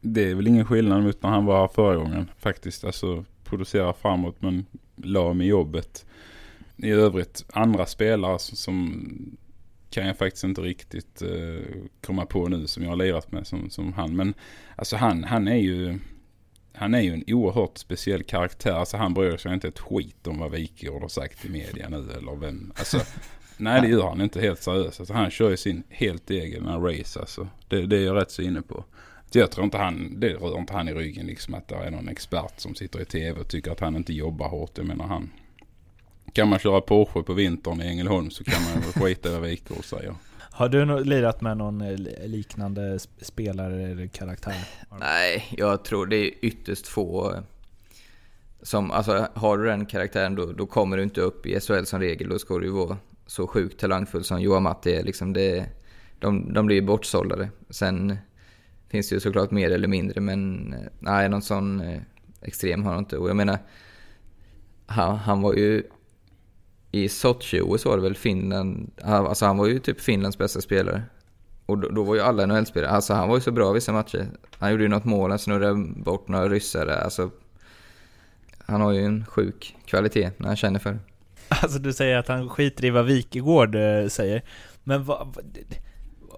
det 0.00 0.30
är 0.30 0.34
väl 0.34 0.46
ingen 0.46 0.64
skillnad 0.64 1.02
mot 1.02 1.22
när 1.22 1.30
han 1.30 1.44
var 1.44 1.68
förra 1.68 1.96
gången 1.96 2.30
faktiskt. 2.38 2.84
Alltså 2.84 3.24
producera 3.44 3.92
framåt 3.92 4.36
men 4.38 4.66
la 4.96 5.32
med 5.32 5.46
jobbet. 5.46 6.06
I 6.76 6.90
övrigt 6.90 7.44
andra 7.52 7.86
spelare 7.86 8.38
som, 8.38 8.56
som 8.56 9.06
kan 9.96 10.06
jag 10.06 10.16
faktiskt 10.16 10.44
inte 10.44 10.60
riktigt 10.60 11.22
eh, 11.22 11.74
komma 12.00 12.26
på 12.26 12.48
nu 12.48 12.66
som 12.66 12.82
jag 12.82 12.90
har 12.90 12.96
lirat 12.96 13.32
med 13.32 13.46
som, 13.46 13.70
som 13.70 13.92
han. 13.92 14.16
Men 14.16 14.34
alltså 14.76 14.96
han, 14.96 15.24
han 15.24 15.48
är 15.48 15.56
ju 15.56 15.98
han 16.72 16.94
är 16.94 17.00
ju 17.00 17.12
en 17.12 17.24
oerhört 17.26 17.78
speciell 17.78 18.22
karaktär. 18.22 18.72
Alltså 18.72 18.96
han 18.96 19.14
bryr 19.14 19.36
sig 19.36 19.54
inte 19.54 19.68
ett 19.68 19.78
skit 19.78 20.26
om 20.26 20.38
vad 20.38 20.50
Wikegård 20.50 21.02
har 21.02 21.08
sagt 21.08 21.44
i 21.44 21.48
media 21.48 21.88
nu 21.88 21.96
eller 21.96 22.36
vem. 22.36 22.72
Alltså, 22.76 23.00
nej 23.56 23.80
det 23.80 23.88
gör 23.88 24.08
han 24.08 24.20
inte 24.20 24.40
helt 24.40 24.62
seriöst. 24.62 25.00
Alltså, 25.00 25.14
han 25.14 25.30
kör 25.30 25.50
ju 25.50 25.56
sin 25.56 25.82
helt 25.88 26.30
egen 26.30 26.66
race 26.66 27.20
alltså. 27.20 27.48
Det, 27.68 27.86
det 27.86 27.96
är 27.96 28.04
jag 28.04 28.16
rätt 28.16 28.30
så 28.30 28.42
inne 28.42 28.62
på. 28.62 28.84
Jag 29.32 29.50
tror 29.50 29.64
inte 29.64 29.78
han, 29.78 30.20
det 30.20 30.34
rör 30.34 30.58
inte 30.58 30.72
han 30.72 30.88
i 30.88 30.94
ryggen 30.94 31.26
liksom 31.26 31.54
att 31.54 31.68
det 31.68 31.74
är 31.74 31.90
någon 31.90 32.08
expert 32.08 32.60
som 32.60 32.74
sitter 32.74 33.00
i 33.00 33.04
tv 33.04 33.40
och 33.40 33.48
tycker 33.48 33.70
att 33.70 33.80
han 33.80 33.96
inte 33.96 34.12
jobbar 34.12 34.48
hårt. 34.48 34.78
Jag 34.78 34.86
menar 34.86 35.06
han. 35.06 35.30
Kan 36.36 36.48
man 36.48 36.58
köra 36.58 36.80
Porsche 36.80 37.22
på 37.22 37.32
vintern 37.32 37.80
i 37.82 37.86
Ängelholm 37.86 38.30
så 38.30 38.44
kan 38.44 38.62
man 38.62 38.82
väl 38.82 38.92
skita 39.02 39.28
i 39.28 39.32
vad 39.32 39.40
Wikegård 39.42 39.84
säger. 39.84 40.14
Har 40.50 40.68
du 40.68 41.04
lirat 41.04 41.40
med 41.40 41.56
någon 41.56 41.80
eh, 41.80 41.96
li- 41.96 42.28
liknande 42.28 42.96
sp- 42.96 43.24
spelare 43.24 43.82
eller 43.82 44.06
karaktär? 44.06 44.54
Nej, 45.00 45.44
jag 45.56 45.84
tror 45.84 46.06
det 46.06 46.16
är 46.16 46.30
ytterst 46.40 46.88
få 46.88 47.32
eh, 47.34 47.40
som, 48.62 48.90
alltså 48.90 49.28
har 49.34 49.58
du 49.58 49.64
den 49.64 49.86
karaktären 49.86 50.34
då, 50.34 50.52
då 50.52 50.66
kommer 50.66 50.96
du 50.96 51.02
inte 51.02 51.20
upp 51.20 51.46
i 51.46 51.60
SHL 51.60 51.84
som 51.84 52.00
regel. 52.00 52.28
Då 52.28 52.38
ska 52.38 52.58
du 52.58 52.66
ju 52.66 52.72
vara 52.72 52.96
så 53.26 53.46
sjukt 53.46 53.80
talangfull 53.80 54.24
som 54.24 54.40
Johan 54.40 54.62
Matti 54.62 54.94
är. 54.94 55.02
Liksom 55.02 55.32
det, 55.32 55.66
de, 56.18 56.52
de 56.52 56.66
blir 56.66 56.76
ju 56.76 56.82
bortsållade. 56.82 57.50
Sen 57.70 58.16
finns 58.88 59.08
det 59.08 59.14
ju 59.14 59.20
såklart 59.20 59.50
mer 59.50 59.70
eller 59.70 59.88
mindre, 59.88 60.20
men 60.20 60.72
eh, 60.74 60.80
nej, 61.00 61.28
någon 61.28 61.42
sån 61.42 61.82
extrem 62.42 62.84
har 62.84 62.90
han 62.92 62.98
inte. 62.98 63.18
Och 63.18 63.28
jag 63.28 63.36
menar, 63.36 63.58
han, 64.86 65.16
han 65.16 65.42
var 65.42 65.54
ju 65.54 65.82
i 66.96 67.08
Sochi-OS 67.08 67.84
var 67.84 67.96
det 67.96 68.02
väl 68.02 68.14
Finland, 68.14 68.90
alltså 69.02 69.46
han 69.46 69.56
var 69.56 69.66
ju 69.66 69.78
typ 69.78 70.00
Finlands 70.00 70.38
bästa 70.38 70.60
spelare. 70.60 71.02
Och 71.66 71.78
då, 71.78 71.88
då 71.88 72.02
var 72.02 72.14
ju 72.14 72.20
alla 72.20 72.46
NHL-spelare, 72.46 72.90
alltså 72.90 73.14
han 73.14 73.28
var 73.28 73.36
ju 73.36 73.40
så 73.40 73.52
bra 73.52 73.72
vissa 73.72 73.92
matcher. 73.92 74.28
Han 74.58 74.70
gjorde 74.70 74.82
ju 74.82 74.88
något 74.88 75.04
mål, 75.04 75.30
han 75.30 75.38
snurrade 75.38 75.74
bort 75.96 76.28
några 76.28 76.48
ryssar 76.48 76.86
alltså. 76.86 77.30
Han 78.66 78.80
har 78.80 78.92
ju 78.92 79.04
en 79.04 79.26
sjuk 79.26 79.76
kvalitet 79.84 80.30
när 80.36 80.46
han 80.46 80.56
känner 80.56 80.78
för 80.78 80.92
det. 80.92 80.98
Alltså 81.48 81.78
du 81.78 81.92
säger 81.92 82.18
att 82.18 82.28
han 82.28 82.48
skiter 82.48 82.84
i 82.84 82.90
vad 82.90 83.04
Wikegård 83.04 83.74
eh, 83.74 84.08
säger. 84.08 84.42
Men 84.84 85.04
vad 85.04 85.36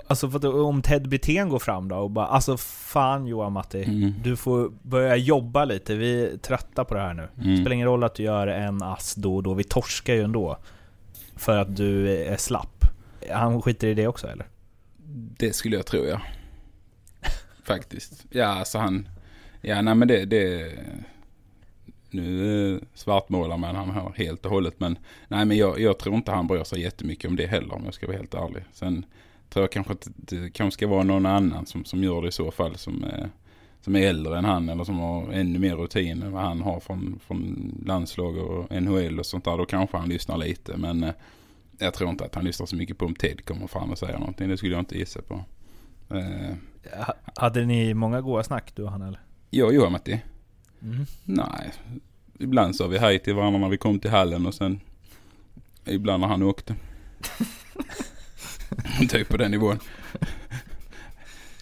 alltså 0.09 0.27
vad, 0.27 0.44
om 0.44 0.83
Ted 0.83 1.09
Brithén 1.09 1.49
går 1.49 1.59
fram 1.59 1.88
då 1.88 1.97
och 1.97 2.11
bara 2.11 2.27
alltså 2.27 2.57
fan 2.57 3.27
Johan 3.27 3.53
Matti, 3.53 3.85
Mm. 3.85 4.14
du 4.23 4.37
får 4.37 4.73
börja 4.83 5.16
jobba 5.16 5.64
lite, 5.64 5.94
vi 5.94 6.25
är 6.25 6.37
trötta 6.37 6.85
på 6.85 6.94
det 6.94 7.01
här 7.01 7.14
nu. 7.14 7.29
Mm. 7.42 7.57
Spelar 7.57 7.73
ingen 7.75 7.87
roll 7.87 8.05
att 8.05 8.14
du 8.14 8.23
gör 8.23 8.47
en 8.47 8.83
ass 8.83 9.14
då 9.14 9.37
och 9.37 9.42
då, 9.42 9.55
vi 9.55 9.64
torskar 9.64 10.14
ju 10.14 10.23
ändå. 10.23 10.57
För 11.37 11.59
att 11.59 11.77
du 11.77 12.16
är 12.25 12.37
slapp. 12.37 12.85
Han 13.31 13.62
skiter 13.62 13.88
i 13.88 13.94
det 13.94 14.07
också 14.07 14.27
eller? 14.29 14.47
Det 15.38 15.53
skulle 15.53 15.77
jag 15.77 15.87
tro 15.87 16.05
ja. 16.05 16.21
Faktiskt. 17.64 18.25
Ja 18.31 18.47
alltså 18.47 18.79
han. 18.79 19.09
Ja 19.61 19.83
nej 19.83 19.94
men 19.94 20.09
det. 20.09 20.25
det 20.25 20.73
nu 22.11 22.81
svartmålar 22.94 23.57
man 23.57 23.77
han 23.77 23.90
här 23.90 24.12
helt 24.16 24.44
och 24.44 24.51
hållet. 24.51 24.81
Men 24.81 24.99
nej 25.29 25.44
men 25.44 25.57
jag, 25.57 25.81
jag 25.81 25.99
tror 25.99 26.14
inte 26.14 26.31
han 26.33 26.47
bryr 26.47 26.64
sig 26.64 26.81
jättemycket 26.81 27.31
om 27.31 27.37
det 27.37 27.47
heller 27.47 27.75
om 27.75 27.85
jag 27.85 27.94
ska 27.94 28.07
vara 28.07 28.16
helt 28.16 28.35
ärlig. 28.35 28.64
Sen 28.73 29.05
tror 29.50 29.62
jag 29.62 29.72
kanske 29.72 29.92
att 29.92 30.08
det 30.16 30.50
kanske 30.50 30.74
ska 30.78 30.87
vara 30.87 31.02
någon 31.02 31.26
annan 31.26 31.66
som, 31.66 31.84
som 31.84 32.02
gör 32.04 32.22
det 32.22 32.28
i 32.28 32.32
så 32.32 32.50
fall. 32.50 32.76
Som, 32.76 33.04
eh, 33.04 33.26
som 33.80 33.96
är 33.96 34.00
äldre 34.00 34.38
än 34.38 34.44
han 34.44 34.68
eller 34.68 34.84
som 34.84 34.98
har 34.98 35.32
ännu 35.32 35.58
mer 35.58 35.76
rutin 35.76 36.22
än 36.22 36.32
vad 36.32 36.42
han 36.42 36.61
har 36.61 36.80
från, 36.80 37.20
från 37.26 37.72
landslag 37.87 38.37
och 38.37 38.82
NHL 38.82 39.18
och 39.18 39.26
sånt 39.26 39.44
där. 39.44 39.58
Då 39.58 39.64
kanske 39.66 39.96
han 39.96 40.08
lyssnar 40.08 40.37
lite. 40.38 40.76
Men 40.76 41.02
eh, 41.04 41.12
jag 41.78 41.94
tror 41.94 42.11
inte 42.11 42.24
att 42.24 42.34
han 42.34 42.44
lyssnar 42.44 42.66
så 42.66 42.76
mycket 42.76 42.98
på 42.98 43.06
om 43.06 43.14
Ted 43.14 43.44
kommer 43.44 43.66
fram 43.66 43.90
och 43.90 43.98
säger 43.98 44.18
någonting. 44.18 44.48
Det 44.48 44.56
skulle 44.56 44.72
jag 44.74 44.80
inte 44.80 44.98
gissa 44.98 45.20
på. 45.22 45.44
Eh, 46.11 46.54
Ha- 47.06 47.14
Hade 47.37 47.64
ni 47.66 47.94
många 47.94 48.20
goa 48.20 48.42
snack 48.44 48.72
du 48.74 48.82
och 48.82 48.90
han 48.90 49.02
eller? 49.02 49.20
jag 49.50 49.68
och 49.68 49.74
Johan 49.74 49.92
Matti? 49.92 50.20
Mm. 50.82 51.06
Nej. 51.24 51.72
Ibland 52.38 52.76
sa 52.76 52.87
vi 52.87 52.98
hej 52.98 53.18
till 53.18 53.34
varandra 53.34 53.61
när 53.61 53.68
vi 53.68 53.76
kom 53.78 53.98
till 53.98 54.11
hallen 54.11 54.46
och 54.46 54.54
sen 54.54 54.80
ibland 55.84 56.20
när 56.20 56.28
han 56.28 56.42
åkte. 56.42 56.74
typ 59.09 59.29
på 59.29 59.37
den 59.37 59.51
nivån. 59.51 59.79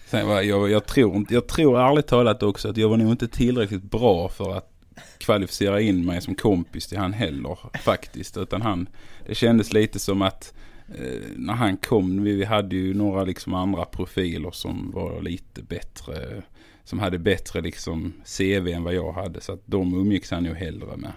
Sen 0.05 0.27
var 0.27 0.41
jag, 0.41 0.69
jag, 0.69 0.85
tror, 0.85 1.25
jag 1.29 1.47
tror 1.47 1.79
ärligt 1.79 2.07
talat 2.07 2.43
också 2.43 2.69
att 2.69 2.77
jag 2.77 2.89
var 2.89 2.97
nog 2.97 3.11
inte 3.11 3.27
tillräckligt 3.27 3.83
bra 3.83 4.29
för 4.29 4.57
att 4.57 4.73
kvalificera 5.17 5.81
in 5.81 6.05
mig 6.05 6.21
som 6.21 6.35
kompis 6.35 6.87
till 6.87 6.97
han 6.97 7.13
heller 7.13 7.57
faktiskt. 7.83 8.37
Utan 8.37 8.61
han, 8.61 8.89
det 9.25 9.35
kändes 9.35 9.73
lite 9.73 9.99
som 9.99 10.21
att 10.21 10.53
eh, 10.87 11.21
när 11.35 11.53
han 11.53 11.77
kom, 11.77 12.23
vi, 12.23 12.35
vi 12.35 12.45
hade 12.45 12.75
ju 12.75 12.93
några 12.93 13.23
liksom 13.23 13.53
andra 13.53 13.85
profiler 13.85 14.51
som 14.51 14.91
var 14.91 15.21
lite 15.21 15.63
bättre. 15.63 16.43
Som 16.83 16.99
hade 16.99 17.19
bättre 17.19 17.61
liksom 17.61 18.13
CV 18.37 18.67
än 18.67 18.83
vad 18.83 18.93
jag 18.93 19.11
hade. 19.11 19.41
Så 19.41 19.53
att 19.53 19.61
de 19.65 19.93
umgicks 19.93 20.31
han 20.31 20.45
ju 20.45 20.53
hellre 20.53 20.97
med. 20.97 21.11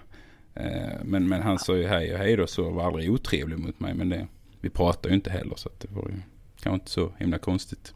Eh, 0.55 0.99
men, 1.03 1.27
men 1.27 1.41
han 1.41 1.59
sa 1.59 1.77
ju 1.77 1.87
hej 1.87 2.13
och 2.13 2.19
hej 2.19 2.35
då 2.35 2.47
så 2.47 2.69
var 2.69 2.87
aldrig 2.87 3.11
otrevlig 3.11 3.59
mot 3.59 3.79
mig. 3.79 3.93
Men 3.93 4.09
det, 4.09 4.27
vi 4.61 4.69
pratade 4.69 5.09
ju 5.09 5.15
inte 5.15 5.29
heller 5.31 5.55
så 5.55 5.69
att 5.69 5.79
det 5.79 5.87
var 5.91 6.07
ju 6.09 6.15
kanske 6.61 6.73
inte 6.75 6.91
så 6.91 7.11
himla 7.19 7.37
konstigt. 7.37 7.93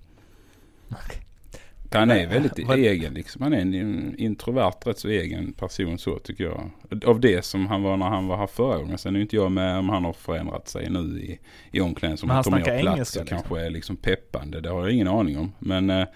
Han 1.91 2.11
är 2.11 2.27
väldigt 2.27 2.67
Vad- 2.67 2.77
egen 2.79 3.13
liksom. 3.13 3.41
Han 3.41 3.53
är 3.53 3.57
en 3.59 4.15
introvert, 4.19 4.73
rätt 4.85 4.99
så 4.99 5.07
egen 5.07 5.53
person 5.53 5.97
så 5.97 6.19
tycker 6.19 6.43
jag. 6.43 6.69
Av 7.05 7.19
det 7.19 7.45
som 7.45 7.67
han 7.67 7.83
var 7.83 7.97
när 7.97 8.05
han 8.05 8.27
var 8.27 8.37
här 8.37 8.47
förra 8.47 8.77
gången. 8.77 8.97
Sen 8.97 9.15
är 9.15 9.19
inte 9.19 9.35
jag 9.35 9.51
med 9.51 9.77
om 9.77 9.89
han 9.89 10.05
har 10.05 10.13
förändrat 10.13 10.67
sig 10.67 10.89
nu 10.89 10.99
i, 10.99 11.39
i 11.71 11.81
omklädningsrummet. 11.81 12.27
Men 12.29 12.35
han 12.35 12.43
Tar 12.43 12.51
mer 12.51 12.63
snackar 12.63 12.81
plats 12.81 12.95
engelska, 12.95 13.19
liksom. 13.19 13.37
kanske 13.37 13.65
är 13.65 13.69
liksom 13.69 13.95
peppande. 13.97 14.61
Det 14.61 14.69
har 14.69 14.81
jag 14.81 14.91
ingen 14.91 15.07
aning 15.07 15.37
om. 15.37 15.51
Men 15.59 15.89
eh, 15.89 16.07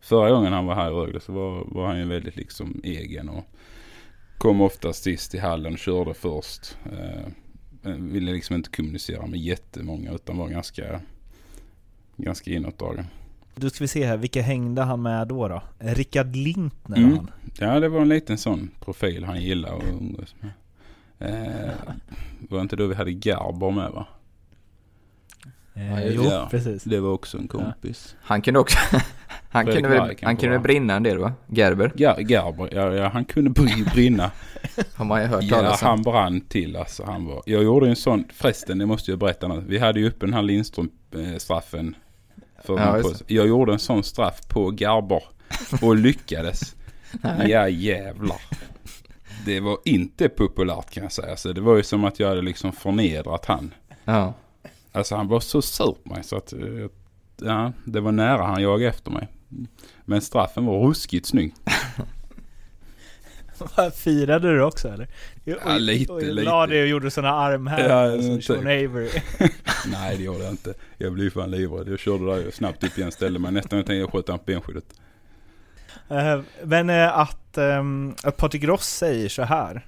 förra 0.00 0.30
gången 0.30 0.52
han 0.52 0.66
var 0.66 0.74
här 0.74 0.90
i 0.90 0.94
Rögle 0.94 1.20
så 1.20 1.32
var, 1.32 1.64
var 1.66 1.86
han 1.86 1.98
ju 1.98 2.04
väldigt 2.04 2.36
liksom 2.36 2.80
egen. 2.84 3.28
Och 3.28 3.44
kom 4.38 4.60
oftast 4.60 5.02
sist 5.02 5.34
i 5.34 5.38
hallen 5.38 5.72
och 5.72 5.78
körde 5.78 6.14
först. 6.14 6.76
Eh, 6.92 7.26
ville 7.82 8.32
liksom 8.32 8.56
inte 8.56 8.70
kommunicera 8.70 9.26
med 9.26 9.40
jättemånga 9.40 10.12
utan 10.12 10.36
var 10.38 10.48
ganska, 10.48 11.00
ganska 12.16 12.50
inåtdragen. 12.50 13.06
Då 13.54 13.70
ska 13.70 13.84
vi 13.84 13.88
se 13.88 14.06
här, 14.06 14.16
vilka 14.16 14.42
hängde 14.42 14.82
han 14.82 15.02
med 15.02 15.28
då? 15.28 15.48
då? 15.48 15.62
Rickard 15.78 16.36
Lintner 16.36 16.96
Mm. 16.96 17.16
han. 17.16 17.30
Ja, 17.58 17.80
det 17.80 17.88
var 17.88 18.00
en 18.00 18.08
liten 18.08 18.38
sån 18.38 18.70
profil 18.80 19.24
han 19.24 19.40
gillade 19.42 19.76
att 19.76 19.82
umgås 20.00 20.34
med. 20.40 20.50
Eh, 21.18 21.70
var 22.48 22.60
inte 22.60 22.76
då 22.76 22.86
vi 22.86 22.94
hade 22.94 23.12
Garber 23.12 23.70
med 23.70 23.90
va? 23.90 24.06
Eh, 25.74 26.06
jo, 26.06 26.30
precis. 26.50 26.84
Det 26.84 27.00
var 27.00 27.10
också 27.10 27.38
en 27.38 27.48
kompis. 27.48 28.16
Han 28.20 28.42
kunde 28.42 28.60
också... 28.60 28.78
han 29.50 29.66
kunde 29.66 29.88
väl, 29.88 30.16
han 30.22 30.36
kunde 30.36 30.54
väl 30.54 30.62
brinna 30.62 30.94
en 30.94 31.02
del 31.02 31.18
va? 31.18 31.32
Gerber? 31.46 31.92
Gar, 31.94 32.20
Garber, 32.20 32.68
ja, 32.72 32.94
ja 32.94 33.08
han 33.08 33.24
kunde 33.24 33.50
brinna. 33.94 34.30
Har 34.94 35.04
man 35.04 35.20
ju 35.22 35.26
hört 35.26 35.44
Ja, 35.44 35.56
talas 35.56 35.82
om. 35.82 35.88
han 35.88 36.02
brann 36.02 36.40
till 36.40 36.76
alltså. 36.76 37.04
Han 37.04 37.26
var, 37.26 37.42
jag 37.46 37.62
gjorde 37.64 37.86
ju 37.86 37.90
en 37.90 37.96
sån, 37.96 38.24
förresten 38.32 38.78
det 38.78 38.86
måste 38.86 39.10
jag 39.10 39.18
berätta 39.18 39.48
nu. 39.48 39.64
Vi 39.68 39.78
hade 39.78 40.00
ju 40.00 40.08
upp 40.08 40.20
den 40.20 40.34
här 40.34 40.42
Lindström-straffen. 40.42 41.94
Ja, 42.66 42.98
ja, 42.98 43.02
jag 43.26 43.48
gjorde 43.48 43.72
en 43.72 43.78
sån 43.78 44.02
straff 44.02 44.40
på 44.48 44.70
Garber 44.70 45.22
och 45.82 45.96
lyckades. 46.06 46.76
ja 47.48 47.68
jävlar. 47.68 48.40
Det 49.44 49.60
var 49.60 49.78
inte 49.84 50.28
populärt 50.28 50.90
kan 50.90 51.02
jag 51.02 51.12
säga. 51.12 51.36
Så 51.36 51.52
det 51.52 51.60
var 51.60 51.76
ju 51.76 51.82
som 51.82 52.04
att 52.04 52.20
jag 52.20 52.28
hade 52.28 52.42
liksom 52.42 52.72
förnedrat 52.72 53.44
han. 53.46 53.74
Ja. 54.04 54.34
Alltså 54.92 55.16
han 55.16 55.28
var 55.28 55.40
så 55.40 55.62
sur 55.62 55.96
på 56.04 56.14
mig 56.14 56.24
så 56.24 56.36
att 56.36 56.52
eh, 56.52 56.60
ja, 57.42 57.72
det 57.84 58.00
var 58.00 58.12
nära 58.12 58.42
han 58.42 58.62
jagade 58.62 58.88
efter 58.90 59.10
mig. 59.10 59.28
Men 60.04 60.20
straffen 60.20 60.66
var 60.66 60.86
ruskigt 60.88 61.26
snygg. 61.26 61.54
Firade 63.94 64.52
du 64.52 64.62
också 64.62 64.88
eller? 64.88 65.08
Ja, 65.44 65.78
lite, 65.78 66.12
och, 66.12 66.18
och 66.18 66.24
lite. 66.24 66.50
La 66.50 66.66
dig 66.66 66.82
och 66.82 66.88
gjorde 66.88 67.10
sådana 67.10 67.34
armhävningar 67.34 68.06
Ja, 68.06 68.22
som. 68.22 68.42
Sean 68.42 68.66
Avery. 68.66 69.08
Nej 69.86 70.16
det 70.16 70.22
gjorde 70.22 70.44
jag 70.44 70.52
inte. 70.52 70.74
Jag 70.98 71.12
blev 71.12 71.30
fan 71.30 71.50
livrädd. 71.50 71.88
Jag 71.88 71.98
körde 71.98 72.26
där 72.26 72.50
snabbt 72.50 72.84
upp 72.84 72.98
igen 72.98 73.12
ställde 73.12 73.38
mig 73.38 73.52
nästan 73.52 73.76
jag 73.76 73.86
tänkte 73.86 74.00
jag 74.00 74.12
sköt 74.12 74.28
han 74.28 74.38
på 74.38 74.44
benskyddet. 74.44 74.84
Eh, 76.08 76.40
Men 76.64 76.90
eh, 76.90 77.18
att, 77.18 77.58
ehm, 77.58 78.14
att 78.22 78.36
Patrik 78.36 78.64
Ross 78.64 78.86
säger 78.86 79.28
så 79.28 79.42
här 79.42 79.86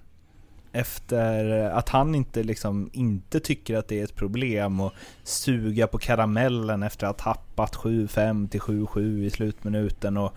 efter 0.73 1.65
att 1.71 1.89
han 1.89 2.15
inte 2.15 2.43
liksom 2.43 2.91
inte 2.93 3.41
tycker 3.41 3.77
att 3.77 3.89
det 3.89 4.01
är 4.01 4.05
ett 4.05 4.15
problem 4.15 4.81
att 4.81 4.93
suga 5.23 5.87
på 5.87 5.99
karamellen 5.99 6.83
efter 6.83 7.07
att 7.07 7.21
ha 7.21 7.35
tappat 7.35 7.77
7-5 7.77 8.49
till 8.49 8.61
7-7 8.61 9.25
i 9.25 9.31
slutminuten 9.31 10.17
och 10.17 10.35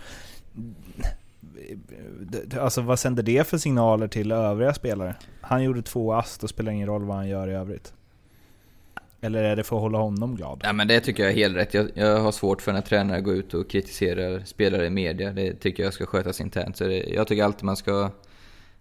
Alltså 2.59 2.81
vad 2.81 2.99
sänder 2.99 3.23
det 3.23 3.47
för 3.47 3.57
signaler 3.57 4.07
till 4.07 4.31
övriga 4.31 4.73
spelare? 4.73 5.15
Han 5.41 5.63
gjorde 5.63 5.81
två 5.81 6.13
ass, 6.13 6.37
då 6.37 6.47
spelar 6.47 6.71
ingen 6.71 6.87
roll 6.87 7.03
vad 7.03 7.17
han 7.17 7.27
gör 7.27 7.47
i 7.47 7.53
övrigt. 7.53 7.93
Eller 9.21 9.43
är 9.43 9.55
det 9.55 9.63
för 9.63 9.75
att 9.75 9.81
hålla 9.81 9.97
honom 9.97 10.35
glad? 10.35 10.61
Ja 10.63 10.73
men 10.73 10.87
det 10.87 10.99
tycker 10.99 11.23
jag 11.23 11.31
är 11.31 11.35
helt 11.35 11.55
rätt. 11.55 11.73
Jag, 11.73 11.89
jag 11.93 12.19
har 12.19 12.31
svårt 12.31 12.61
för 12.61 12.73
när 12.73 12.81
tränare 12.81 13.21
går 13.21 13.35
ut 13.35 13.53
och 13.53 13.69
kritiserar 13.69 14.39
spelare 14.45 14.85
i 14.85 14.89
media. 14.89 15.31
Det 15.31 15.53
tycker 15.53 15.83
jag 15.83 15.93
ska 15.93 16.05
skötas 16.05 16.41
internt. 16.41 16.77
Så 16.77 16.83
det, 16.83 16.97
jag 16.97 17.27
tycker 17.27 17.43
alltid 17.43 17.63
man 17.63 17.77
ska... 17.77 18.11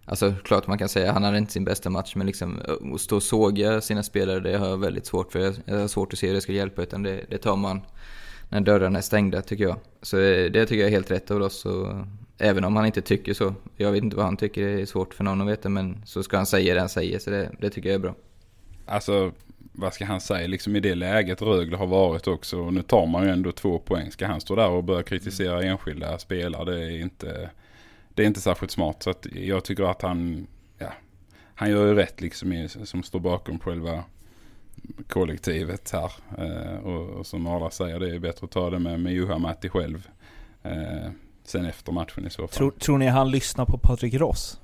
Alltså 0.05 0.33
klart 0.43 0.67
man 0.67 0.77
kan 0.77 0.89
säga 0.89 1.11
han 1.11 1.23
hade 1.23 1.37
inte 1.37 1.53
sin 1.53 1.65
bästa 1.65 1.89
match, 1.89 2.15
men 2.15 2.27
liksom 2.27 2.59
att 2.93 3.01
stå 3.01 3.15
och 3.15 3.23
såga 3.23 3.81
sina 3.81 4.03
spelare, 4.03 4.39
det 4.39 4.57
har 4.57 4.67
jag 4.67 4.77
väldigt 4.77 5.05
svårt 5.05 5.31
för. 5.31 5.39
Jag, 5.39 5.55
jag 5.65 5.79
har 5.79 5.87
svårt 5.87 6.13
att 6.13 6.19
se 6.19 6.27
hur 6.27 6.33
det 6.33 6.41
ska 6.41 6.51
hjälpa, 6.51 6.81
utan 6.81 7.03
det, 7.03 7.25
det 7.29 7.37
tar 7.37 7.55
man 7.55 7.81
när 8.49 8.61
dörrarna 8.61 8.97
är 8.97 9.01
stängda 9.01 9.41
tycker 9.41 9.63
jag. 9.63 9.77
Så 10.01 10.17
det, 10.17 10.49
det 10.49 10.65
tycker 10.65 10.79
jag 10.79 10.87
är 10.87 10.91
helt 10.91 11.11
rätt 11.11 11.31
av 11.31 11.41
oss. 11.41 11.65
Och, 11.65 11.87
även 12.37 12.63
om 12.63 12.75
han 12.75 12.85
inte 12.85 13.01
tycker 13.01 13.33
så. 13.33 13.53
Jag 13.77 13.91
vet 13.91 14.03
inte 14.03 14.15
vad 14.15 14.25
han 14.25 14.37
tycker, 14.37 14.67
det 14.67 14.81
är 14.81 14.85
svårt 14.85 15.13
för 15.13 15.23
någon 15.23 15.41
att 15.41 15.47
veta, 15.47 15.69
men 15.69 16.01
så 16.05 16.23
ska 16.23 16.37
han 16.37 16.45
säga 16.45 16.73
det 16.73 16.79
han 16.79 16.89
säger. 16.89 17.19
Så 17.19 17.29
det, 17.29 17.51
det 17.59 17.69
tycker 17.69 17.89
jag 17.89 17.95
är 17.95 17.99
bra. 17.99 18.15
Alltså 18.85 19.31
vad 19.73 19.93
ska 19.93 20.05
han 20.05 20.21
säga 20.21 20.47
liksom 20.47 20.75
i 20.75 20.79
det 20.79 20.95
läget 20.95 21.41
Rögle 21.41 21.77
har 21.77 21.87
varit 21.87 22.27
också. 22.27 22.59
Och 22.59 22.73
nu 22.73 22.81
tar 22.81 23.05
man 23.05 23.23
ju 23.23 23.29
ändå 23.29 23.51
två 23.51 23.79
poäng. 23.79 24.11
Ska 24.11 24.27
han 24.27 24.41
stå 24.41 24.55
där 24.55 24.69
och 24.69 24.83
börja 24.83 25.03
kritisera 25.03 25.63
enskilda 25.63 26.17
spelare 26.17 26.65
det 26.65 26.85
är 26.85 27.01
inte, 27.01 27.49
det 28.15 28.23
är 28.23 28.27
inte 28.27 28.41
särskilt 28.41 28.71
smart. 28.71 29.03
Så 29.03 29.09
att 29.09 29.25
jag 29.31 29.63
tycker 29.63 29.83
att 29.83 30.01
han, 30.01 30.47
ja, 30.77 30.93
han 31.55 31.69
gör 31.69 31.87
ju 31.87 31.95
rätt 31.95 32.21
liksom 32.21 32.53
i, 32.53 32.69
som 32.69 33.03
står 33.03 33.19
bakom 33.19 33.59
själva 33.59 34.03
kollektivet 35.07 35.91
här. 35.91 36.11
Eh, 36.37 36.77
och, 36.77 37.09
och 37.09 37.27
som 37.27 37.47
alla 37.47 37.69
säger 37.69 37.99
det 37.99 38.15
är 38.15 38.19
bättre 38.19 38.45
att 38.45 38.51
ta 38.51 38.69
det 38.69 38.79
med, 38.79 38.99
med 38.99 39.13
Juha 39.13 39.37
Matti 39.37 39.69
själv. 39.69 40.07
Eh, 40.63 41.09
sen 41.43 41.65
efter 41.65 41.91
matchen 41.91 42.27
i 42.27 42.29
så 42.29 42.41
fall. 42.41 42.57
Tror, 42.57 42.71
tror 42.71 42.97
ni 42.97 43.07
han 43.07 43.31
lyssnar 43.31 43.65
på 43.65 43.77
Patrik 43.77 44.13
Ross? 44.13 44.59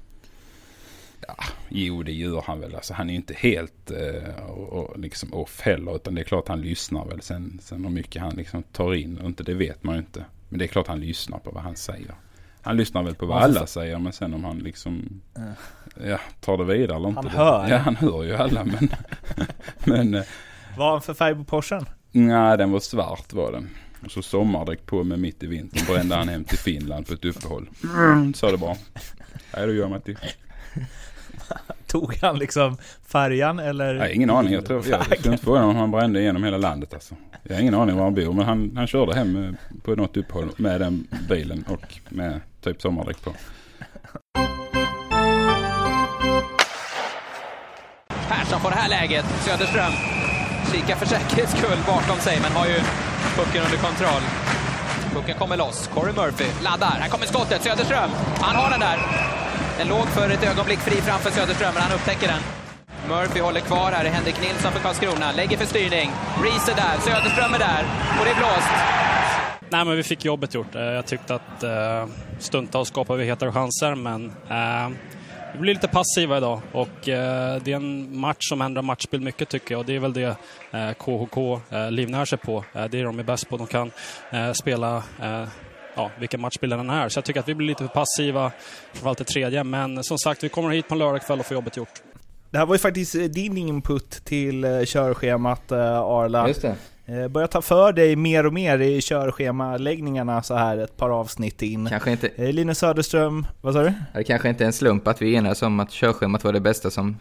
Jo, 1.70 2.04
det 2.04 2.12
gör 2.12 2.42
han 2.42 2.60
väl. 2.60 2.76
Alltså, 2.76 2.94
han 2.94 3.10
är 3.10 3.14
inte 3.14 3.34
helt 3.34 3.92
eh, 3.92 4.46
och, 4.50 4.74
och 4.74 5.00
liksom 5.00 5.34
off 5.34 5.62
heller. 5.62 5.96
Utan 5.96 6.16
det 6.16 6.22
är 6.22 6.26
klart 6.26 6.48
han 6.48 6.62
lyssnar 6.62 7.06
väl. 7.06 7.22
Sen, 7.22 7.60
sen 7.62 7.86
hur 7.86 7.92
mycket 7.92 8.22
han 8.22 8.36
liksom 8.36 8.64
tar 8.64 8.94
in 8.94 9.18
och 9.18 9.26
inte, 9.26 9.44
det 9.44 9.54
vet 9.54 9.84
man 9.84 9.96
ju 9.96 10.00
inte. 10.00 10.26
Men 10.50 10.60
det 10.60 10.66
är 10.66 10.68
klart 10.68 10.88
han 10.88 11.00
lyssnar 11.00 11.40
på 11.40 11.52
vad 11.52 11.64
han 11.64 11.76
säger. 11.76 12.16
Han 12.62 12.78
lyssnar 12.78 13.04
väl 13.04 13.16
på 13.16 13.26
vad 13.26 13.44
alla 13.44 13.68
säger. 13.68 14.00
Men 14.00 14.14
sen 14.14 14.34
om 14.34 14.44
han 14.44 14.58
liksom 14.60 15.22
ja, 16.04 16.20
tar 16.42 16.58
det 16.58 16.64
vidare 16.64 16.98
eller 16.98 17.08
inte. 17.10 17.22
Han 17.22 17.26
det- 17.32 17.38
hör. 17.38 17.68
Ja, 17.70 17.78
han 17.78 17.96
hör 17.96 18.24
ju 18.24 18.36
alla. 18.36 18.64
Men, 18.64 18.90
men 19.84 20.14
eh, 20.16 20.24
Vad 20.78 20.86
har 20.88 20.92
han 20.94 21.02
för 21.02 21.14
färg 21.14 21.36
på 21.36 21.44
Porschen? 21.44 21.86
nej, 22.12 22.58
den 22.58 22.72
var 22.72 22.80
svart 22.80 23.34
var 23.34 23.52
den. 23.52 23.70
Och 24.06 24.12
så 24.12 24.22
sommardäck 24.22 24.86
på 24.86 25.04
med 25.04 25.20
mitt 25.20 25.44
i 25.44 25.48
vintern. 25.48 25.86
Brände 25.88 26.16
han 26.16 26.30
hem 26.30 26.44
till 26.44 26.58
Finland 26.58 27.08
på 27.08 27.14
ett 27.14 27.26
uppehåll. 27.26 27.70
Mm, 27.84 28.34
sa 28.34 28.52
det 28.52 28.58
bara. 28.58 28.76
Nej, 29.58 29.68
då 29.68 29.74
man 29.90 30.02
till. 30.02 30.18
Tog 31.88 32.18
han 32.22 32.40
liksom 32.40 32.78
färjan 33.08 33.60
eller? 33.60 33.94
Nej, 33.94 34.16
ingen 34.16 34.30
aning. 34.30 34.54
Jag 34.54 34.66
tror, 34.66 34.88
jag, 34.88 35.06
skulle 35.06 35.32
inte 35.32 35.44
fråga 35.44 35.64
om 35.64 35.76
han 35.76 35.92
brände 35.92 36.20
igenom 36.22 36.44
hela 36.44 36.58
landet 36.58 36.94
alltså. 36.94 37.16
Jag 37.44 37.56
har 37.56 37.62
ingen 37.62 37.76
aning 37.76 37.96
var 37.96 38.04
han 38.04 38.16
bor. 38.16 38.34
Men 38.34 38.46
han, 38.46 38.72
han 38.76 38.88
körde 38.88 39.16
hem 39.16 39.44
eh, 39.46 39.80
på 39.84 39.96
något 39.96 40.18
uppehåll 40.18 40.50
med 40.58 40.82
den 40.82 41.08
bilen 41.30 41.64
och 41.68 42.00
med 42.10 42.42
typ 42.62 42.82
sommardäck 42.82 43.24
på. 43.24 43.34
Persson 48.28 48.60
får 48.60 48.70
det 48.70 48.76
här 48.76 48.90
läget. 48.90 49.26
Söderström 49.26 49.92
kikar 50.72 50.96
för 50.96 51.06
säkerhets 51.06 51.52
skull 51.52 51.80
bakom 51.88 52.18
sig, 52.18 52.40
men 52.42 52.52
har 52.52 52.66
ju 52.66 52.80
pucken 53.38 53.64
under 53.66 53.78
kontroll. 53.78 54.22
Pucken 55.14 55.36
kommer 55.36 55.58
loss. 55.58 55.90
Corey 55.94 56.14
Murphy 56.14 56.46
laddar. 56.64 56.98
Här 57.02 57.10
kommer 57.10 57.26
skottet. 57.26 57.62
Söderström. 57.64 58.10
Han 58.42 58.56
har 58.56 58.70
den 58.70 58.80
där. 58.80 59.39
Den 59.80 59.88
låg 59.88 60.08
för 60.08 60.30
ett 60.30 60.44
ögonblick 60.44 60.80
fri 60.80 61.02
framför 61.02 61.32
Söderström, 61.32 61.74
men 61.74 61.84
han 61.84 61.92
upptäcker 61.98 62.28
den. 62.28 62.42
Murphy 63.10 63.40
håller 63.40 63.60
kvar 63.60 63.92
här. 63.92 64.06
Henrik 64.06 64.42
Nilsson 64.42 64.72
för 64.72 64.80
Karlskrona. 64.80 65.32
Lägger 65.32 65.58
för 65.58 65.66
styrning. 65.66 66.10
Reese 66.44 66.70
är 66.70 66.76
där. 66.76 66.98
Söderström 67.00 67.54
är 67.54 67.60
där. 67.60 67.84
Och 68.20 68.26
det 68.26 68.32
är 68.32 68.36
blåst. 68.36 68.74
Nej, 69.70 69.86
men 69.86 69.98
vi 69.98 70.04
fick 70.04 70.26
jobbet 70.26 70.54
gjort. 70.54 70.76
Eh, 70.76 70.82
jag 70.82 71.06
tyckte 71.06 71.36
att 71.36 71.64
eh, 71.64 72.06
stundtals 72.40 72.88
skapade 72.88 73.20
vi 73.20 73.26
hetare 73.26 73.52
chanser, 73.52 73.96
men 73.96 74.26
eh, 74.50 74.90
vi 75.54 75.60
blir 75.60 75.74
lite 75.74 75.88
passiva 75.88 76.38
idag. 76.38 76.62
Och 76.72 77.10
eh, 77.10 77.62
det 77.62 77.72
är 77.72 77.76
en 77.76 78.20
match 78.20 78.50
som 78.50 78.62
ändrar 78.62 78.82
matchbild 78.82 79.24
mycket 79.24 79.50
tycker 79.50 79.74
jag. 79.74 79.80
Och 79.80 79.86
det 79.86 79.96
är 79.96 80.00
väl 80.00 80.14
det 80.14 80.36
eh, 80.72 80.94
KHK 80.94 81.38
eh, 81.70 81.92
livnär 81.92 82.26
sig 82.26 82.38
på. 82.38 82.66
Eh, 82.74 82.86
det 82.86 83.00
är 83.00 83.04
de 83.04 83.20
är 83.20 83.24
bäst 83.24 83.50
på. 83.50 83.58
De 83.58 83.68
kan 83.68 83.92
eh, 84.32 84.52
spela 84.52 85.04
eh, 85.22 85.48
ja, 86.00 86.12
vilken 86.20 86.42
matchbild 86.42 86.74
den 86.74 86.90
är. 86.90 87.10
Så 87.10 87.18
jag 87.18 87.26
tycker 87.26 87.40
att 87.40 87.48
vi 87.48 87.56
blir 87.56 87.68
lite 87.68 87.84
för 87.84 87.94
passiva, 87.94 88.52
framförallt 88.94 89.22
i 89.22 89.24
tredje. 89.24 89.64
Men 89.64 90.04
som 90.04 90.18
sagt, 90.18 90.44
vi 90.44 90.50
kommer 90.50 90.70
hit 90.70 90.88
på 90.88 90.96
en 90.96 91.00
lördagkväll 91.00 91.40
och 91.40 91.46
får 91.46 91.56
jobbet 91.56 91.78
gjort. 91.78 92.02
Det 92.52 92.58
här 92.58 92.66
var 92.66 92.76
ju 92.76 92.80
faktiskt 92.80 93.16
eh, 93.16 93.22
din 93.22 93.58
input 93.58 94.10
till 94.10 94.64
eh, 94.64 94.84
körschemat 94.86 95.72
eh, 95.72 96.00
Arla. 96.00 96.48
Just 96.48 96.62
det. 96.62 96.76
Börjar 97.30 97.48
ta 97.48 97.62
för 97.62 97.94
dig 97.94 98.16
mer 98.16 98.46
och 98.46 98.54
mer 98.54 98.80
i 98.80 99.02
körschemaläggningarna 99.02 100.44
så 100.44 100.56
här 100.56 100.78
ett 100.78 100.98
par 100.98 101.10
avsnitt 101.10 101.62
in. 101.62 101.90
Kanske 101.90 102.12
inte, 102.12 102.52
Linus 102.52 102.78
Söderström, 102.78 103.48
vad 103.62 103.74
sa 103.74 103.82
du? 103.84 103.94
det 104.14 104.24
kanske 104.24 104.50
inte 104.50 104.64
är 104.64 104.66
en 104.66 104.74
slump 104.74 105.08
att 105.08 105.22
vi 105.22 105.36
enades 105.36 105.62
om 105.62 105.80
att 105.80 105.92
körschemat 105.92 106.44
var 106.44 106.54
det 106.54 106.60
bästa 106.60 106.92
som 106.92 107.20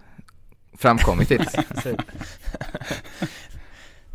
framkommit 0.78 1.30
hittills. 1.30 1.56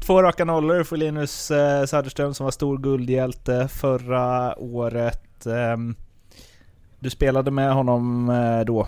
Två 0.06 0.22
raka 0.24 0.46
nollor 0.46 0.84
för 0.84 0.98
Linus 0.98 1.52
eh, 1.52 1.86
Söderström 1.86 2.34
som 2.34 2.44
var 2.44 2.52
stor 2.52 2.78
guldhjälte 2.78 3.68
förra 3.68 4.60
året. 4.60 5.46
Eh, 5.46 5.78
Du 7.00 7.10
spelade 7.10 7.52
med 7.52 7.74
honom 7.74 8.30
eh, 8.30 8.60
då. 8.66 8.88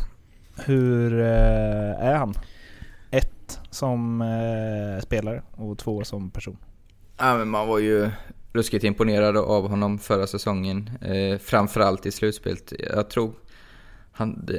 Hur 0.66 1.20
eh, 1.20 2.06
är 2.08 2.16
han? 2.16 2.34
Ett 3.12 3.60
som 3.70 4.22
eh, 4.22 5.02
spelare 5.04 5.42
och 5.52 5.78
två 5.78 6.04
som 6.04 6.30
person. 6.30 6.58
Ja, 7.18 7.38
men 7.38 7.50
man 7.50 7.68
var 7.68 7.80
ju 7.80 8.10
ruskigt 8.54 8.84
imponerad 8.84 9.38
av 9.38 9.70
honom 9.70 10.00
förra 10.00 10.28
säsongen. 10.28 10.90
Eh, 11.02 11.38
framförallt 11.40 12.06
i 12.06 12.12
slutspelet. 12.12 12.74
Jag 12.96 13.10
tror 13.10 13.34
han... 14.12 14.50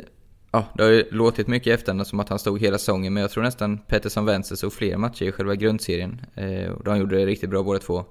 Det, 0.57 0.63
ja, 0.63 0.65
det 0.75 0.83
har 0.83 0.91
ju 0.91 1.05
låtit 1.11 1.47
mycket 1.47 1.67
i 1.67 1.71
efterhand 1.71 2.07
som 2.07 2.21
att 2.21 2.29
han 2.29 2.39
stod 2.39 2.61
hela 2.61 2.79
säsongen, 2.79 3.13
men 3.15 3.21
jag 3.21 3.31
tror 3.31 3.43
nästan 3.43 3.79
Pettersson 3.79 4.25
Vänster 4.25 4.57
såg 4.57 4.73
fler 4.73 4.97
matcher 4.97 5.25
i 5.25 5.33
själva 5.33 5.55
grundserien. 5.55 6.21
Eh, 6.35 6.71
och 6.71 6.85
de 6.85 6.99
gjorde 6.99 7.19
det 7.19 7.27
riktigt 7.27 7.51
bra 7.51 7.63
båda 7.63 7.79
två. 7.79 8.05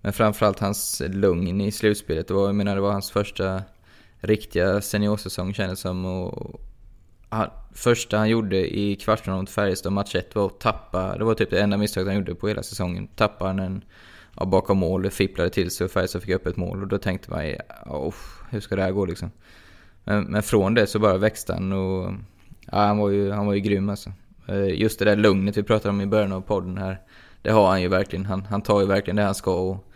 Men 0.00 0.12
framförallt 0.12 0.58
hans 0.58 1.02
lugn 1.06 1.60
i 1.60 1.72
slutspelet. 1.72 2.28
Det 2.28 2.34
var, 2.34 2.46
jag 2.46 2.54
menar, 2.54 2.74
det 2.74 2.80
var 2.80 2.92
hans 2.92 3.10
första 3.10 3.62
riktiga 4.20 4.80
seniorsäsong 4.80 5.54
kändes 5.54 5.80
som. 5.80 6.04
Och 6.04 6.60
han, 7.28 7.50
första 7.74 8.18
han 8.18 8.28
gjorde 8.28 8.78
i 8.78 8.96
kvartsfinalen 8.96 9.42
mot 9.42 9.50
Färjestad 9.50 9.92
match 9.92 10.14
1 10.14 10.34
var 10.34 10.46
att 10.46 10.60
tappa, 10.60 11.18
det 11.18 11.24
var 11.24 11.34
typ 11.34 11.50
det 11.50 11.60
enda 11.60 11.76
misstaget 11.76 12.08
han 12.08 12.16
gjorde 12.16 12.34
på 12.34 12.48
hela 12.48 12.62
säsongen. 12.62 13.08
Tappade 13.16 13.50
han 13.50 13.58
en 13.58 13.84
ja, 14.36 14.44
bakom 14.44 14.78
mål, 14.78 15.10
fipplade 15.10 15.50
till 15.50 15.70
sig 15.70 15.84
och 15.84 15.90
Färjestad 15.90 16.22
fick 16.22 16.34
upp 16.34 16.46
ett 16.46 16.56
mål 16.56 16.82
och 16.82 16.88
då 16.88 16.98
tänkte 16.98 17.30
man 17.30 17.54
oh, 17.86 18.14
hur 18.50 18.60
ska 18.60 18.76
det 18.76 18.82
här 18.82 18.92
gå 18.92 19.06
liksom? 19.06 19.30
Men, 20.04 20.24
men 20.24 20.42
från 20.42 20.74
det 20.74 20.86
så 20.86 20.98
bara 20.98 21.16
växte 21.16 21.52
han 21.52 21.72
och 21.72 22.12
ja, 22.72 22.78
han, 22.78 22.98
var 22.98 23.10
ju, 23.10 23.30
han 23.30 23.46
var 23.46 23.54
ju 23.54 23.60
grym 23.60 23.88
alltså. 23.88 24.12
Eh, 24.48 24.80
Just 24.80 24.98
det 24.98 25.04
där 25.04 25.16
lugnet 25.16 25.56
vi 25.56 25.62
pratade 25.62 25.90
om 25.90 26.00
i 26.00 26.06
början 26.06 26.32
av 26.32 26.40
podden 26.40 26.78
här, 26.78 27.00
det 27.42 27.50
har 27.50 27.68
han 27.68 27.82
ju 27.82 27.88
verkligen. 27.88 28.26
Han, 28.26 28.44
han 28.44 28.62
tar 28.62 28.80
ju 28.80 28.86
verkligen 28.86 29.16
det 29.16 29.22
han 29.22 29.34
ska 29.34 29.54
och, 29.54 29.86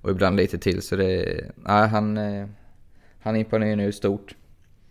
och 0.00 0.10
ibland 0.10 0.36
lite 0.36 0.58
till 0.58 0.82
så 0.82 0.96
det, 0.96 1.44
ja, 1.64 1.86
han, 1.86 2.16
eh, 2.16 2.46
han 3.20 3.36
imponerar 3.36 3.76
nu 3.76 3.92
stort. 3.92 4.34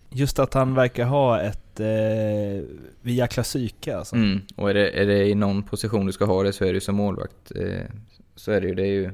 Just 0.10 0.40
att 0.40 0.54
han 0.54 0.76
verkar 0.76 1.06
ha 1.06 1.42
ett 1.42 1.80
eh, 1.80 2.66
jäkla 3.02 3.44
psyke 3.44 3.98
alltså. 3.98 4.16
Mm. 4.16 4.42
Och 4.56 4.70
är 4.70 4.74
det, 4.74 4.90
är 4.90 5.06
det 5.06 5.28
i 5.28 5.36
någon 5.36 5.64
position 5.64 6.06
du 6.06 6.12
ska 6.12 6.26
ha 6.26 6.44
det 6.44 6.54
så 6.54 6.64
är 6.64 6.68
det 6.68 6.74
ju 6.74 6.80
som 6.80 6.96
målvakt. 6.96 7.52
Eh, 7.56 7.82
så 8.36 8.52
är 8.52 8.62
det 8.62 8.68
ju. 8.68 8.76
Det 8.76 8.84
är 8.84 8.92
ju 8.92 9.12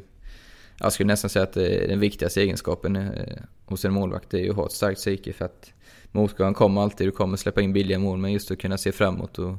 jag 0.80 0.94
skulle 0.94 1.08
nästan 1.08 1.30
säga 1.30 1.44
att 1.44 1.54
det 1.54 1.84
är 1.84 1.88
den 1.88 2.00
viktigaste 2.00 2.42
egenskapen 2.42 2.96
eh, 2.96 3.38
hos 3.66 3.86
en 3.86 3.94
målvakt. 3.94 4.30
Det 4.30 4.40
är 4.40 4.44
ju 4.44 4.50
att 4.50 4.56
ha 4.56 4.66
ett 4.66 4.72
starkt 4.72 5.00
psyke 5.00 5.34
för 5.34 5.46
att 5.46 5.74
motgången 6.12 6.54
kommer 6.54 6.82
alltid. 6.82 7.08
Du 7.08 7.12
kommer 7.12 7.38
släppa 7.38 7.62
in 7.62 7.74
billiga 7.74 8.00
mål 8.00 8.18
men 8.18 8.32
just 8.32 8.52
att 8.52 8.60
kunna 8.60 8.78
se 8.78 8.92
framåt 8.92 9.40
och, 9.40 9.56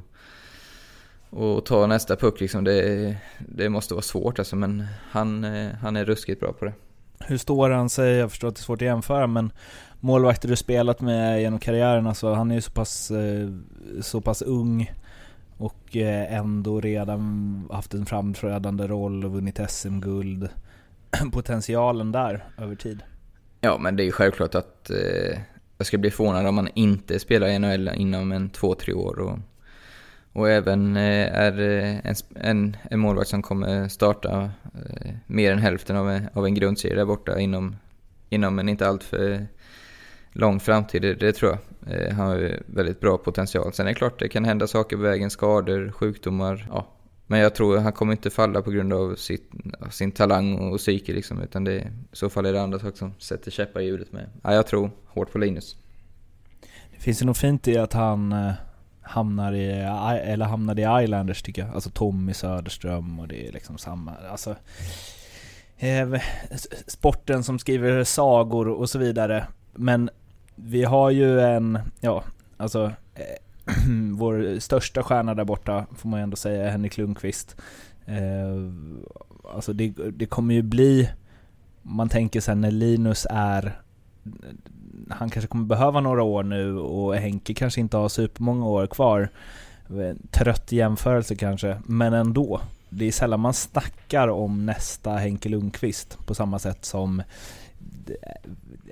och 1.29 1.65
ta 1.65 1.87
nästa 1.87 2.15
puck 2.15 2.39
liksom. 2.39 2.63
Det, 2.63 3.17
det 3.39 3.69
måste 3.69 3.93
vara 3.93 4.01
svårt 4.01 4.39
alltså 4.39 4.55
men 4.55 4.85
han, 5.11 5.43
eh, 5.43 5.71
han 5.81 5.95
är 5.95 6.05
ruskigt 6.05 6.39
bra 6.39 6.53
på 6.53 6.65
det. 6.65 6.73
Hur 7.19 7.37
står 7.37 7.69
han 7.69 7.89
sig? 7.89 8.15
Jag 8.15 8.29
förstår 8.29 8.47
att 8.47 8.55
det 8.55 8.59
är 8.59 8.63
svårt 8.63 8.81
att 8.81 8.85
jämföra 8.85 9.27
men 9.27 9.51
målvakter 9.99 10.49
du 10.49 10.55
spelat 10.55 11.01
med 11.01 11.41
genom 11.41 11.59
karriären, 11.59 12.07
alltså 12.07 12.33
han 12.33 12.51
är 12.51 12.55
ju 12.55 12.61
så 12.61 12.71
pass, 12.71 13.11
eh, 13.11 13.49
så 14.01 14.21
pass 14.21 14.41
ung 14.41 14.91
och 15.57 15.97
eh, 15.97 16.33
ändå 16.33 16.81
redan 16.81 17.67
haft 17.71 17.93
en 17.93 18.05
framträdande 18.05 18.87
roll 18.87 19.25
och 19.25 19.31
vunnit 19.31 19.59
SM-guld. 19.69 20.49
Potentialen 21.31 22.11
där 22.11 22.43
över 22.57 22.75
tid. 22.75 23.03
Ja, 23.65 23.77
men 23.77 23.95
det 23.95 24.03
är 24.03 24.05
ju 24.05 24.11
självklart 24.11 24.55
att 24.55 24.89
eh, 24.89 25.39
jag 25.77 25.87
ska 25.87 25.97
bli 25.97 26.11
förvånad 26.11 26.47
om 26.47 26.55
man 26.55 26.69
inte 26.73 27.19
spelar 27.19 27.47
i 27.47 27.59
NHL 27.59 27.91
inom 27.95 28.31
en 28.31 28.49
två, 28.49 28.75
tre 28.75 28.93
år. 28.93 29.19
Och, 29.19 29.39
och 30.33 30.49
även 30.49 30.97
eh, 30.97 31.39
är 31.39 31.59
eh, 31.59 31.97
en, 32.03 32.15
en, 32.35 32.77
en 32.91 32.99
målvakt 32.99 33.29
som 33.29 33.41
kommer 33.41 33.87
starta 33.87 34.49
eh, 34.73 35.11
mer 35.27 35.51
än 35.51 35.59
hälften 35.59 35.95
av 35.95 36.09
en, 36.09 36.27
av 36.33 36.45
en 36.45 36.55
grundserie 36.55 36.95
där 36.95 37.05
borta 37.05 37.39
inom, 37.39 37.75
inom 38.29 38.59
en 38.59 38.69
inte 38.69 38.87
alltför 38.87 39.47
lång 40.31 40.59
framtid, 40.59 41.01
det, 41.01 41.13
det 41.13 41.33
tror 41.33 41.51
jag. 41.51 41.93
Eh, 41.93 42.13
han 42.15 42.27
har 42.27 42.35
ju 42.35 42.59
väldigt 42.65 42.99
bra 42.99 43.17
potential. 43.17 43.73
Sen 43.73 43.85
är 43.85 43.89
det 43.89 43.95
klart 43.95 44.19
det 44.19 44.27
kan 44.27 44.45
hända 44.45 44.67
saker 44.67 44.95
på 44.95 45.01
vägen, 45.01 45.29
skador, 45.29 45.91
sjukdomar. 45.91 46.67
Ja. 46.69 46.87
Men 47.27 47.39
jag 47.39 47.55
tror 47.55 47.77
han 47.77 47.93
kommer 47.93 48.13
inte 48.13 48.29
falla 48.29 48.61
på 48.61 48.71
grund 48.71 48.93
av 48.93 49.15
sitt, 49.15 49.51
sin 49.91 50.11
talang 50.11 50.57
och 50.57 50.77
psyke 50.77 51.13
liksom, 51.13 51.41
utan 51.41 51.63
det, 51.63 51.75
i 51.75 51.87
så 52.11 52.29
fall 52.29 52.45
är 52.45 52.53
det 52.53 52.61
andra 52.61 52.79
saker 52.79 52.97
som 52.97 53.13
sätter 53.19 53.51
käppar 53.51 53.81
i 53.81 53.85
hjulet 53.85 54.11
med. 54.11 54.29
Ja, 54.43 54.53
jag 54.53 54.67
tror 54.67 54.91
hårt 55.07 55.31
på 55.31 55.37
Linus. 55.37 55.75
Det 56.95 56.99
finns 56.99 57.21
ju 57.21 57.25
något 57.25 57.37
fint 57.37 57.67
i 57.67 57.77
att 57.77 57.93
han 57.93 58.31
eh, 58.31 58.51
hamnar 59.01 59.53
i, 59.53 59.69
eller 60.23 60.45
hamnade 60.45 60.81
i 60.81 61.03
Islanders 61.03 61.41
tycker 61.41 61.61
jag. 61.61 61.75
Alltså 61.75 61.89
Tommy 61.89 62.33
Söderström 62.33 63.19
och 63.19 63.27
det 63.27 63.47
är 63.47 63.51
liksom 63.51 63.77
samma, 63.77 64.13
alltså 64.31 64.55
eh, 65.77 66.21
sporten 66.87 67.43
som 67.43 67.59
skriver 67.59 68.03
sagor 68.03 68.67
och 68.67 68.89
så 68.89 68.99
vidare. 68.99 69.47
Men 69.73 70.09
vi 70.55 70.83
har 70.83 71.11
ju 71.11 71.39
en, 71.39 71.79
ja, 72.01 72.23
alltså 72.57 72.91
eh, 73.15 73.23
vår 74.13 74.59
största 74.59 75.03
stjärna 75.03 75.33
där 75.33 75.45
borta 75.45 75.85
får 75.95 76.09
man 76.09 76.19
ju 76.19 76.23
ändå 76.23 76.35
säga, 76.35 76.71
Henrik 76.71 76.97
Lundqvist. 76.97 77.55
Eh, 78.05 78.71
alltså 79.53 79.73
det, 79.73 79.93
det 80.13 80.25
kommer 80.25 80.53
ju 80.53 80.61
bli, 80.61 81.09
man 81.81 82.09
tänker 82.09 82.41
sen 82.41 82.61
när 82.61 82.71
Linus 82.71 83.27
är 83.29 83.81
han 85.09 85.29
kanske 85.29 85.47
kommer 85.47 85.65
behöva 85.65 85.99
några 85.99 86.23
år 86.23 86.43
nu 86.43 86.77
och 86.77 87.15
Henke 87.15 87.53
kanske 87.53 87.81
inte 87.81 87.97
har 87.97 88.09
supermånga 88.09 88.65
år 88.65 88.87
kvar. 88.87 89.29
Eh, 89.89 90.15
trött 90.31 90.71
jämförelse 90.71 91.35
kanske, 91.35 91.77
men 91.85 92.13
ändå. 92.13 92.61
Det 92.89 93.05
är 93.05 93.11
sällan 93.11 93.39
man 93.39 93.53
snackar 93.53 94.27
om 94.27 94.65
nästa 94.65 95.11
Henke 95.11 95.49
Lundqvist 95.49 96.17
på 96.25 96.35
samma 96.35 96.59
sätt 96.59 96.85
som 96.85 97.21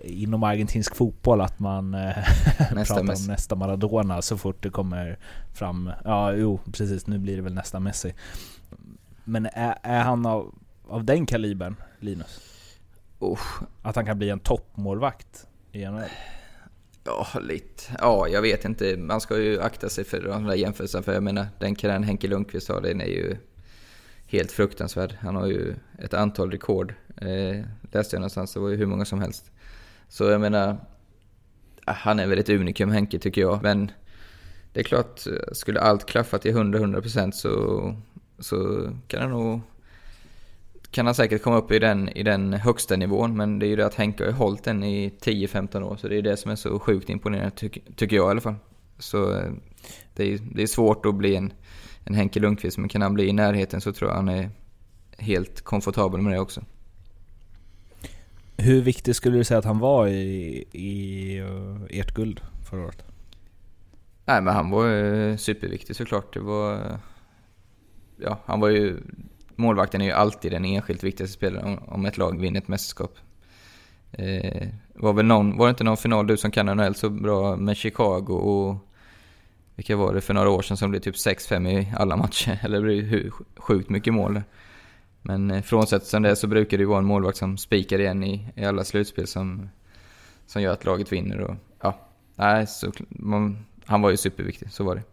inom 0.03 0.43
argentinsk 0.43 0.95
fotboll 0.95 1.41
att 1.41 1.59
man 1.59 1.93
eh, 1.93 2.13
pratar 2.57 3.03
Messi. 3.03 3.23
om 3.23 3.27
nästa 3.27 3.55
Maradona 3.55 4.21
så 4.21 4.37
fort 4.37 4.63
det 4.63 4.69
kommer 4.69 5.19
fram. 5.53 5.91
Ja, 6.03 6.33
jo, 6.33 6.59
precis. 6.65 7.07
Nu 7.07 7.17
blir 7.17 7.35
det 7.35 7.41
väl 7.41 7.53
nästa 7.53 7.79
Messi. 7.79 8.13
Men 9.23 9.45
är, 9.45 9.77
är 9.83 10.03
han 10.03 10.25
av, 10.25 10.55
av 10.87 11.03
den 11.03 11.25
kalibern, 11.25 11.75
Linus? 11.99 12.39
Oh. 13.19 13.39
Att 13.81 13.95
han 13.95 14.05
kan 14.05 14.17
bli 14.17 14.29
en 14.29 14.39
toppmålvakt 14.39 15.47
i 15.71 15.85
NHL? 15.85 16.03
Ja, 17.03 17.27
lite. 17.41 17.83
Ja, 17.99 18.27
jag 18.27 18.41
vet 18.41 18.65
inte. 18.65 18.97
Man 18.97 19.21
ska 19.21 19.39
ju 19.39 19.61
akta 19.61 19.89
sig 19.89 20.03
för 20.03 20.21
de 20.21 20.43
där 20.43 20.55
jämförelserna. 20.55 21.03
För 21.03 21.13
jag 21.13 21.23
menar, 21.23 21.47
den 21.59 21.75
karriären 21.75 22.03
Henke 22.03 22.27
Lundqvist 22.27 22.69
har, 22.69 22.81
den 22.81 23.01
är 23.01 23.05
ju 23.05 23.37
helt 24.33 24.51
fruktansvärd. 24.51 25.15
Han 25.19 25.35
har 25.35 25.47
ju 25.47 25.75
ett 25.99 26.13
antal 26.13 26.51
rekord. 26.51 26.93
Eh, 27.17 27.63
läste 27.91 28.15
jag 28.15 28.19
någonstans, 28.19 28.53
det 28.53 28.59
var 28.59 28.69
ju 28.69 28.75
hur 28.75 28.85
många 28.85 29.05
som 29.05 29.21
helst. 29.21 29.51
Så 30.07 30.23
jag 30.23 30.41
menar, 30.41 30.77
ah, 31.85 31.91
han 31.91 32.19
är 32.19 32.27
väl 32.27 32.39
ett 32.39 32.49
unikum 32.49 32.91
Henke 32.91 33.19
tycker 33.19 33.41
jag. 33.41 33.63
Men 33.63 33.91
det 34.73 34.79
är 34.79 34.83
klart, 34.83 35.21
skulle 35.51 35.79
allt 35.79 36.05
klaffa 36.05 36.37
till 36.37 36.55
100-100% 36.55 37.31
så, 37.31 37.95
så 38.39 38.89
kan 39.07 39.21
han 39.21 39.31
nog 39.31 39.61
kan 40.93 41.05
han 41.05 41.15
säkert 41.15 41.41
komma 41.41 41.57
upp 41.57 41.71
i 41.71 41.79
den, 41.79 42.09
i 42.09 42.23
den 42.23 42.53
högsta 42.53 42.95
nivån, 42.95 43.37
men 43.37 43.59
det 43.59 43.65
är 43.65 43.67
ju 43.67 43.75
det 43.75 43.85
att 43.85 43.95
Henke 43.95 44.23
har 44.23 44.31
ju 44.31 44.37
hållit 44.37 44.63
den 44.63 44.83
i 44.83 45.09
10-15 45.09 45.83
år, 45.83 45.97
så 45.97 46.07
det 46.07 46.17
är 46.17 46.21
det 46.21 46.37
som 46.37 46.51
är 46.51 46.55
så 46.55 46.79
sjukt 46.79 47.09
imponerande, 47.09 47.51
tycker 47.95 48.15
jag 48.15 48.27
i 48.27 48.31
alla 48.31 48.41
fall. 48.41 48.55
Så 48.99 49.31
eh, 49.31 49.51
det 50.15 50.33
är, 50.33 50.39
det 50.55 50.63
är 50.63 50.67
svårt 50.67 51.05
att 51.05 51.15
bli 51.15 51.35
en, 51.35 51.53
en 52.05 52.15
Henke 52.15 52.39
Lundqvist, 52.39 52.77
men 52.77 52.89
kan 52.89 53.01
han 53.01 53.13
bli 53.13 53.29
i 53.29 53.33
närheten 53.33 53.81
så 53.81 53.93
tror 53.93 54.09
jag 54.09 54.15
han 54.15 54.29
är 54.29 54.49
helt 55.17 55.61
komfortabel 55.61 56.21
med 56.21 56.33
det 56.33 56.39
också. 56.39 56.61
Hur 58.57 58.81
viktig 58.81 59.15
skulle 59.15 59.37
du 59.37 59.43
säga 59.43 59.57
att 59.57 59.65
han 59.65 59.79
var 59.79 60.07
i, 60.07 60.65
i 60.71 61.41
uh, 61.41 61.81
ert 61.89 62.13
guld 62.13 62.41
förra 62.69 62.85
året? 62.85 63.03
Nej 64.25 64.41
men 64.41 64.53
han 64.53 64.69
var 64.69 64.85
ju 64.85 65.37
superviktig 65.37 65.95
såklart. 65.95 66.33
Det 66.33 66.39
var... 66.39 66.99
Ja, 68.17 68.39
han 68.45 68.59
var 68.59 68.69
ju... 68.69 68.97
Målvakten 69.55 70.01
är 70.01 70.05
ju 70.05 70.11
alltid 70.11 70.51
den 70.51 70.65
enskilt 70.65 71.03
viktigaste 71.03 71.33
spelaren 71.33 71.65
om, 71.65 71.79
om 71.87 72.05
ett 72.05 72.17
lag 72.17 72.39
vinner 72.39 72.61
ett 72.61 72.67
mästerskap. 72.67 73.17
Eh, 74.11 74.67
var, 74.93 75.13
väl 75.13 75.25
någon, 75.25 75.57
var 75.57 75.67
det 75.67 75.69
inte 75.69 75.83
någon 75.83 75.97
final 75.97 76.27
du 76.27 76.37
som 76.37 76.51
kan 76.51 76.65
NHL 76.65 76.95
så 76.95 77.09
bra 77.09 77.55
med 77.55 77.77
Chicago 77.77 78.33
och... 78.33 78.89
Vilka 79.83 79.95
var 79.95 80.13
det 80.13 80.21
för 80.21 80.33
några 80.33 80.49
år 80.49 80.61
sedan 80.61 80.77
som 80.77 80.89
blev 80.89 80.99
typ 80.99 81.15
6-5 81.15 81.69
i 81.69 81.93
alla 81.97 82.17
matcher? 82.17 82.59
Eller 82.63 82.77
det 82.77 82.83
blev 82.83 83.03
hur 83.03 83.31
sjukt 83.57 83.89
mycket 83.89 84.13
mål. 84.13 84.41
Men 85.21 85.51
eh, 85.51 85.61
frånsett 85.61 86.05
sen 86.05 86.21
det 86.21 86.35
så 86.35 86.47
brukar 86.47 86.77
det 86.77 86.81
ju 86.81 86.87
vara 86.87 86.99
en 86.99 87.05
målvakt 87.05 87.37
som 87.37 87.57
spikar 87.57 87.99
igen 87.99 88.23
i, 88.23 88.51
i 88.55 88.65
alla 88.65 88.83
slutspel 88.83 89.27
som, 89.27 89.69
som 90.45 90.61
gör 90.61 90.73
att 90.73 90.85
laget 90.85 91.11
vinner. 91.11 91.39
Och, 91.39 91.55
ja, 91.81 91.99
nej, 92.35 92.67
så, 92.67 92.91
man, 93.09 93.65
han 93.85 94.01
var 94.01 94.09
ju 94.09 94.17
superviktig, 94.17 94.71
så 94.71 94.83
var 94.83 94.95
det. 94.95 95.03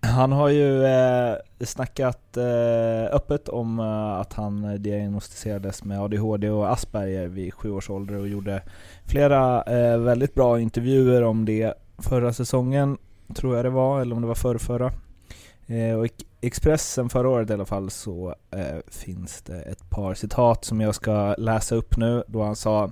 Han 0.00 0.32
har 0.32 0.48
ju 0.48 0.84
eh, 0.84 1.36
snackat 1.60 2.36
eh, 2.36 3.14
öppet 3.14 3.48
om 3.48 3.78
eh, 3.78 4.20
att 4.20 4.32
han 4.32 4.82
diagnostiserades 4.82 5.84
med 5.84 6.00
ADHD 6.00 6.50
och 6.50 6.72
Asperger 6.72 7.26
vid 7.26 7.54
sju 7.54 7.70
års 7.70 7.90
ålder 7.90 8.16
och 8.16 8.28
gjorde 8.28 8.62
flera 9.06 9.62
eh, 9.62 9.98
väldigt 9.98 10.34
bra 10.34 10.60
intervjuer 10.60 11.22
om 11.22 11.44
det 11.44 11.74
förra 11.98 12.32
säsongen, 12.32 12.98
tror 13.34 13.56
jag 13.56 13.64
det 13.64 13.70
var, 13.70 14.00
eller 14.00 14.16
om 14.16 14.22
det 14.22 14.28
var 14.28 14.34
förrförra. 14.34 14.92
Eh, 15.66 15.94
och 15.94 16.06
i 16.06 16.10
Expressen 16.40 17.08
förra 17.08 17.28
året 17.28 17.50
i 17.50 17.52
alla 17.52 17.64
fall 17.64 17.90
så 17.90 18.34
eh, 18.50 18.78
finns 18.86 19.42
det 19.42 19.60
ett 19.60 19.90
par 19.90 20.14
citat 20.14 20.64
som 20.64 20.80
jag 20.80 20.94
ska 20.94 21.34
läsa 21.38 21.74
upp 21.74 21.96
nu 21.96 22.24
då 22.26 22.42
han 22.42 22.56
sa 22.56 22.90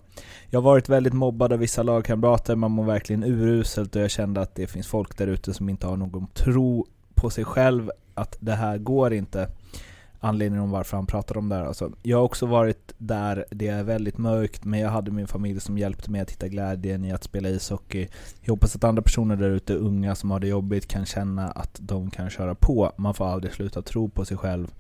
Jag 0.51 0.61
har 0.61 0.65
varit 0.65 0.89
väldigt 0.89 1.13
mobbad 1.13 1.53
av 1.53 1.59
vissa 1.59 1.83
lagkamrater, 1.83 2.57
man 2.57 2.71
mår 2.71 2.85
verkligen 2.85 3.25
uruselt 3.25 3.97
och 3.97 4.03
jag 4.03 4.11
kände 4.11 4.41
att 4.41 4.55
det 4.55 4.67
finns 4.67 4.87
folk 4.87 5.19
där 5.19 5.27
ute 5.27 5.55
som 5.55 5.69
inte 5.69 5.87
har 5.87 5.97
någon 5.97 6.27
tro 6.27 6.87
på 7.15 7.31
sig 7.31 7.45
själv 7.45 7.91
att 8.15 8.37
det 8.41 8.55
här 8.55 8.79
går 8.79 9.13
inte. 9.13 9.49
Anledningen 10.27 10.65
om 10.65 10.71
varför 10.71 10.97
han 10.97 11.07
pratade 11.07 11.39
om 11.39 11.49
det 11.49 11.55
här 11.55 11.65
alltså. 11.65 11.93
Jag 12.03 12.17
har 12.17 12.25
också 12.25 12.47
varit 12.47 12.95
där 12.99 13.45
det 13.51 13.69
är 13.69 13.83
väldigt 13.83 14.19
mörkt 14.19 14.65
men 14.65 14.81
jag 14.81 14.91
hade 14.91 15.11
min 15.11 15.27
familj 15.27 15.61
som 15.61 15.79
hjälpte 15.79 16.11
mig 16.11 16.21
att 16.21 16.31
hitta 16.31 16.49
glädjen 16.49 17.05
i 17.05 17.13
att 17.13 17.25
spela 17.25 17.49
ishockey. 17.49 18.09
Jag 18.41 18.53
hoppas 18.53 18.77
att 18.77 18.85
andra 18.85 19.03
personer 19.03 19.37
där 19.37 19.51
ute, 19.51 19.75
unga 19.75 20.15
som 20.15 20.31
har 20.31 20.41
det 20.41 20.49
jobbigt, 20.49 20.89
kan 20.89 21.07
känna 21.07 21.49
att 21.49 21.79
de 21.81 22.11
kan 22.11 22.31
köra 22.31 22.55
på. 22.55 22.93
Man 22.97 23.15
får 23.15 23.27
aldrig 23.27 23.55
sluta 23.55 23.83
tro 23.83 24.09
på 24.09 24.25
sig 24.25 24.37
själv. 24.37 24.75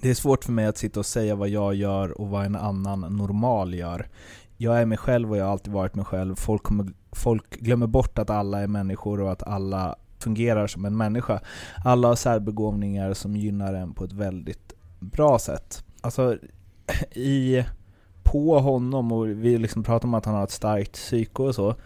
Det 0.00 0.10
är 0.10 0.14
svårt 0.14 0.44
för 0.44 0.52
mig 0.52 0.66
att 0.66 0.78
sitta 0.78 1.00
och 1.00 1.06
säga 1.06 1.34
vad 1.34 1.48
jag 1.48 1.74
gör 1.74 2.20
och 2.20 2.28
vad 2.28 2.44
en 2.44 2.56
annan 2.56 3.00
normal 3.00 3.74
gör. 3.74 4.08
Jag 4.56 4.80
är 4.80 4.86
mig 4.86 4.98
själv 4.98 5.30
och 5.30 5.36
jag 5.36 5.44
har 5.44 5.52
alltid 5.52 5.72
varit 5.72 5.94
mig 5.94 6.04
själv. 6.04 6.34
Folk, 6.34 6.62
kommer, 6.62 6.86
folk 7.12 7.60
glömmer 7.60 7.86
bort 7.86 8.18
att 8.18 8.30
alla 8.30 8.60
är 8.60 8.66
människor 8.66 9.20
och 9.20 9.32
att 9.32 9.42
alla 9.42 9.96
fungerar 10.18 10.66
som 10.66 10.84
en 10.84 10.96
människa. 10.96 11.40
Alla 11.84 12.08
har 12.08 12.14
särbegåvningar 12.14 13.14
som 13.14 13.36
gynnar 13.36 13.74
en 13.74 13.94
på 13.94 14.04
ett 14.04 14.12
väldigt 14.12 14.72
bra 14.98 15.38
sätt. 15.38 15.84
Alltså, 16.00 16.38
i, 17.14 17.64
på 18.22 18.58
honom, 18.58 19.12
och 19.12 19.28
vi 19.28 19.58
liksom 19.58 19.82
pratar 19.82 20.08
om 20.08 20.14
att 20.14 20.24
han 20.24 20.34
har 20.34 20.44
ett 20.44 20.50
starkt 20.50 20.92
psyke 20.92 21.42
och 21.42 21.54
så, 21.54 21.76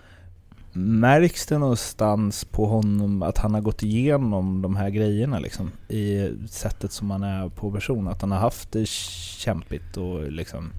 Märks 0.75 1.47
det 1.47 1.59
någonstans 1.59 2.45
på 2.45 2.67
honom 2.67 3.23
att 3.23 3.39
han 3.39 3.55
har 3.55 3.61
gått 3.61 3.83
igenom 3.83 4.63
de 4.63 4.77
här 4.77 4.91
grejerna 4.91 5.39
liksom? 5.39 5.71
I 5.89 6.31
sättet 6.49 6.93
som 6.93 7.11
han 7.11 7.23
är 7.23 7.49
på 7.49 7.73
person? 7.73 8.09
Att 8.09 8.21
han 8.21 8.31
har 8.31 8.39
haft 8.39 8.73
det 8.73 8.89
kämpigt 8.89 9.97
och 9.97 10.33
liksom... 10.33 10.73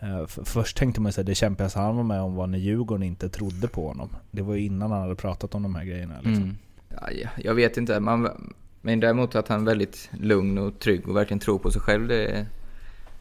Eh, 0.00 0.26
först 0.26 0.76
tänkte 0.76 1.00
man 1.00 1.12
sig 1.12 1.22
att 1.22 1.26
det 1.26 1.34
kämpigaste 1.34 1.78
han 1.78 1.96
var 1.96 2.02
med 2.02 2.20
om 2.20 2.34
var 2.34 2.46
när 2.46 2.58
Djurgården 2.58 3.02
inte 3.02 3.28
trodde 3.28 3.68
på 3.68 3.88
honom. 3.88 4.08
Det 4.30 4.42
var 4.42 4.54
ju 4.54 4.60
innan 4.60 4.90
han 4.90 5.00
hade 5.00 5.14
pratat 5.14 5.54
om 5.54 5.62
de 5.62 5.74
här 5.74 5.84
grejerna 5.84 6.14
liksom. 6.14 6.42
Mm. 6.42 6.56
Ja, 6.90 7.28
jag 7.36 7.54
vet 7.54 7.76
inte. 7.76 8.00
Man, 8.00 8.28
men 8.86 9.00
däremot 9.00 9.34
att 9.34 9.48
han 9.48 9.60
är 9.60 9.64
väldigt 9.64 10.10
lugn 10.20 10.58
och 10.58 10.78
trygg 10.78 11.08
och 11.08 11.16
verkligen 11.16 11.40
tror 11.40 11.58
på 11.58 11.70
sig 11.70 11.80
själv, 11.80 12.08
det, 12.08 12.46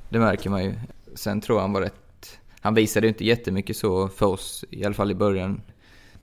det 0.09 0.19
märker 0.19 0.49
man 0.49 0.63
ju. 0.63 0.73
Sen 1.15 1.41
tror 1.41 1.57
jag 1.57 1.61
han 1.61 1.73
var 1.73 1.81
rätt... 1.81 2.39
Han 2.59 2.73
visade 2.73 3.07
ju 3.07 3.09
inte 3.09 3.25
jättemycket 3.25 3.77
så 3.77 4.07
för 4.07 4.25
oss, 4.25 4.65
i 4.69 4.85
alla 4.85 4.93
fall 4.93 5.11
i 5.11 5.15
början. 5.15 5.61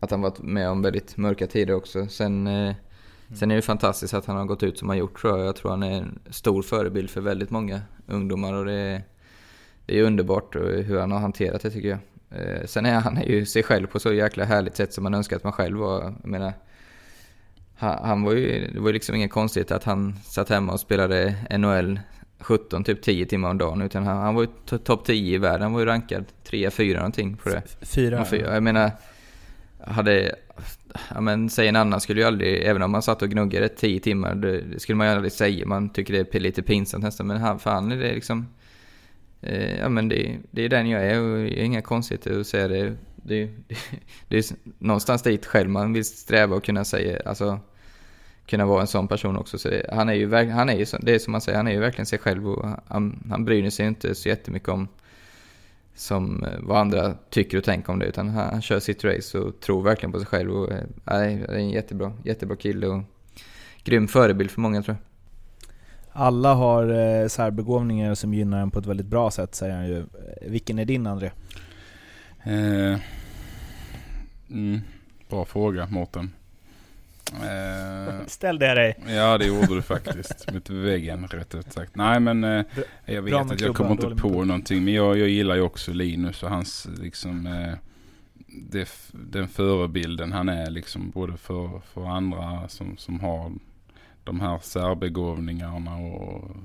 Att 0.00 0.10
han 0.10 0.20
varit 0.20 0.42
med 0.42 0.68
om 0.68 0.82
väldigt 0.82 1.16
mörka 1.16 1.46
tider 1.46 1.74
också. 1.74 2.06
Sen, 2.06 2.46
mm. 2.46 2.74
sen 3.34 3.50
är 3.50 3.56
det 3.56 3.62
fantastiskt 3.62 4.14
att 4.14 4.26
han 4.26 4.36
har 4.36 4.44
gått 4.44 4.62
ut 4.62 4.78
som 4.78 4.88
han 4.88 4.98
gjort 4.98 5.20
tror 5.20 5.38
jag. 5.38 5.46
Jag 5.46 5.56
tror 5.56 5.70
han 5.70 5.82
är 5.82 5.92
en 5.92 6.18
stor 6.30 6.62
förebild 6.62 7.10
för 7.10 7.20
väldigt 7.20 7.50
många 7.50 7.80
ungdomar 8.06 8.52
och 8.52 8.64
det, 8.64 9.02
det 9.86 9.98
är 9.98 10.02
underbart 10.02 10.56
hur 10.56 10.98
han 10.98 11.12
har 11.12 11.18
hanterat 11.18 11.62
det 11.62 11.70
tycker 11.70 11.88
jag. 11.88 11.98
Eh, 12.40 12.66
sen 12.66 12.86
är 12.86 13.00
han 13.00 13.22
ju 13.26 13.46
sig 13.46 13.62
själv 13.62 13.86
på 13.86 14.00
så 14.00 14.12
jäkla 14.12 14.44
härligt 14.44 14.76
sätt 14.76 14.92
som 14.92 15.04
man 15.04 15.14
önskar 15.14 15.36
att 15.36 15.44
man 15.44 15.52
själv 15.52 15.78
var. 15.78 16.02
Jag 16.02 16.26
menar, 16.26 16.52
han 17.82 18.22
var 18.22 18.32
ju, 18.32 18.70
det 18.74 18.80
var 18.80 18.88
ju 18.88 18.92
liksom 18.92 19.14
inget 19.14 19.30
konstigt 19.30 19.70
att 19.70 19.84
han 19.84 20.14
satt 20.24 20.48
hemma 20.48 20.72
och 20.72 20.80
spelade 20.80 21.34
NHL 21.58 22.00
17, 22.42 22.84
typ 22.84 23.02
10 23.02 23.26
timmar 23.26 23.50
om 23.50 23.58
dagen. 23.58 23.82
Utan 23.82 24.06
han, 24.06 24.16
han 24.16 24.34
var 24.34 24.42
ju 24.42 24.78
topp 24.78 25.04
10 25.04 25.34
i 25.34 25.38
världen. 25.38 25.62
Han 25.62 25.72
var 25.72 25.80
ju 25.80 25.86
rankad 25.86 26.24
3, 26.44 26.70
4 26.70 26.98
någonting 26.98 27.36
på 27.36 27.48
det. 27.48 27.62
Fyra? 27.82 28.24
fyra. 28.24 28.54
Jag 28.54 28.62
menar, 28.62 28.90
hade... 29.80 30.34
Ja 31.14 31.20
men 31.20 31.50
säg 31.50 31.68
en 31.68 31.76
annan 31.76 32.00
skulle 32.00 32.20
ju 32.20 32.26
aldrig, 32.26 32.62
även 32.62 32.82
om 32.82 32.90
man 32.90 33.02
satt 33.02 33.22
och 33.22 33.30
gnuggade 33.30 33.68
10 33.68 34.00
timmar, 34.00 34.34
det 34.34 34.80
skulle 34.80 34.96
man 34.96 35.06
ju 35.06 35.12
aldrig 35.12 35.32
säga. 35.32 35.66
Man 35.66 35.90
tycker 35.90 36.12
det 36.12 36.34
är 36.34 36.40
lite 36.40 36.62
pinsamt 36.62 37.04
nästan. 37.04 37.26
Men 37.26 37.36
han, 37.36 37.58
för 37.58 37.70
han 37.70 37.92
är 37.92 37.96
det 37.96 38.14
liksom... 38.14 38.46
Eh, 39.40 39.78
ja 39.78 39.88
men 39.88 40.08
det, 40.08 40.38
det 40.50 40.62
är 40.62 40.68
den 40.68 40.88
jag 40.88 41.04
är 41.04 41.20
och 41.20 41.38
det 41.38 41.60
är 41.60 41.64
inga 41.64 41.82
konstigheter 41.82 42.40
att 42.40 42.46
säga 42.46 42.68
det. 42.68 42.96
Det, 43.16 43.50
det, 43.68 43.76
det 44.28 44.38
är 44.38 44.44
någonstans 44.78 45.22
dit 45.22 45.46
själv 45.46 45.70
man 45.70 45.92
vill 45.92 46.04
sträva 46.04 46.56
och 46.56 46.64
kunna 46.64 46.84
säga, 46.84 47.20
alltså 47.24 47.60
kunna 48.52 48.66
vara 48.66 48.80
en 48.80 48.86
sån 48.86 49.08
person 49.08 49.36
också. 49.36 49.58
Så 49.58 49.68
det, 49.68 49.86
han 49.92 50.08
är 50.08 50.12
ju, 50.12 50.34
han 50.34 50.68
är 50.68 50.76
ju, 50.76 50.86
det 51.00 51.14
är 51.14 51.18
som 51.18 51.32
man 51.32 51.40
säger, 51.40 51.56
han 51.56 51.68
är 51.68 51.72
ju 51.72 51.80
verkligen 51.80 52.06
sig 52.06 52.18
själv 52.18 52.48
och 52.48 52.68
han, 52.86 53.26
han 53.30 53.44
bryr 53.44 53.70
sig 53.70 53.86
inte 53.86 54.14
så 54.14 54.28
jättemycket 54.28 54.68
om 54.68 54.88
som 55.94 56.44
eh, 56.44 56.58
vad 56.60 56.78
andra 56.78 57.14
tycker 57.30 57.58
och 57.58 57.64
tänker 57.64 57.92
om 57.92 57.98
det. 57.98 58.06
Utan 58.06 58.28
han, 58.28 58.50
han 58.50 58.62
kör 58.62 58.80
sitt 58.80 59.04
race 59.04 59.38
och 59.38 59.60
tror 59.60 59.82
verkligen 59.82 60.12
på 60.12 60.18
sig 60.18 60.26
själv. 60.26 60.50
Och, 60.50 60.72
äh, 60.72 60.78
är 61.04 61.54
en 61.54 61.70
jättebra, 61.70 62.12
jättebra 62.24 62.56
kille 62.56 62.86
och 62.86 63.02
grym 63.84 64.08
förebild 64.08 64.50
för 64.50 64.60
många 64.60 64.82
tror 64.82 64.96
jag. 64.96 65.02
Alla 66.12 66.54
har 66.54 66.84
eh, 67.22 67.28
särbegåvningar 67.28 68.14
som 68.14 68.34
gynnar 68.34 68.62
en 68.62 68.70
på 68.70 68.78
ett 68.78 68.86
väldigt 68.86 69.06
bra 69.06 69.30
sätt 69.30 69.54
säger 69.54 69.74
han 69.74 69.88
ju. 69.88 70.04
Vilken 70.42 70.78
är 70.78 70.84
din 70.84 71.06
André? 71.06 71.30
Eh, 72.42 72.98
mm, 74.50 74.80
bra 75.28 75.44
fråga 75.44 75.86
Mårten. 75.86 76.30
Eh, 77.34 78.26
Ställde 78.26 78.66
jag 78.66 78.76
dig? 78.76 78.96
Ja 79.06 79.38
det 79.38 79.46
gjorde 79.46 79.74
du 79.74 79.82
faktiskt. 79.82 80.52
Mot 80.52 80.70
väggen 80.70 81.26
rätt 81.26 81.54
ut 81.54 81.72
sagt. 81.72 81.96
Nej 81.96 82.20
men 82.20 82.44
eh, 82.44 82.64
jag 83.06 83.22
vet 83.22 83.34
att 83.34 83.60
jag 83.60 83.74
kommer 83.74 83.90
inte 83.90 84.22
på 84.22 84.44
någonting. 84.44 84.84
Men 84.84 84.94
jag, 84.94 85.18
jag 85.18 85.28
gillar 85.28 85.54
ju 85.54 85.60
också 85.60 85.92
Linus 85.92 86.42
och 86.42 86.50
hans 86.50 86.88
liksom 86.98 87.46
eh, 87.46 87.74
det, 88.46 88.88
den 89.12 89.48
förebilden 89.48 90.32
han 90.32 90.48
är 90.48 90.70
liksom 90.70 91.10
både 91.10 91.36
för, 91.36 91.80
för 91.80 92.06
andra 92.06 92.68
som, 92.68 92.96
som 92.96 93.20
har 93.20 93.52
de 94.24 94.40
här 94.40 94.58
särbegåvningarna 94.58 95.96
och 95.96 96.56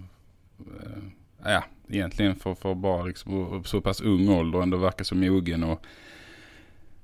eh, 0.60 1.04
ja, 1.44 1.64
egentligen 1.88 2.36
för, 2.36 2.56
för 2.56 2.76
bara 2.76 3.04
liksom 3.04 3.64
så 3.66 3.82
pass 3.82 4.02
ung 4.02 4.30
ålder 4.30 4.62
ändå 4.62 4.78
verkar 4.78 5.04
så 5.04 5.16
mogen 5.16 5.64
och, 5.64 5.86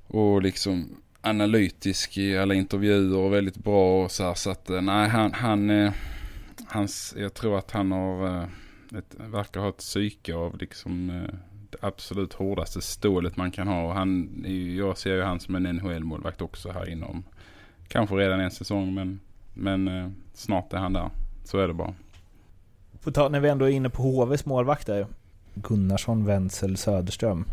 och 0.07 0.41
liksom 0.41 0.89
analytisk 1.23 2.17
i 2.17 2.37
alla 2.37 2.53
intervjuer 2.53 3.17
och 3.17 3.33
väldigt 3.33 3.57
bra 3.57 4.03
och 4.03 4.11
så 4.11 4.23
här, 4.23 4.33
så 4.33 4.51
att 4.51 4.69
eh, 4.69 4.81
nej 4.81 5.09
han, 5.09 5.33
han 5.33 5.69
eh, 5.69 5.91
hans, 6.67 7.15
jag 7.17 7.33
tror 7.33 7.57
att 7.57 7.71
han 7.71 7.91
har 7.91 8.27
eh, 8.27 8.43
ett, 8.97 9.15
verkar 9.17 9.61
ha 9.61 9.69
ett 9.69 9.77
psyke 9.77 10.35
av 10.35 10.57
liksom 10.57 11.23
det 11.69 11.77
absolut 11.81 12.33
hårdaste 12.33 12.81
stålet 12.81 13.37
man 13.37 13.51
kan 13.51 13.67
ha 13.67 13.83
och 13.83 13.93
han, 13.93 14.43
jag 14.77 14.97
ser 14.97 15.15
ju 15.15 15.21
han 15.21 15.39
som 15.39 15.55
en 15.55 15.63
NHL-målvakt 15.63 16.41
också 16.41 16.71
här 16.71 16.89
inom 16.89 17.23
kanske 17.87 18.15
redan 18.15 18.39
en 18.39 18.51
säsong 18.51 18.93
men, 18.93 19.19
men 19.53 20.15
snart 20.33 20.73
är 20.73 20.77
han 20.77 20.93
där. 20.93 21.09
Så 21.43 21.57
är 21.57 21.67
det 21.67 21.73
bara. 21.73 21.93
På 23.01 23.11
ta, 23.11 23.29
när 23.29 23.39
vi 23.39 23.49
ändå 23.49 23.65
är 23.65 23.69
inne 23.69 23.89
på 23.89 24.03
HVs 24.03 24.45
målvakter. 24.45 25.07
Gunnarsson, 25.53 26.25
Wenzel, 26.25 26.77
Söderström. 26.77 27.45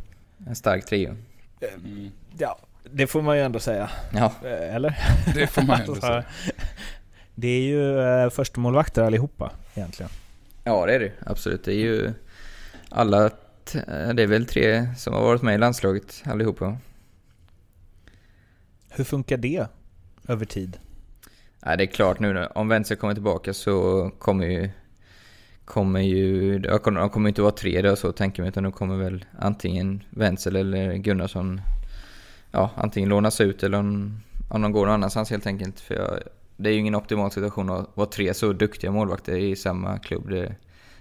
En 0.47 0.57
stark 0.57 0.87
trio. 0.87 1.17
Mm. 1.61 2.11
Ja, 2.39 2.59
det 2.85 3.07
får 3.07 3.23
man 3.23 3.37
ju 3.37 3.43
ändå 3.43 3.59
säga. 3.59 3.91
Ja. 4.15 4.33
Eh, 4.45 4.75
eller? 4.75 4.99
Det 5.35 5.47
får 5.47 5.63
man 5.63 5.81
ändå 5.81 5.95
säga. 6.01 6.25
Det 7.35 7.49
är 7.49 7.63
ju 7.63 8.01
eh, 8.01 8.31
första 8.31 8.61
målvakter 8.61 9.03
allihopa 9.03 9.53
egentligen. 9.75 10.11
Ja 10.65 10.87
det 10.87 10.95
är 10.95 11.01
det 11.01 11.13
absolut. 11.27 11.65
Det 11.65 11.73
är 11.73 11.79
ju 11.79 12.13
alla, 12.89 13.31
det 14.15 14.23
är 14.23 14.27
väl 14.27 14.47
tre 14.47 14.95
som 14.97 15.15
har 15.15 15.21
varit 15.23 15.43
med 15.43 15.55
i 15.55 15.59
landslaget 15.59 16.23
allihopa. 16.27 16.77
Hur 18.91 19.05
funkar 19.05 19.37
det 19.37 19.67
över 20.29 20.45
tid? 20.45 20.79
Ja, 21.65 21.77
det 21.77 21.85
är 21.85 21.87
klart 21.87 22.21
nu 22.21 22.47
om 22.55 22.69
Wenzel 22.69 22.97
kommer 22.97 23.15
tillbaka 23.15 23.55
så 23.55 24.11
kommer 24.19 24.47
ju 24.47 24.71
kommer 25.65 26.01
ju, 26.01 26.59
de 26.59 26.79
kommer 27.11 27.29
inte 27.29 27.43
vara 27.43 27.53
tre 27.53 27.83
då 27.83 27.97
så 27.97 28.13
tänker 28.13 28.43
man 28.43 28.49
utan 28.49 28.63
de 28.63 28.73
kommer 28.73 28.97
väl 28.97 29.25
antingen 29.39 30.03
Wenzel 30.11 30.57
eller 30.57 30.95
Gunnarsson 30.95 31.61
ja, 32.53 32.71
antingen 32.75 33.09
lånas 33.09 33.41
ut 33.41 33.63
eller 33.63 33.79
om, 33.79 34.21
om 34.49 34.63
de 34.63 34.73
går 34.73 34.87
någon 34.87 34.95
annanstans 34.95 35.31
helt 35.31 35.47
enkelt. 35.47 35.81
För 35.81 35.95
jag, 35.95 36.19
det 36.57 36.71
är 36.71 36.73
ju 36.73 36.79
ingen 36.79 36.95
optimal 36.95 37.31
situation 37.31 37.71
att 37.71 37.87
vara 37.95 38.07
tre 38.07 38.35
så 38.35 38.53
duktiga 38.53 38.91
målvakter 38.91 39.37
i 39.37 39.57
samma 39.57 39.99
klubb. 39.99 40.29
Det, 40.29 40.55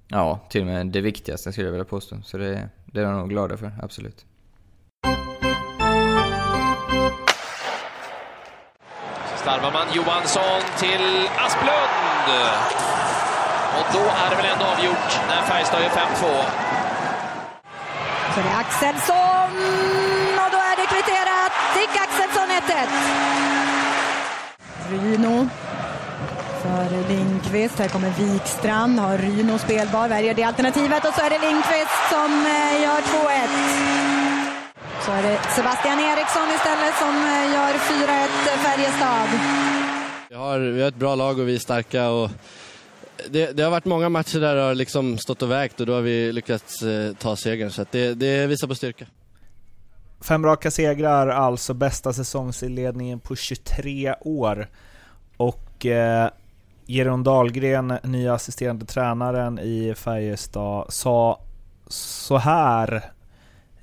Ja, 0.08 0.40
till 0.48 0.60
och 0.60 0.66
med 0.66 0.86
det 0.86 1.00
viktigaste 1.00 1.52
skulle 1.52 1.66
jag 1.66 1.72
vilja 1.72 1.84
påstå. 1.84 2.16
Så 2.24 2.38
det, 2.38 2.68
det 2.86 3.00
är 3.00 3.04
jag 3.04 3.16
nog 3.16 3.28
glada 3.28 3.56
för, 3.56 3.72
absolut. 3.82 4.24
Så 9.30 9.36
starvar 9.36 9.72
man 9.72 9.86
Johansson 9.92 10.60
till 10.78 11.28
Asplund. 11.46 12.26
Och 13.78 13.86
då 13.92 13.98
är 13.98 14.30
det 14.30 14.36
väl 14.36 14.46
ändå 14.52 14.64
avgjort 14.64 15.20
när 15.28 15.42
Färjestad 15.42 15.82
gör 15.82 15.88
5-2. 15.88 15.92
Så 18.34 18.40
det 18.40 18.48
är 18.48 18.60
Axelsson 18.60 19.52
och 20.44 20.50
då 20.52 20.58
är 20.58 20.76
det 20.76 20.86
kvitterat. 20.86 21.52
Dick 21.74 21.96
Axelsson 22.04 22.48
1-1. 22.50 23.22
Ryno 24.90 25.48
för 26.62 27.08
Lindqvist. 27.08 27.78
Här 27.78 27.88
kommer 27.88 28.10
Wikstrand. 28.10 28.98
Har 28.98 29.18
Ryno 29.18 29.58
spelbar? 29.58 30.08
Väljer 30.08 30.34
det 30.34 30.42
alternativet 30.42 31.04
och 31.04 31.14
så 31.14 31.20
är 31.20 31.30
det 31.30 31.38
Lindqvist 31.38 32.10
som 32.10 32.46
eh, 32.46 32.82
gör 32.82 33.00
2-1. 33.00 34.01
Så 35.06 35.12
är 35.12 35.22
det 35.22 35.38
Sebastian 35.56 36.00
Eriksson 36.00 36.48
istället 36.56 36.94
som 36.98 37.16
eh, 37.16 37.52
gör 37.52 37.72
4-1 37.72 38.28
Färjestad. 38.64 39.28
Vi 40.28 40.34
har, 40.34 40.58
vi 40.58 40.80
har 40.80 40.88
ett 40.88 40.94
bra 40.94 41.14
lag 41.14 41.38
och 41.38 41.48
vi 41.48 41.54
är 41.54 41.58
starka. 41.58 42.10
Och 42.10 42.30
det, 43.30 43.52
det 43.52 43.62
har 43.62 43.70
varit 43.70 43.84
många 43.84 44.08
matcher 44.08 44.40
där 44.40 44.56
det 44.56 44.62
har 44.62 44.74
liksom 44.74 45.18
stått 45.18 45.42
och 45.42 45.50
vägt 45.50 45.80
och 45.80 45.86
då 45.86 45.94
har 45.94 46.00
vi 46.00 46.32
lyckats 46.32 46.82
eh, 46.82 47.14
ta 47.14 47.36
segern. 47.36 47.70
Så 47.70 47.82
att 47.82 47.92
det, 47.92 48.14
det 48.14 48.46
visar 48.46 48.68
på 48.68 48.74
styrka. 48.74 49.06
Fem 50.20 50.46
raka 50.46 50.70
segrar, 50.70 51.28
alltså 51.28 51.74
bästa 51.74 52.12
säsongsinledningen 52.12 53.20
på 53.20 53.36
23 53.36 54.14
år. 54.20 54.68
Och 55.36 55.86
eh, 55.86 56.30
Geron 56.86 57.22
Dahlgren, 57.22 57.98
nya 58.02 58.34
assisterande 58.34 58.86
tränaren 58.86 59.58
i 59.58 59.94
Färjestad, 59.96 60.92
sa 60.92 61.40
så 61.88 62.38
här 62.38 63.12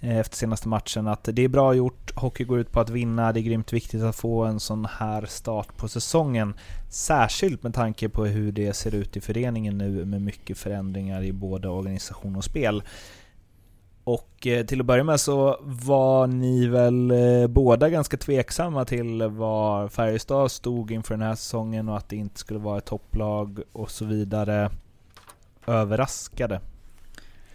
Eh, 0.01 0.17
efter 0.17 0.37
senaste 0.37 0.67
matchen 0.67 1.07
att 1.07 1.23
det 1.23 1.41
är 1.41 1.47
bra 1.47 1.73
gjort, 1.73 2.11
hockey 2.15 2.43
går 2.43 2.59
ut 2.59 2.71
på 2.71 2.79
att 2.79 2.89
vinna, 2.89 3.33
det 3.33 3.39
är 3.39 3.41
grymt 3.41 3.73
viktigt 3.73 4.03
att 4.03 4.15
få 4.15 4.43
en 4.43 4.59
sån 4.59 4.85
här 4.85 5.25
start 5.25 5.77
på 5.77 5.87
säsongen. 5.87 6.53
Särskilt 6.89 7.63
med 7.63 7.73
tanke 7.73 8.09
på 8.09 8.25
hur 8.25 8.51
det 8.51 8.73
ser 8.73 8.95
ut 8.95 9.17
i 9.17 9.21
föreningen 9.21 9.77
nu 9.77 10.05
med 10.05 10.21
mycket 10.21 10.57
förändringar 10.57 11.23
i 11.23 11.33
både 11.33 11.69
organisation 11.69 12.35
och 12.35 12.43
spel. 12.43 12.83
Och 14.03 14.47
eh, 14.47 14.65
till 14.65 14.79
att 14.79 14.85
börja 14.85 15.03
med 15.03 15.19
så 15.19 15.57
var 15.61 16.27
ni 16.27 16.67
väl 16.67 17.11
eh, 17.11 17.47
båda 17.47 17.89
ganska 17.89 18.17
tveksamma 18.17 18.85
till 18.85 19.23
var 19.23 19.87
Färjestad 19.87 20.51
stod 20.51 20.91
inför 20.91 21.13
den 21.13 21.27
här 21.27 21.35
säsongen 21.35 21.89
och 21.89 21.97
att 21.97 22.09
det 22.09 22.15
inte 22.15 22.39
skulle 22.39 22.59
vara 22.59 22.77
ett 22.77 22.85
topplag 22.85 23.59
och 23.71 23.91
så 23.91 24.05
vidare. 24.05 24.69
Överraskade? 25.67 26.61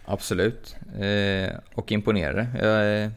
Absolut. 0.05 0.75
Eh, 0.99 1.55
och 1.73 1.91
imponerade. 1.91 2.47
Jag, 2.61 3.03
eh, 3.03 3.09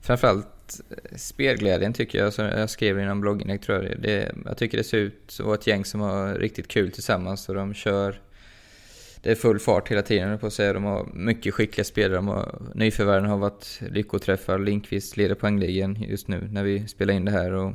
framförallt 0.00 0.80
eh, 0.90 1.16
spelglädjen 1.16 1.92
tycker 1.92 2.18
jag, 2.18 2.32
som 2.32 2.44
jag 2.44 2.70
skrev 2.70 2.98
i 2.98 3.04
någon 3.04 3.20
blogginlägg 3.20 3.62
tror 3.62 3.84
jag 3.84 4.00
det. 4.00 4.32
Jag 4.44 4.56
tycker 4.56 4.78
det 4.78 4.84
ser 4.84 4.98
ut 4.98 5.36
att 5.40 5.46
vara 5.46 5.54
ett 5.54 5.66
gäng 5.66 5.84
som 5.84 6.00
har 6.00 6.34
riktigt 6.34 6.68
kul 6.68 6.92
tillsammans 6.92 7.48
och 7.48 7.54
de 7.54 7.74
kör 7.74 8.20
det 9.26 9.30
är 9.30 9.34
full 9.34 9.58
fart 9.58 9.90
hela 9.90 10.02
tiden 10.02 10.38
på 10.38 10.46
att 10.46 10.52
säga. 10.52 10.72
De 10.72 10.84
har 10.84 11.08
mycket 11.14 11.54
skickliga 11.54 11.84
spelare. 11.84 12.16
De 12.16 12.28
har, 12.28 12.58
nyförvärven 12.74 13.30
har 13.30 13.38
varit 13.38 13.80
lyckoträffar. 13.90 14.58
Lindqvist 14.58 15.16
leder 15.16 15.34
poängligan 15.34 16.02
just 16.02 16.28
nu 16.28 16.48
när 16.50 16.62
vi 16.62 16.88
spelar 16.88 17.14
in 17.14 17.24
det 17.24 17.30
här. 17.30 17.52
Och 17.52 17.72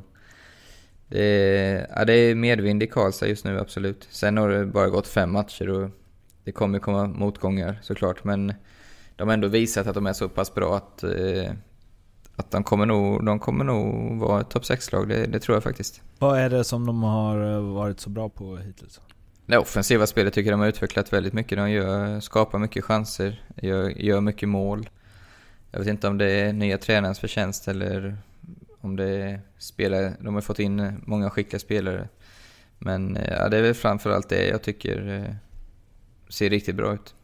det, 1.07 1.23
är, 1.23 1.87
ja, 1.95 2.05
det 2.05 2.13
är 2.13 2.35
medvind 2.35 2.83
i 2.83 2.87
Karlstad 2.87 3.27
just 3.27 3.45
nu, 3.45 3.59
absolut. 3.59 4.07
Sen 4.11 4.37
har 4.37 4.49
det 4.49 4.65
bara 4.65 4.89
gått 4.89 5.07
fem 5.07 5.31
matcher 5.31 5.69
och 5.69 5.89
det 6.43 6.51
kommer 6.51 6.79
komma 6.79 7.07
motgångar 7.07 7.79
såklart. 7.81 8.23
Men 8.23 8.53
de 9.15 9.27
har 9.27 9.33
ändå 9.33 9.47
visat 9.47 9.87
att 9.87 9.95
de 9.95 10.07
är 10.07 10.13
så 10.13 10.29
pass 10.29 10.53
bra 10.53 10.77
att, 10.77 11.03
eh, 11.03 11.51
att 12.35 12.51
de, 12.51 12.63
kommer 12.63 12.85
nog, 12.85 13.25
de 13.25 13.39
kommer 13.39 13.63
nog 13.63 14.19
vara 14.19 14.41
ett 14.41 14.49
topp 14.49 14.63
6-lag. 14.63 15.07
Det, 15.09 15.25
det 15.25 15.39
tror 15.39 15.55
jag 15.55 15.63
faktiskt. 15.63 16.01
Vad 16.19 16.39
är 16.39 16.49
det 16.49 16.63
som 16.63 16.85
de 16.85 17.03
har 17.03 17.59
varit 17.59 17.99
så 17.99 18.09
bra 18.09 18.29
på 18.29 18.57
hittills? 18.57 19.01
Det 19.45 19.57
offensiva 19.57 20.07
spelet 20.07 20.33
tycker 20.33 20.49
jag 20.49 20.59
de 20.59 20.61
har 20.61 20.67
utvecklat 20.67 21.13
väldigt 21.13 21.33
mycket. 21.33 21.57
De 21.57 21.71
gör, 21.71 22.19
skapar 22.19 22.59
mycket 22.59 22.83
chanser, 22.83 23.43
gör, 23.55 23.89
gör 23.89 24.21
mycket 24.21 24.49
mål. 24.49 24.89
Jag 25.71 25.79
vet 25.79 25.87
inte 25.87 26.07
om 26.07 26.17
det 26.17 26.31
är 26.31 26.53
nya 26.53 26.77
tränarens 26.77 27.19
förtjänst 27.19 27.67
eller 27.67 28.17
om 28.81 28.95
det 28.95 29.09
är 29.09 29.41
spelare. 29.57 30.13
De 30.19 30.33
har 30.33 30.41
fått 30.41 30.59
in 30.59 31.01
många 31.05 31.29
skickliga 31.29 31.59
spelare. 31.59 32.09
Men 32.79 33.17
ja, 33.29 33.49
det 33.49 33.57
är 33.57 33.61
väl 33.61 33.73
framförallt 33.73 34.29
det 34.29 34.47
jag 34.47 34.61
tycker 34.61 35.09
eh, 35.09 35.35
ser 36.31 36.49
riktigt 36.49 36.75
bra 36.75 36.93
ut. 36.93 37.15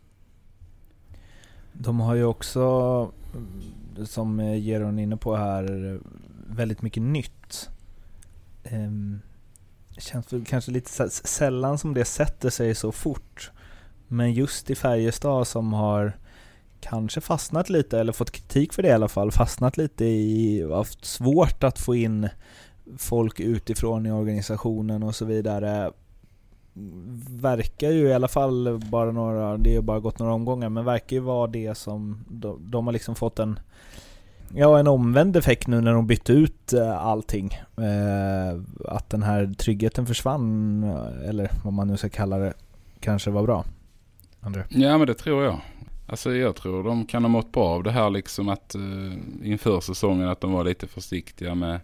De 1.73 1.99
har 1.99 2.15
ju 2.15 2.23
också, 2.23 3.11
som 4.05 4.39
Geron 4.39 4.99
är 4.99 5.03
inne 5.03 5.17
på 5.17 5.35
här, 5.35 5.99
väldigt 6.47 6.81
mycket 6.81 7.03
nytt. 7.03 7.69
Ehm, 8.63 9.19
känns 9.97 10.33
väl 10.33 10.45
kanske 10.45 10.71
lite 10.71 11.09
sällan 11.09 11.77
som 11.77 11.93
det 11.93 12.05
sätter 12.05 12.49
sig 12.49 12.75
så 12.75 12.91
fort. 12.91 13.51
Men 14.07 14.33
just 14.33 14.69
i 14.69 14.75
Färjestad 14.75 15.47
som 15.47 15.73
har 15.73 16.17
kanske 16.79 17.21
fastnat 17.21 17.69
lite, 17.69 17.99
eller 17.99 18.13
fått 18.13 18.31
kritik 18.31 18.73
för 18.73 18.81
det 18.83 18.89
i 18.89 18.91
alla 18.91 19.07
fall, 19.07 19.31
fastnat 19.31 19.77
lite 19.77 20.05
i, 20.05 20.67
haft 20.71 21.05
svårt 21.05 21.63
att 21.63 21.79
få 21.79 21.95
in 21.95 22.29
folk 22.97 23.39
utifrån 23.39 24.05
i 24.05 24.11
organisationen 24.11 25.03
och 25.03 25.15
så 25.15 25.25
vidare. 25.25 25.91
Verkar 27.29 27.91
ju 27.91 28.07
i 28.07 28.13
alla 28.13 28.27
fall 28.27 28.79
bara 28.91 29.11
några, 29.11 29.57
det 29.57 29.75
har 29.75 29.81
bara 29.81 29.99
gått 29.99 30.19
några 30.19 30.33
omgångar, 30.33 30.69
men 30.69 30.85
verkar 30.85 31.15
ju 31.15 31.21
vara 31.21 31.47
det 31.47 31.77
som, 31.77 32.25
de, 32.29 32.71
de 32.71 32.85
har 32.85 32.93
liksom 32.93 33.15
fått 33.15 33.39
en 33.39 33.59
Ja, 34.55 34.79
en 34.79 34.87
omvänd 34.87 35.37
effekt 35.37 35.67
nu 35.67 35.81
när 35.81 35.93
de 35.93 36.07
bytte 36.07 36.33
ut 36.33 36.73
eh, 36.73 37.05
allting. 37.05 37.53
Eh, 37.77 38.61
att 38.85 39.09
den 39.09 39.23
här 39.23 39.53
tryggheten 39.57 40.05
försvann, 40.05 40.83
eller 41.25 41.51
vad 41.63 41.73
man 41.73 41.87
nu 41.87 41.97
ska 41.97 42.09
kalla 42.09 42.37
det, 42.37 42.53
kanske 42.99 43.31
var 43.31 43.43
bra. 43.43 43.65
André? 44.39 44.63
Ja, 44.69 44.97
men 44.97 45.07
det 45.07 45.13
tror 45.13 45.43
jag. 45.43 45.61
Alltså 46.07 46.35
jag 46.35 46.55
tror 46.55 46.83
de 46.83 47.05
kan 47.05 47.23
ha 47.23 47.29
mått 47.29 47.51
bra 47.51 47.65
av 47.65 47.83
det 47.83 47.91
här 47.91 48.09
liksom 48.09 48.49
att 48.49 48.75
eh, 48.75 48.81
inför 49.43 49.79
säsongen 49.79 50.27
att 50.27 50.41
de 50.41 50.51
var 50.51 50.63
lite 50.63 50.87
försiktiga 50.87 51.55
med, 51.55 51.79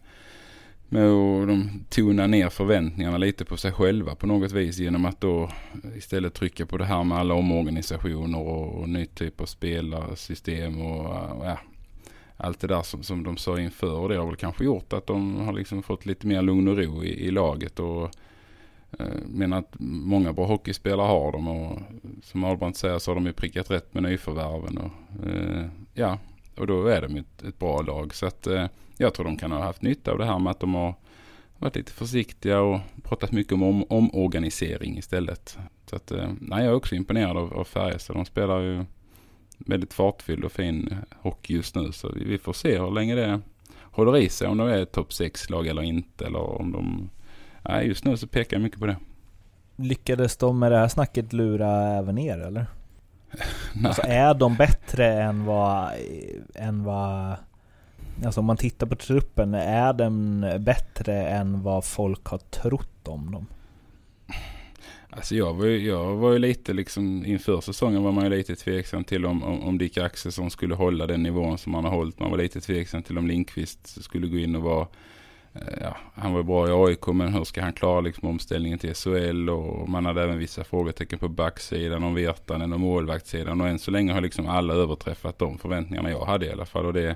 med 0.94 1.10
att 1.10 1.48
de 1.48 1.86
tona 1.90 2.28
ner 2.28 2.50
förväntningarna 2.50 3.18
lite 3.18 3.46
på 3.46 3.58
sig 3.58 3.72
själva 3.72 4.16
på 4.16 4.28
något 4.28 4.52
vis 4.52 4.78
genom 4.80 5.06
att 5.06 5.22
då 5.22 5.50
istället 5.96 6.34
trycka 6.34 6.66
på 6.66 6.78
det 6.78 6.86
här 6.86 7.04
med 7.04 7.18
alla 7.18 7.34
omorganisationer 7.34 8.40
och, 8.40 8.82
och 8.82 8.90
ny 8.90 9.06
typ 9.06 9.42
av 9.42 9.46
spelarsystem 9.46 10.82
och 10.82 11.06
ja, 11.46 11.58
allt 12.38 12.60
det 12.60 12.68
där 12.68 12.82
som, 12.82 13.04
som 13.04 13.24
de 13.24 13.38
sa 13.38 13.60
inför. 13.60 14.00
Och 14.00 14.10
det 14.10 14.18
har 14.18 14.26
väl 14.26 14.36
kanske 14.36 14.64
gjort 14.66 14.94
att 14.94 15.08
de 15.08 15.36
har 15.36 15.54
liksom 15.54 15.84
fått 15.84 16.06
lite 16.06 16.28
mer 16.28 16.42
lugn 16.42 16.68
och 16.68 16.78
ro 16.78 17.04
i, 17.04 17.28
i 17.28 17.32
laget. 17.32 17.80
Och 17.80 18.04
eh, 19.00 19.08
men 19.26 19.32
menar 19.32 19.60
att 19.60 19.76
många 19.80 20.34
bra 20.34 20.46
hockeyspelare 20.46 21.08
har 21.08 21.32
de. 21.32 21.48
Och 21.48 21.80
som 22.24 22.44
Albrandt 22.44 22.78
säger 22.78 23.00
så 23.00 23.12
har 23.12 23.16
de 23.16 23.26
ju 23.26 23.34
prickat 23.34 23.72
rätt 23.72 23.94
med 23.94 24.04
nyförvärven. 24.04 24.78
Och, 24.78 25.28
eh, 25.28 25.66
ja, 25.94 26.18
och 26.58 26.68
då 26.68 26.88
är 26.88 27.02
de 27.02 27.16
ett, 27.16 27.44
ett 27.44 27.60
bra 27.60 27.82
lag. 27.82 28.16
Så 28.16 28.26
att 28.26 28.48
eh, 28.48 28.66
jag 28.98 29.14
tror 29.14 29.26
de 29.26 29.38
kan 29.38 29.52
ha 29.52 29.64
haft 29.64 29.82
nytta 29.82 30.12
av 30.12 30.18
det 30.18 30.26
här 30.26 30.40
med 30.40 30.52
att 30.52 30.60
de 30.60 30.74
har 30.74 30.96
varit 31.58 31.76
lite 31.76 31.92
försiktiga 31.92 32.62
och 32.62 32.80
pratat 33.04 33.32
mycket 33.32 33.54
om, 33.54 33.64
om 33.64 33.84
omorganisering 33.90 34.98
istället. 34.98 35.58
Så 35.86 35.96
att, 35.96 36.12
eh, 36.12 36.30
nej, 36.40 36.64
jag 36.64 36.72
är 36.72 36.76
också 36.76 36.96
imponerad 36.96 37.38
av, 37.38 37.54
av 37.54 37.64
Färjestad. 37.64 38.16
De 38.16 38.26
spelar 38.26 38.60
ju 38.60 38.86
väldigt 39.58 39.94
fartfylld 39.94 40.46
och 40.46 40.52
fin 40.52 40.96
hockey 41.22 41.54
just 41.54 41.76
nu. 41.76 41.92
Så 41.92 42.12
vi 42.16 42.38
får 42.38 42.54
se 42.54 42.80
hur 42.80 42.92
länge 42.92 43.16
det 43.16 43.42
håller 43.82 44.18
i 44.18 44.30
sig. 44.30 44.48
Om 44.48 44.58
de 44.58 44.68
är 44.68 44.86
topp 44.86 45.10
6-lag 45.10 45.68
eller 45.68 45.82
inte. 45.82 46.26
Eller 46.26 46.40
om 46.40 46.72
de... 46.72 47.10
Nej, 47.62 47.88
just 47.88 48.06
nu 48.06 48.18
så 48.18 48.28
pekar 48.28 48.58
jag 48.58 48.64
mycket 48.64 48.80
på 48.80 48.86
det. 48.86 48.98
Lyckades 49.76 50.38
de 50.38 50.60
med 50.60 50.72
det 50.72 50.78
här 50.78 50.88
snacket 50.88 51.34
lura 51.34 51.98
även 51.98 52.18
er 52.18 52.40
eller? 52.40 52.66
Alltså 53.86 54.02
är 54.06 54.34
de 54.34 54.56
bättre 54.56 55.14
än 55.22 55.46
vad, 55.46 55.92
än 56.56 56.84
vad... 56.84 57.36
Alltså 58.26 58.40
om 58.40 58.46
man 58.46 58.58
tittar 58.58 58.88
på 58.88 58.96
truppen, 58.96 59.54
är 59.54 59.94
den 59.94 60.46
bättre 60.60 61.28
än 61.28 61.64
vad 61.64 61.86
folk 61.86 62.26
har 62.26 62.38
trott 62.38 63.08
om 63.08 63.32
dem? 63.32 63.48
Alltså 65.16 65.36
jag 65.36 65.54
var, 65.54 65.66
ju, 65.66 65.88
jag 65.88 66.16
var 66.16 66.32
ju 66.32 66.40
lite 66.40 66.74
liksom 66.74 67.26
inför 67.26 67.62
säsongen 67.62 68.04
var 68.04 68.12
man 68.12 68.24
ju 68.24 68.30
lite 68.30 68.56
tveksam 68.56 69.04
till 69.04 69.26
om, 69.26 69.44
om, 69.44 69.64
om 69.64 69.78
Dick 69.78 69.98
Axelsson 69.98 70.52
skulle 70.52 70.76
hålla 70.76 71.08
den 71.08 71.24
nivån 71.24 71.58
som 71.58 71.74
han 71.74 71.84
har 71.84 71.92
hållit. 71.92 72.20
Man 72.20 72.32
var 72.32 72.38
lite 72.38 72.62
tveksam 72.62 73.04
till 73.04 73.18
om 73.18 73.28
Linkvist 73.28 74.04
skulle 74.04 74.28
gå 74.28 74.38
in 74.38 74.56
och 74.56 74.62
vara 74.62 74.88
ja, 75.82 75.98
han 76.16 76.32
var 76.32 76.40
ju 76.40 76.44
bra 76.44 76.70
i 76.70 76.72
AIK 76.72 77.08
men 77.08 77.34
hur 77.34 77.44
ska 77.44 77.62
han 77.62 77.74
klara 77.74 78.02
liksom 78.02 78.30
omställningen 78.30 78.80
till 78.80 78.94
SHL 78.96 79.50
och 79.50 79.90
man 79.90 80.06
hade 80.06 80.24
även 80.24 80.38
vissa 80.38 80.64
frågetecken 80.64 81.20
på 81.20 81.28
backsidan 81.28 82.04
om 82.04 82.14
Virtanen 82.14 82.74
och 82.74 82.80
målvaktssidan 82.80 83.62
och 83.62 83.68
än 83.68 83.80
så 83.80 83.92
länge 83.92 84.14
har 84.14 84.22
liksom 84.22 84.48
alla 84.48 84.74
överträffat 84.74 85.40
de 85.40 85.58
förväntningarna 85.58 86.10
jag 86.12 86.26
hade 86.26 86.46
i 86.46 86.52
alla 86.52 86.66
fall 86.66 86.86
och 86.86 86.94
det 86.94 87.16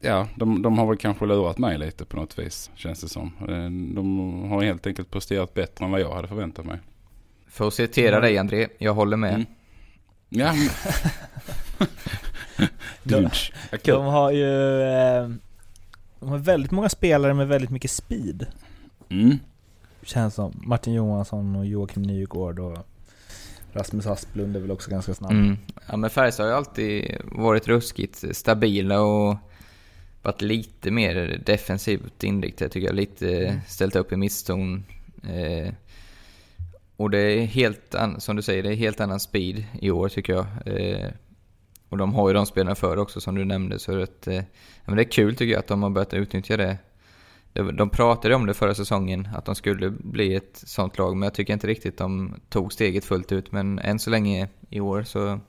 Ja, 0.00 0.28
de, 0.36 0.62
de 0.62 0.78
har 0.78 0.86
väl 0.86 0.96
kanske 0.96 1.26
lurat 1.26 1.58
mig 1.58 1.78
lite 1.78 2.04
på 2.04 2.16
något 2.16 2.38
vis 2.38 2.70
känns 2.74 3.00
det 3.00 3.08
som. 3.08 3.32
Eh, 3.40 3.94
De 3.94 4.50
har 4.50 4.62
helt 4.62 4.86
enkelt 4.86 5.10
presterat 5.10 5.54
bättre 5.54 5.84
än 5.84 5.90
vad 5.90 6.00
jag 6.00 6.14
hade 6.14 6.28
förväntat 6.28 6.64
mig. 6.64 6.78
För 7.48 7.68
att 7.68 7.74
citera 7.74 8.20
dig 8.20 8.38
André, 8.38 8.68
jag 8.78 8.94
håller 8.94 9.16
med. 9.16 9.34
Mm. 9.34 9.46
Ja, 10.28 10.52
De, 13.02 13.28
de 13.84 14.04
har 14.04 14.30
ju... 14.30 14.82
Eh, 14.82 15.28
de 16.26 16.30
har 16.32 16.38
väldigt 16.38 16.70
många 16.70 16.88
spelare 16.88 17.34
med 17.34 17.48
väldigt 17.48 17.70
mycket 17.70 17.90
speed. 17.90 18.46
Mm. 19.08 19.38
Känns 20.02 20.34
som. 20.34 20.52
Martin 20.66 20.94
Johansson 20.94 21.56
och 21.56 21.66
Joakim 21.66 22.02
Nygård 22.02 22.58
och 22.58 22.78
Rasmus 23.72 24.06
Asplund 24.06 24.56
är 24.56 24.60
väl 24.60 24.70
också 24.70 24.90
ganska 24.90 25.14
snabb. 25.14 25.30
Mm. 25.30 25.56
Ja 25.88 25.96
men 25.96 26.10
Färjestad 26.10 26.46
har 26.46 26.50
ju 26.50 26.56
alltid 26.56 27.16
varit 27.24 27.68
ruskigt 27.68 28.24
stabila 28.36 29.00
och 29.00 29.36
varit 30.22 30.42
lite 30.42 30.90
mer 30.90 31.42
defensivt 31.46 32.24
inriktade 32.24 32.70
tycker 32.70 32.86
jag. 32.86 32.96
Lite 32.96 33.60
ställt 33.68 33.96
upp 33.96 34.12
i 34.12 34.16
misszon. 34.16 34.84
Eh, 35.28 35.72
och 36.96 37.10
det 37.10 37.18
är 37.18 37.44
helt, 37.46 37.94
an- 37.94 38.20
som 38.20 38.36
du 38.36 38.42
säger, 38.42 38.62
det 38.62 38.68
är 38.72 38.74
helt 38.76 39.00
annan 39.00 39.20
speed 39.20 39.64
i 39.80 39.90
år 39.90 40.08
tycker 40.08 40.32
jag. 40.32 40.46
Eh, 40.66 41.10
och 41.88 41.96
de 41.98 42.14
har 42.14 42.28
ju 42.28 42.34
de 42.34 42.46
spelarna 42.46 42.74
för 42.74 42.96
också 42.98 43.20
som 43.20 43.34
du 43.34 43.44
nämnde 43.44 43.78
så 43.78 44.02
att, 44.02 44.26
eh, 44.26 44.42
men 44.84 44.96
det 44.96 45.02
är 45.02 45.10
kul 45.10 45.36
tycker 45.36 45.52
jag 45.52 45.58
att 45.58 45.66
de 45.66 45.82
har 45.82 45.90
börjat 45.90 46.14
utnyttja 46.14 46.56
det. 46.56 46.78
Det- 47.52 47.72
De 47.72 47.90
pratade 47.90 48.34
om 48.34 48.46
det 48.46 48.54
förra 48.54 48.74
säsongen, 48.74 49.28
att 49.36 49.44
de 49.44 49.54
skulle 49.54 49.90
bli 49.90 50.34
ett 50.34 50.62
sånt 50.66 50.98
lag, 50.98 51.16
men 51.16 51.26
jag 51.26 51.34
tycker 51.34 51.52
inte 51.52 51.66
riktigt 51.66 51.98
de 51.98 52.34
tog 52.48 52.72
steget 52.72 53.04
fullt 53.04 53.32
ut. 53.32 53.52
Men 53.52 53.78
än 53.78 53.98
så 53.98 54.10
länge 54.10 54.48
i 54.70 54.80
år 54.80 55.02
så, 55.02 55.40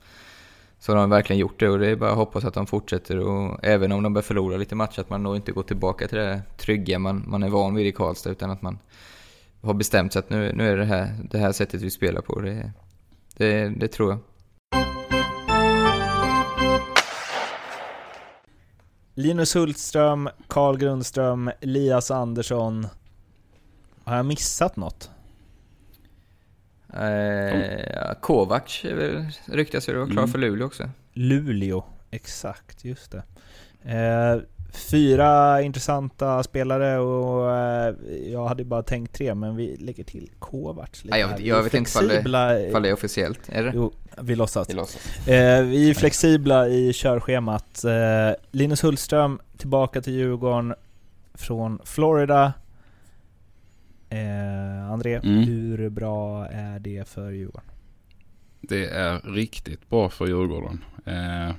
så 0.78 0.92
har 0.92 0.96
de 1.00 1.10
verkligen 1.10 1.40
gjort 1.40 1.60
det 1.60 1.68
och 1.68 1.78
det 1.78 1.86
är 1.88 1.96
bara 1.96 2.10
att 2.10 2.16
hoppas 2.16 2.44
att 2.44 2.54
de 2.54 2.66
fortsätter. 2.66 3.18
Och 3.18 3.58
även 3.64 3.92
om 3.92 4.02
de 4.02 4.12
börjar 4.14 4.22
förlora 4.22 4.56
lite 4.56 4.74
matcher, 4.74 5.00
att 5.00 5.10
man 5.10 5.22
då 5.22 5.36
inte 5.36 5.52
går 5.52 5.62
tillbaka 5.62 6.08
till 6.08 6.18
det 6.18 6.42
trygga 6.58 6.98
man, 6.98 7.24
man 7.26 7.42
är 7.42 7.48
van 7.48 7.74
vid 7.74 7.86
i 7.86 7.92
Karlstad, 7.92 8.30
utan 8.30 8.50
att 8.50 8.62
man 8.62 8.78
har 9.60 9.74
bestämt 9.74 10.12
sig 10.12 10.20
att 10.20 10.30
nu, 10.30 10.52
nu 10.54 10.68
är 10.72 10.76
det 10.76 10.84
här, 10.84 11.14
det 11.30 11.38
här 11.38 11.52
sättet 11.52 11.82
vi 11.82 11.90
spelar 11.90 12.20
på. 12.20 12.40
Det, 12.40 12.72
det, 13.36 13.68
det 13.68 13.88
tror 13.88 14.10
jag. 14.10 14.18
Linus 19.18 19.56
Hultström, 19.56 20.28
Carl 20.48 20.76
Grundström, 20.78 21.50
Elias 21.60 22.10
Andersson. 22.10 22.86
Har 24.04 24.16
jag 24.16 24.26
missat 24.26 24.76
något? 24.76 25.10
Eh, 26.92 27.00
väl- 28.94 29.26
ryktas 29.46 29.88
ju 29.88 29.94
vara 29.96 30.06
klar 30.06 30.22
Mm. 30.22 30.28
för 30.32 30.38
Luleå 30.38 30.66
också. 30.66 30.90
Luleå, 31.12 31.84
exakt, 32.10 32.84
just 32.84 33.12
det. 33.12 33.22
Eh, 33.92 34.40
fyra 34.70 35.62
intressanta 35.62 36.42
spelare 36.42 36.98
och 36.98 37.50
eh, 37.56 37.94
jag 38.32 38.46
hade 38.48 38.64
bara 38.64 38.82
tänkt 38.82 39.12
tre, 39.14 39.34
men 39.34 39.56
vi 39.56 39.76
lägger 39.76 40.04
till 40.04 40.30
Kovacs. 40.38 41.04
lite 41.04 41.18
jag 41.18 41.28
här. 41.28 41.38
jag 41.40 41.62
vet 41.62 41.74
inte 41.74 41.90
ifall 41.90 42.02
det, 42.02 42.08
flexibla 42.10 42.58
i- 42.60 42.68
ifall 42.68 42.82
det 42.82 42.88
är 42.88 42.92
officiellt. 42.92 43.40
Är 43.48 43.64
det? 43.64 43.72
Jo, 43.74 43.92
vi 44.20 44.36
låtsas. 44.36 44.70
Vi 44.70 44.74
låtsas. 44.74 45.28
Eh, 45.28 45.62
vi 45.64 45.90
är 45.90 45.94
flexibla 45.94 46.68
i 46.68 46.92
körschemat. 46.94 47.84
Eh, 47.84 48.36
Linus 48.50 48.84
Hultström 48.84 49.40
tillbaka 49.56 50.00
till 50.00 50.12
Djurgården 50.12 50.74
från 51.34 51.78
Florida. 51.84 52.52
Eh, 54.10 54.90
André, 54.92 55.14
Mm. 55.14 55.38
hur 55.44 55.88
bra 55.88 56.46
är 56.46 56.78
det 56.78 57.08
för 57.08 57.30
Djurgården? 57.30 57.70
Det 58.60 58.86
är 58.86 59.20
riktigt 59.34 59.88
bra 59.90 60.08
för 60.08 60.26
Djurgården. 60.26 60.84
Eh, 61.06 61.54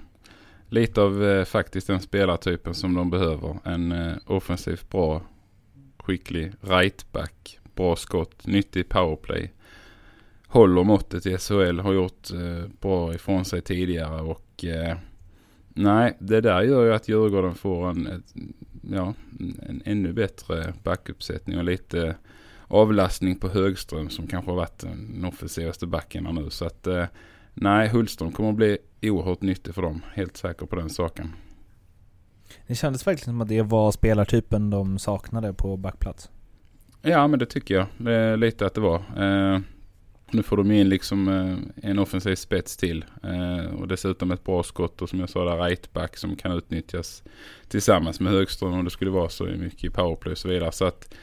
lite 0.70 1.02
av 1.02 1.24
eh, 1.24 1.46
faktiskt 1.46 1.88
den 1.88 2.00
spelartypen 2.00 2.74
som 2.74 2.94
de 2.94 3.10
behöver. 3.10 3.58
En 3.64 3.92
eh, 3.92 4.14
offensivt 4.26 4.90
bra, 4.90 5.22
skicklig 5.98 6.52
rightback. 6.62 7.60
Bra 7.76 7.96
skott, 7.96 8.48
nyttig 8.48 8.90
powerplay. 8.90 9.52
Håller 10.48 10.84
måttet 10.84 11.26
i 11.26 11.38
SHL, 11.38 11.80
har 11.80 11.94
gjort 11.94 12.32
eh, 12.32 12.70
bra 12.82 13.14
ifrån 13.14 13.46
sig 13.46 13.62
tidigare 13.62 14.22
och 14.22 14.66
eh, 14.66 14.98
nej, 15.70 16.18
det 16.20 16.42
där 16.42 16.62
gör 16.62 16.86
ju 16.86 16.94
att 16.94 17.10
Djurgården 17.10 17.56
får 17.56 17.90
en, 17.90 18.08
ett, 18.08 18.34
ja, 18.92 19.14
en 19.40 19.82
ännu 19.86 20.14
bättre 20.14 20.74
backuppsättning 20.84 21.58
och 21.58 21.64
lite 21.64 22.16
avlastning 22.68 23.36
på 23.36 23.50
Högström 23.50 24.10
som 24.10 24.28
kanske 24.28 24.52
har 24.52 24.56
varit 24.56 24.80
den 24.80 25.26
offensivaste 25.26 25.88
backen 25.88 26.26
här 26.26 26.34
nu. 26.34 26.50
Så 26.50 26.66
att 26.66 26.88
eh, 26.88 27.06
nej, 27.62 27.90
Hultström 27.90 28.32
kommer 28.32 28.50
att 28.50 28.56
bli 28.56 28.78
oerhört 29.02 29.42
nyttig 29.42 29.76
för 29.76 29.82
dem. 29.82 30.02
Helt 30.14 30.38
säker 30.38 30.66
på 30.66 30.76
den 30.76 30.90
saken. 30.90 31.34
Det 32.68 32.76
kändes 32.76 33.08
verkligen 33.08 33.26
som 33.26 33.42
att 33.42 33.48
det 33.48 33.62
var 33.62 33.92
spelartypen 33.92 34.70
de 34.70 35.00
saknade 35.00 35.54
på 35.54 35.78
backplats. 35.78 36.30
Ja, 37.02 37.28
men 37.28 37.40
det 37.40 37.46
tycker 37.46 37.76
jag. 37.76 37.86
Det 37.98 38.14
är 38.14 38.38
lite 38.38 38.66
att 38.66 38.74
det 38.74 38.82
var. 38.82 38.96
Eh, 38.96 39.60
nu 40.32 40.44
får 40.44 40.58
de 40.58 40.72
in 40.72 40.90
liksom 40.90 41.28
eh, 41.28 41.90
en 41.90 42.00
offensiv 42.00 42.36
spets 42.36 42.78
till. 42.78 43.06
Eh, 43.24 43.76
och 43.76 43.88
dessutom 43.88 44.32
ett 44.32 44.44
bra 44.44 44.64
skott 44.64 45.02
och 45.02 45.10
som 45.10 45.20
jag 45.20 45.30
sa 45.30 45.46
där 45.46 45.64
rightback 45.64 46.18
som 46.18 46.36
kan 46.36 46.52
utnyttjas 46.52 47.24
tillsammans 47.68 48.20
med 48.20 48.34
Högström 48.34 48.74
om 48.74 48.86
det 48.86 48.92
skulle 48.92 49.12
vara 49.12 49.30
så 49.30 49.44
mycket 49.44 49.84
i 49.84 49.90
powerplay 49.90 50.32
och 50.32 50.38
så 50.38 50.48
vidare. 50.48 50.72
Så 50.72 50.86
att 50.86 51.16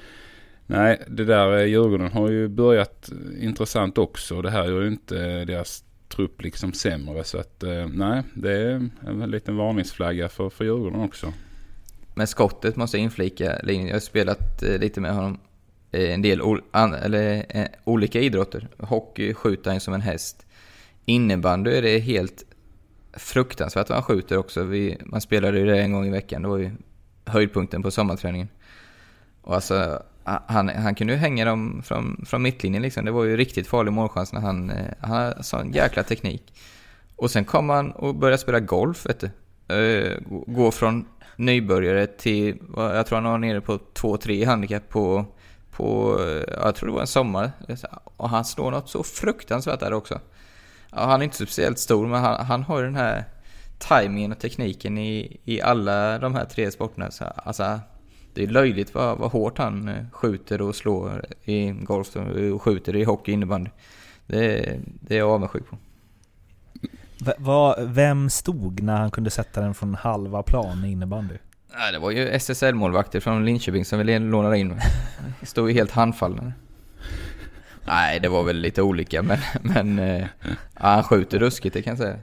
nej, 0.66 1.02
det 1.08 1.24
där 1.24 1.58
eh, 1.58 1.64
Djurgården 1.64 2.12
har 2.12 2.30
ju 2.30 2.48
börjat 2.48 3.10
eh, 3.12 3.44
intressant 3.44 3.98
också. 3.98 4.42
Det 4.42 4.50
här 4.50 4.64
gör 4.64 4.82
ju 4.82 4.88
inte 4.88 5.44
deras 5.44 5.84
trupp 6.08 6.42
liksom 6.42 6.72
sämre. 6.72 7.24
Så 7.24 7.38
att 7.38 7.62
eh, 7.62 7.86
nej, 7.86 8.22
det 8.34 8.52
är 8.52 8.88
en 9.06 9.30
liten 9.30 9.56
varningsflagga 9.56 10.28
för, 10.28 10.50
för 10.50 10.64
Djurgården 10.64 11.00
också. 11.00 11.32
Men 12.14 12.26
skottet 12.26 12.76
måste 12.76 12.96
jag 12.96 13.04
inflika, 13.04 13.58
Linus. 13.62 13.86
Jag 13.88 13.94
har 13.94 14.00
spelat 14.00 14.62
eh, 14.62 14.78
lite 14.78 15.00
med 15.00 15.14
honom 15.14 15.38
eh, 15.92 16.14
en 16.14 16.22
del 16.22 16.42
ol- 16.42 16.62
an- 16.70 16.94
eller, 16.94 17.46
eh, 17.48 17.66
olika 17.84 18.20
idrotter. 18.20 18.68
Hockey 18.78 19.34
skjuter 19.34 19.70
han 19.70 19.80
som 19.80 19.94
en 19.94 20.00
häst. 20.00 20.46
Innebandy 21.04 21.70
är 21.70 21.82
det 21.82 21.98
helt 21.98 22.44
fruktansvärt 23.12 23.88
vad 23.88 23.96
han 23.96 24.02
skjuter 24.02 24.36
också. 24.36 24.62
Vi, 24.64 24.98
man 25.04 25.20
spelade 25.20 25.58
ju 25.58 25.66
det 25.66 25.80
en 25.80 25.92
gång 25.92 26.06
i 26.06 26.10
veckan. 26.10 26.42
Det 26.42 26.48
var 26.48 26.58
ju 26.58 26.70
höjdpunkten 27.24 27.82
på 27.82 27.90
sommarträningen. 27.90 28.48
Och 29.42 29.54
alltså, 29.54 30.02
han, 30.46 30.68
han 30.68 30.94
kunde 30.94 31.12
ju 31.12 31.18
hänga 31.18 31.44
dem 31.44 31.82
från, 31.84 32.24
från 32.26 32.42
mittlinjen 32.42 32.82
liksom. 32.82 33.04
Det 33.04 33.10
var 33.10 33.24
ju 33.24 33.36
riktigt 33.36 33.66
farlig 33.66 33.92
målchans 33.92 34.32
när 34.32 34.40
han... 34.40 34.70
Eh, 34.70 34.92
han 35.00 35.10
har 35.10 35.42
sån 35.42 35.72
jäkla 35.72 36.02
teknik. 36.02 36.52
Och 37.16 37.30
sen 37.30 37.44
kom 37.44 37.70
han 37.70 37.90
och 37.92 38.14
började 38.14 38.38
spela 38.38 38.60
golf, 38.60 39.06
vet 39.06 39.20
du. 39.20 39.30
Eh, 39.76 40.18
gå- 40.46 40.70
från 40.70 41.06
nybörjare 41.36 42.06
till, 42.06 42.58
jag 42.76 43.06
tror 43.06 43.20
han 43.20 43.30
var 43.30 43.38
nere 43.38 43.60
på 43.60 43.78
2-3 43.94 44.30
i 44.30 44.44
handikapp 44.44 44.88
på, 44.88 45.24
på, 45.70 46.18
eh, 46.20 46.54
jag 46.64 46.74
tror 46.74 46.88
det 46.88 46.94
var 46.94 47.00
en 47.00 47.06
sommar. 47.06 47.52
Och 48.16 48.28
han 48.30 48.44
slår 48.44 48.70
något 48.70 48.88
så 48.88 49.02
fruktansvärt 49.02 49.80
där 49.80 49.92
också. 49.92 50.20
Ja, 50.90 51.04
han 51.04 51.20
är 51.20 51.24
inte 51.24 51.36
speciellt 51.36 51.78
stor, 51.78 52.06
men 52.06 52.20
han, 52.20 52.46
han 52.46 52.62
har 52.62 52.78
ju 52.78 52.84
den 52.84 52.94
här 52.96 53.24
tajmingen 53.78 54.32
och 54.32 54.38
tekniken 54.38 54.98
i, 54.98 55.40
i 55.44 55.60
alla 55.60 56.18
de 56.18 56.34
här 56.34 56.44
tre 56.44 56.70
sporterna. 56.70 57.10
Så, 57.10 57.24
alltså, 57.24 57.80
det 58.36 58.42
är 58.42 58.46
löjligt 58.46 58.94
vad, 58.94 59.18
vad 59.18 59.30
hårt 59.32 59.58
han 59.58 59.88
eh, 59.88 60.04
skjuter 60.12 60.62
och 60.62 60.76
slår 60.76 61.24
i 61.44 61.70
golf 61.70 62.16
och 62.52 62.62
skjuter 62.62 62.96
i 62.96 63.04
hockey 63.04 63.32
innebandy. 63.32 63.70
Det, 64.26 64.78
det 65.00 65.14
är 65.14 65.18
jag 65.18 65.30
avundsjuk 65.30 65.68
på. 65.70 65.76
V- 67.24 67.32
vad- 67.38 67.88
vem 67.88 68.30
stod 68.30 68.82
när 68.82 68.96
han 68.96 69.10
kunde 69.10 69.30
sätta 69.30 69.60
den 69.60 69.74
från 69.74 69.94
halva 69.94 70.42
plan 70.42 70.84
i 70.84 70.90
innebandy? 70.92 71.34
Nej, 71.78 71.92
det 71.92 71.98
var 71.98 72.10
ju 72.10 72.28
SSL-målvakter 72.28 73.20
från 73.20 73.44
Linköping 73.44 73.84
som 73.84 73.98
ville 73.98 74.18
låna 74.18 74.56
in. 74.56 74.80
Stod 75.42 75.68
ju 75.70 75.74
helt 75.74 75.90
handfallna. 75.90 76.52
Nej, 77.86 78.20
det 78.20 78.28
var 78.28 78.42
väl 78.42 78.56
lite 78.56 78.82
olika, 78.82 79.22
men, 79.22 79.38
men 79.62 79.98
eh, 79.98 80.26
ja, 80.44 80.56
han 80.80 81.02
skjuter 81.02 81.38
ruskigt, 81.38 81.74
det 81.74 81.82
kan 81.82 81.90
jag 81.90 81.98
säga. 81.98 82.16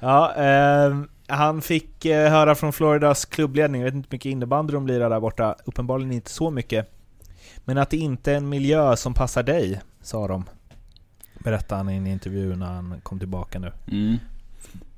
Ja, 0.00 0.32
ehm, 0.34 1.08
han 1.26 1.62
fick 1.62 2.04
eh, 2.04 2.30
höra 2.30 2.54
från 2.54 2.72
Floridas 2.72 3.24
klubbledning, 3.24 3.80
jag 3.80 3.86
vet 3.86 3.94
inte 3.94 4.06
hur 4.10 4.16
mycket 4.16 4.30
innebandy 4.30 4.72
de 4.72 4.86
lirar 4.86 5.10
där 5.10 5.20
borta, 5.20 5.56
uppenbarligen 5.64 6.12
inte 6.12 6.30
så 6.30 6.50
mycket. 6.50 6.90
Men 7.64 7.78
att 7.78 7.90
det 7.90 7.96
inte 7.96 8.32
är 8.32 8.36
en 8.36 8.48
miljö 8.48 8.96
som 8.96 9.14
passar 9.14 9.42
dig, 9.42 9.80
sa 10.00 10.28
de. 10.28 10.44
Berättade 11.38 11.78
han 11.78 11.90
i 11.90 11.96
en 11.96 12.06
intervju 12.06 12.56
när 12.56 12.66
han 12.66 13.00
kom 13.02 13.18
tillbaka 13.18 13.58
nu. 13.58 13.72
Mm. 13.90 14.18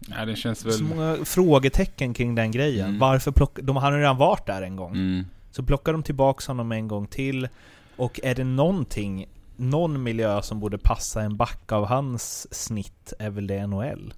Ja, 0.09 0.25
det 0.25 0.37
känns 0.37 0.64
väl... 0.64 0.72
Så 0.72 0.85
många 0.85 1.16
frågetecken 1.25 2.14
kring 2.14 2.35
den 2.35 2.51
grejen. 2.51 2.87
Mm. 2.87 2.99
Varför 2.99 3.31
plock... 3.31 3.59
De 3.62 3.77
har 3.77 3.93
redan 3.93 4.16
varit 4.16 4.47
där 4.47 4.62
en 4.62 4.77
gång. 4.77 4.93
Mm. 4.93 5.25
Så 5.51 5.62
plockar 5.62 5.93
de 5.93 6.03
tillbaka 6.03 6.45
honom 6.47 6.72
en 6.72 6.89
gång 6.89 7.07
till. 7.07 7.49
Och 7.97 8.20
är 8.22 8.35
det 8.35 8.45
någonting, 8.45 9.27
någon 9.57 10.03
miljö 10.03 10.43
som 10.43 10.61
borde 10.61 10.79
passa 10.79 11.22
en 11.22 11.37
back 11.37 11.72
av 11.72 11.87
hans 11.87 12.55
snitt 12.55 13.12
är 13.18 13.31
väl 13.31 13.47
det 13.47 13.66
NHL. 13.66 14.14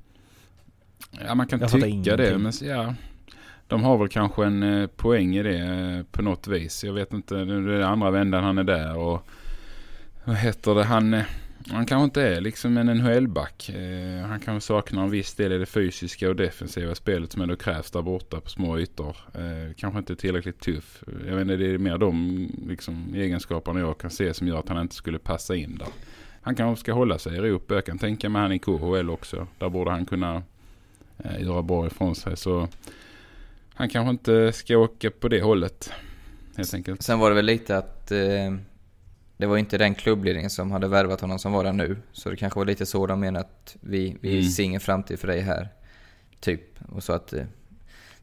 Ja, 1.10 1.34
man 1.34 1.46
kan 1.46 1.60
Jag 1.60 1.70
tycka 1.70 2.16
det. 2.16 2.38
Men, 2.38 2.52
ja. 2.62 2.94
de 3.66 3.82
har 3.82 3.98
väl 3.98 4.08
kanske 4.08 4.44
en 4.44 4.62
eh, 4.62 4.86
poäng 4.86 5.36
i 5.36 5.42
det 5.42 5.58
eh, 5.58 6.02
på 6.12 6.22
något 6.22 6.46
vis. 6.46 6.84
Jag 6.84 6.92
vet 6.92 7.12
inte, 7.12 7.34
nu 7.34 7.74
är 7.74 7.78
det 7.78 7.86
andra 7.86 8.10
vändan 8.10 8.44
han 8.44 8.58
är 8.58 8.64
där 8.64 8.96
och 8.96 9.26
vad 10.24 10.36
heter 10.36 10.74
det, 10.74 10.84
han, 10.84 11.14
eh, 11.14 11.24
han 11.70 11.86
kanske 11.86 12.04
inte 12.04 12.22
är 12.22 12.40
liksom 12.40 12.76
en 12.76 12.86
NHL-back. 12.86 13.70
Han 14.28 14.40
kanske 14.40 14.66
saknar 14.66 15.02
en 15.02 15.10
viss 15.10 15.34
del 15.34 15.52
i 15.52 15.58
det 15.58 15.66
fysiska 15.66 16.28
och 16.28 16.36
defensiva 16.36 16.94
spelet 16.94 17.32
som 17.32 17.42
ändå 17.42 17.56
krävs 17.56 17.90
där 17.90 18.02
borta 18.02 18.40
på 18.40 18.50
små 18.50 18.78
ytor. 18.78 19.16
Kanske 19.76 19.98
inte 19.98 20.16
tillräckligt 20.16 20.60
tuff. 20.60 21.04
Jag 21.26 21.34
vet 21.34 21.42
inte, 21.42 21.56
det 21.56 21.74
är 21.74 21.78
mer 21.78 21.98
de 21.98 22.48
liksom, 22.68 23.14
egenskaperna 23.14 23.80
jag 23.80 23.98
kan 23.98 24.10
se 24.10 24.34
som 24.34 24.48
gör 24.48 24.58
att 24.58 24.68
han 24.68 24.82
inte 24.82 24.94
skulle 24.94 25.18
passa 25.18 25.56
in 25.56 25.78
där. 25.78 25.88
Han 26.40 26.54
kanske 26.54 26.80
ska 26.80 26.92
hålla 26.92 27.18
sig 27.18 27.32
i 27.32 27.36
Europa. 27.36 27.74
Jag 27.74 27.86
kan 27.86 27.98
tänka 27.98 28.28
mig 28.28 28.42
han 28.42 28.52
i 28.52 28.58
KHL 28.58 29.10
också. 29.10 29.46
Där 29.58 29.68
borde 29.68 29.90
han 29.90 30.06
kunna 30.06 30.42
eh, 31.24 31.42
göra 31.42 31.62
bra 31.62 31.86
ifrån 31.86 32.14
sig. 32.14 32.36
Så 32.36 32.68
han 33.74 33.88
kanske 33.88 34.10
inte 34.10 34.52
ska 34.52 34.76
åka 34.78 35.10
på 35.10 35.28
det 35.28 35.42
hållet. 35.42 35.90
Helt 36.56 36.74
enkelt. 36.74 37.02
Sen 37.02 37.18
var 37.18 37.30
det 37.30 37.36
väl 37.36 37.44
lite 37.46 37.76
att 37.78 38.12
eh, 38.12 38.54
det 39.36 39.46
var 39.46 39.56
inte 39.56 39.78
den 39.78 39.94
klubbledningen 39.94 40.50
som 40.50 40.70
hade 40.70 40.88
värvat 40.88 41.20
honom 41.20 41.38
som 41.38 41.52
var 41.52 41.64
där 41.64 41.72
nu. 41.72 41.96
Så 42.12 42.30
det 42.30 42.36
kanske 42.36 42.58
var 42.58 42.66
lite 42.66 42.86
så 42.86 43.06
de 43.06 43.20
menade 43.20 43.44
att 43.44 43.76
vi, 43.80 44.16
vi 44.20 44.30
Mm. 44.38 44.42
ser 44.50 44.62
ingen 44.62 44.80
framtid 44.80 45.18
för 45.20 45.28
dig 45.28 45.40
här. 45.40 45.68
Typ. 46.40 46.62
Och 46.88 47.02
så 47.04 47.12
att 47.12 47.32
eh, 47.32 47.44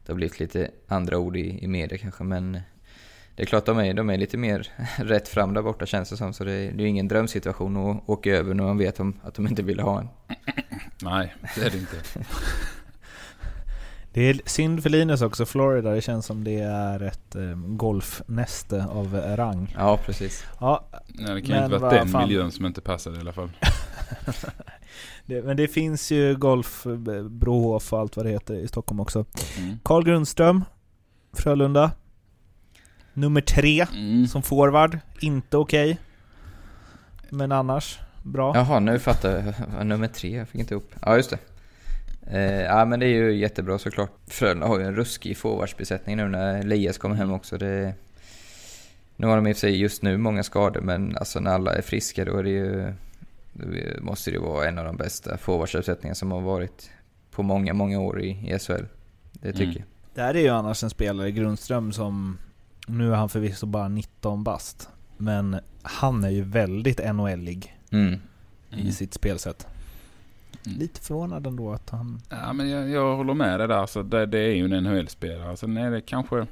det 0.06 0.12
har 0.12 0.14
blivit 0.14 0.40
lite 0.40 0.70
andra 0.88 1.18
ord 1.18 1.36
i, 1.36 1.64
i 1.64 1.66
media 1.66 1.98
kanske. 1.98 2.24
Men 2.24 2.52
det 3.36 3.42
är 3.42 3.46
klart 3.46 3.66
de 3.66 3.78
är, 3.78 3.94
de 3.94 4.10
är 4.10 4.18
lite 4.18 4.36
mer 4.36 4.68
rätt 4.96 5.28
fram 5.28 5.54
där 5.54 5.62
borta 5.62 5.86
känns 5.86 6.10
det 6.10 6.16
som. 6.16 6.32
Så 6.32 6.44
det, 6.44 6.52
är- 6.52 6.72
det 6.72 6.82
är 6.82 6.86
ingen 6.86 7.08
drömsituation 7.08 7.76
att 7.90 8.08
åka 8.08 8.30
över 8.30 8.54
när 8.54 8.64
man 8.64 8.78
vet 8.78 9.00
om, 9.00 9.20
att 9.22 9.34
de 9.34 9.46
inte 9.46 9.62
vill 9.62 9.80
ha 9.80 10.00
en. 10.00 10.08
Nej, 11.02 11.34
det 11.56 11.62
är 11.66 11.70
det 11.70 11.78
inte. 11.78 11.96
Det 14.14 14.20
är 14.22 14.40
synd 14.46 14.82
för 14.82 14.90
Linus 14.90 15.22
också, 15.22 15.46
Florida. 15.46 15.90
Det 15.90 16.00
känns 16.00 16.26
som 16.26 16.44
det 16.44 16.58
är 16.60 17.02
ett 17.02 17.34
eh, 17.34 17.54
golfnäste 17.56 18.84
av 18.84 19.14
rang. 19.36 19.74
Ja, 19.78 19.96
precis. 19.96 20.44
Ja, 20.60 20.84
Nej, 21.06 21.34
det 21.34 21.40
kan 21.42 21.56
ju 21.58 21.64
inte 21.64 21.68
vad 21.72 21.80
vara 21.80 21.94
den 21.94 22.08
fan. 22.08 22.22
miljön 22.28 22.52
som 22.52 22.66
inte 22.66 22.80
passade 22.80 23.16
i 23.16 23.20
alla 23.20 23.32
fall. 23.32 23.50
Det, 25.26 25.42
men 25.42 25.56
det 25.56 25.68
finns 25.68 26.10
ju 26.12 26.36
golf, 26.36 26.86
Brohof 27.30 27.92
och 27.92 27.98
allt 28.00 28.16
vad 28.16 28.26
det 28.26 28.30
heter 28.32 28.54
i 28.54 28.68
Stockholm 28.68 29.00
också. 29.00 29.24
Mm. 29.58 29.78
Carl 29.84 30.04
Grundström, 30.04 30.64
Frölunda. 31.32 31.90
Nummer 33.12 33.40
tre 33.40 33.86
Mm. 33.94 34.26
som 34.26 34.42
forward. 34.42 34.98
Inte 35.20 35.56
okej. 35.56 35.98
Men 37.30 37.52
annars, 37.52 37.98
bra. 38.22 38.52
Jaha, 38.56 38.80
nu 38.80 38.98
fattar 38.98 39.54
jag. 39.76 39.86
Nummer 39.86 40.08
tre, 40.08 40.36
jag 40.36 40.48
fick 40.48 40.60
inte 40.60 40.74
upp. 40.74 40.94
Ja, 41.02 41.16
just 41.16 41.30
det. 41.30 41.38
Eh, 42.26 42.62
ja, 42.62 42.84
men 42.84 43.00
det 43.00 43.06
är 43.06 43.08
ju 43.08 43.36
jättebra 43.36 43.78
såklart. 43.78 44.10
Frölunda 44.26 44.66
har 44.66 44.78
ju 44.78 44.84
en 44.86 44.94
ruskig 44.96 45.36
forwardsbesättning 45.36 46.16
nu 46.16 46.28
när 46.28 46.58
Elias 46.58 46.98
kommer 46.98 47.14
hem 47.16 47.32
också. 47.32 47.58
Det, 47.58 47.94
nu 49.16 49.26
har 49.26 49.36
de 49.36 49.46
i 49.46 49.52
och 49.52 49.56
för 49.56 49.60
sig 49.60 49.80
just 49.80 50.02
nu 50.02 50.16
många 50.16 50.42
skador, 50.42 50.80
men 50.80 51.16
alltså 51.16 51.40
när 51.40 51.50
alla 51.50 51.74
är 51.74 51.82
friska 51.82 52.24
då 52.24 52.36
är 52.36 52.42
det 52.42 52.50
ju... 52.50 52.92
Då 53.52 54.02
måste 54.04 54.30
det 54.30 54.34
ju 54.34 54.40
vara 54.42 54.68
en 54.68 54.78
av 54.78 54.84
de 54.84 54.96
bästa 54.96 55.38
forwardsuppsättningarna 55.38 56.14
som 56.14 56.32
har 56.32 56.40
varit 56.40 56.90
på 57.30 57.42
många, 57.42 57.72
många 57.72 58.00
år 58.00 58.20
i, 58.22 58.28
i 58.54 58.58
SHL. 58.58 58.84
Det 59.32 59.52
tycker 59.52 59.62
Mm. 59.64 59.74
jag. 59.76 59.84
Det 60.14 60.20
här 60.22 60.34
är 60.34 60.40
ju 60.40 60.48
annars 60.48 60.82
en 60.84 60.90
spelare, 60.90 61.30
Grundström, 61.30 61.92
som... 61.92 62.38
Nu 62.86 63.10
är 63.12 63.16
han 63.16 63.28
förvisso 63.28 63.66
bara 63.66 63.88
19 63.88 64.44
bast. 64.44 64.88
Men 65.16 65.56
han 65.82 66.24
är 66.24 66.30
ju 66.30 66.42
väldigt 66.42 67.00
NHL-ig 67.14 67.76
Mm. 67.92 68.20
i 68.70 68.92
sitt 68.92 69.14
spelsätt. 69.14 69.66
Lite 70.66 71.00
förvånad 71.00 71.46
ändå 71.46 71.72
att 71.72 71.90
han... 71.90 72.20
Ja, 72.28 72.52
men 72.52 72.70
jag, 72.70 72.90
jag 72.90 73.16
håller 73.16 73.34
med 73.34 73.60
dig 73.60 73.68
där. 73.68 73.86
Så 73.86 74.02
det, 74.02 74.26
det 74.26 74.38
är 74.38 74.54
ju 74.54 74.64
en 74.64 74.84
NHL-spelare. 74.84 75.56
Sen 75.56 75.76
är 75.76 75.90
det 75.90 76.00
kanske 76.00 76.46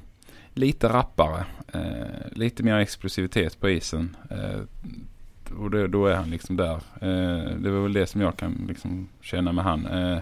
lite 0.54 0.88
rappare. 0.88 1.44
Eh, 1.72 2.32
lite 2.32 2.62
mer 2.62 2.78
explosivitet 2.78 3.60
på 3.60 3.70
isen. 3.70 4.16
Eh, 4.30 4.60
och 5.58 5.70
det, 5.70 5.88
då 5.88 6.06
är 6.06 6.14
han 6.16 6.30
liksom 6.30 6.56
där. 6.56 6.74
Eh, 7.00 7.56
det 7.56 7.70
var 7.70 7.82
väl 7.82 7.92
det 7.92 8.06
som 8.06 8.20
jag 8.20 8.36
kan 8.36 8.64
liksom 8.68 9.08
känna 9.20 9.52
med 9.52 9.64
han. 9.64 9.86
Eh, 9.86 10.18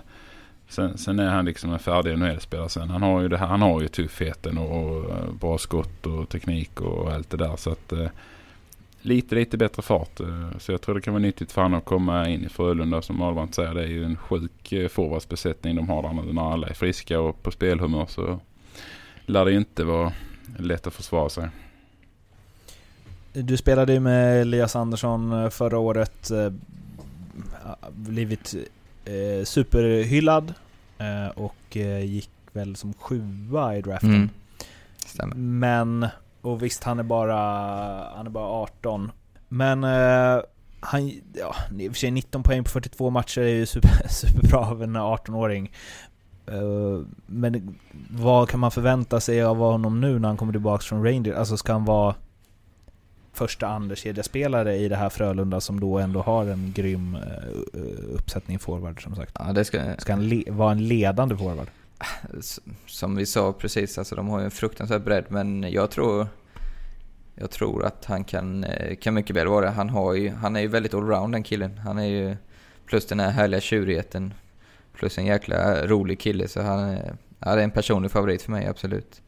sen, 0.69 0.99
sen 0.99 1.19
är 1.19 1.29
han 1.29 1.45
liksom 1.45 1.73
en 1.73 1.79
färdig 1.79 2.19
NHL-spelare 2.19 2.69
sen. 2.69 2.91
Han 2.91 3.03
har 3.03 3.21
ju, 3.21 3.29
det 3.29 3.39
här, 3.39 3.47
han 3.47 3.63
har 3.63 3.81
ju 3.81 3.89
tuffheten 3.89 4.59
och, 4.59 4.87
och 4.87 5.11
eh, 5.11 5.33
bra 5.41 5.59
skott 5.59 6.07
och 6.07 6.29
teknik 6.29 6.81
och 6.81 7.13
allt 7.13 7.31
det 7.31 7.37
där. 7.37 7.57
Så 7.57 7.71
att 7.71 7.93
eh, 7.93 8.09
lite, 9.03 9.35
lite 9.35 9.57
bättre 9.57 9.83
fart. 9.83 10.21
Eh, 10.21 10.59
Så 10.59 10.73
jag 10.73 10.81
tror 10.81 10.95
det 10.95 11.01
kan 11.01 11.15
vara 11.15 11.23
nyttigt 11.23 11.53
för 11.53 11.63
honom 11.63 11.79
att 11.79 11.85
komma 11.85 12.29
in 12.29 12.45
i 12.45 12.49
Frölunda. 12.49 13.03
Som 13.03 13.23
Ahlbrand 13.23 13.55
säger, 13.55 13.75
det 13.75 13.83
är 13.83 13.87
ju 13.89 14.05
en 14.05 14.17
sjuk 14.17 14.73
eh, 14.73 14.89
forwardsbesättning 14.89 15.77
de 15.77 15.89
har 15.89 16.03
där 16.03 16.13
nu. 16.13 16.33
När 16.33 16.53
alla 16.53 16.69
är 16.69 16.75
friska 16.75 17.21
och 17.21 17.43
på 17.43 17.51
spelhumör 17.51 18.07
så 18.07 18.41
lär 19.27 19.45
det 19.45 19.53
inte 19.53 19.85
vara 19.85 20.13
lätt 20.59 20.87
att 20.87 20.95
försvara 20.95 21.29
sig. 21.29 21.49
Du 23.33 23.57
spelade 23.57 23.93
ju 23.93 24.01
med 24.01 24.41
Elias 24.41 24.77
Andersson 24.77 25.33
eh, 25.33 25.51
förra 25.51 25.79
året. 25.79 26.31
Blivit 27.91 28.55
superhyllad. 29.45 30.55
Och 31.35 31.77
gick 32.05 32.31
väl 32.53 32.77
som 32.77 32.95
sjua 32.95 33.77
i 33.77 33.83
draften. 33.83 34.31
Mm. 35.19 35.59
Men, 35.59 36.07
och 36.43 36.63
visst 36.63 36.85
han 36.85 36.99
är 36.99 37.03
bara, 37.03 37.37
han 38.17 38.27
är 38.27 38.31
bara 38.31 38.47
18. 38.47 39.13
Men 39.49 39.85
eh, 39.85 40.43
han, 40.81 41.13
ja, 41.35 41.55
i 41.79 41.89
och 41.89 41.93
för 41.93 41.99
sig 41.99 42.11
19 42.11 42.43
poäng 42.43 42.65
på 42.65 42.71
42 42.71 43.11
matcher 43.11 43.41
är 43.41 43.49
ju 43.49 43.67
super, 43.67 44.09
superbra 44.09 44.59
av 44.59 44.83
en 44.83 44.97
18-åring. 44.97 45.73
Eh, 46.47 47.07
men 47.27 47.79
vad 48.11 48.49
kan 48.49 48.61
man 48.61 48.71
förvänta 48.71 49.21
sig 49.21 49.43
av 49.43 49.57
honom 49.57 50.01
nu 50.01 50.19
när 50.19 50.29
han 50.29 50.37
kommer 50.37 50.53
tillbaka 50.53 50.83
från 50.83 51.05
Rangers? 51.05 51.37
Alltså 51.37 51.57
ska 51.57 51.73
han 51.73 51.85
vara 51.85 52.15
första 53.33 53.67
andra 53.67 53.95
i 54.75 54.89
det 54.89 54.97
här 54.97 55.09
Frölunda 55.09 55.61
som 55.61 55.81
då 55.81 55.99
ändå 55.99 56.23
har 56.23 56.47
en 56.47 56.73
grym 56.73 57.15
eh, 57.15 58.15
uppsättning 58.15 58.59
forward 58.59 59.03
som 59.03 59.17
sagt? 59.17 59.37
Ja, 59.39 59.53
det 59.53 59.65
ska... 59.65 59.97
Ska 59.99 60.13
han 60.13 60.43
vara 60.49 60.73
en 60.73 60.89
ledande 60.89 61.37
forward? 61.37 61.69
Som 62.87 63.17
vi 63.17 63.27
sa 63.27 63.53
precis, 63.53 63.99
alltså 63.99 64.15
de 64.15 64.29
har 64.29 64.39
ju 64.39 64.45
en 64.45 64.51
fruktansvärd 64.51 65.03
bredd 65.05 65.25
men 65.29 65.67
jag 65.73 65.91
tror 65.91 66.27
Jag 67.35 67.51
tror 67.51 67.85
att 67.85 68.05
han 68.05 68.25
kan, 68.25 68.65
eh, 68.65 68.97
kan 68.97 69.15
mycket 69.15 69.37
väl 69.37 69.47
vara 69.49 69.65
det. 69.65 69.71
Han, 69.73 69.89
har 69.91 70.15
ju, 70.15 70.31
han 70.31 70.57
är 70.57 70.61
ju 70.61 70.67
väldigt 70.67 70.95
allround 70.95 71.35
den 71.35 71.43
killen. 71.43 71.79
Han 71.79 71.99
är 71.99 72.05
ju 72.07 72.37
plus 72.87 73.07
den 73.07 73.21
här 73.21 73.31
härliga 73.31 73.61
tjurigheten 73.61 74.35
plus 74.95 75.19
en 75.19 75.27
jäkla 75.27 75.87
rolig 75.87 76.21
kille 76.21 76.49
så 76.49 76.63
han 76.63 76.79
är, 76.79 77.15
ja, 77.39 77.55
det 77.55 77.61
är 77.61 77.65
en 77.65 77.71
personlig 77.71 78.11
favorit 78.11 78.43
för 78.43 78.51
mig 78.53 78.67
absolut. 78.67 79.23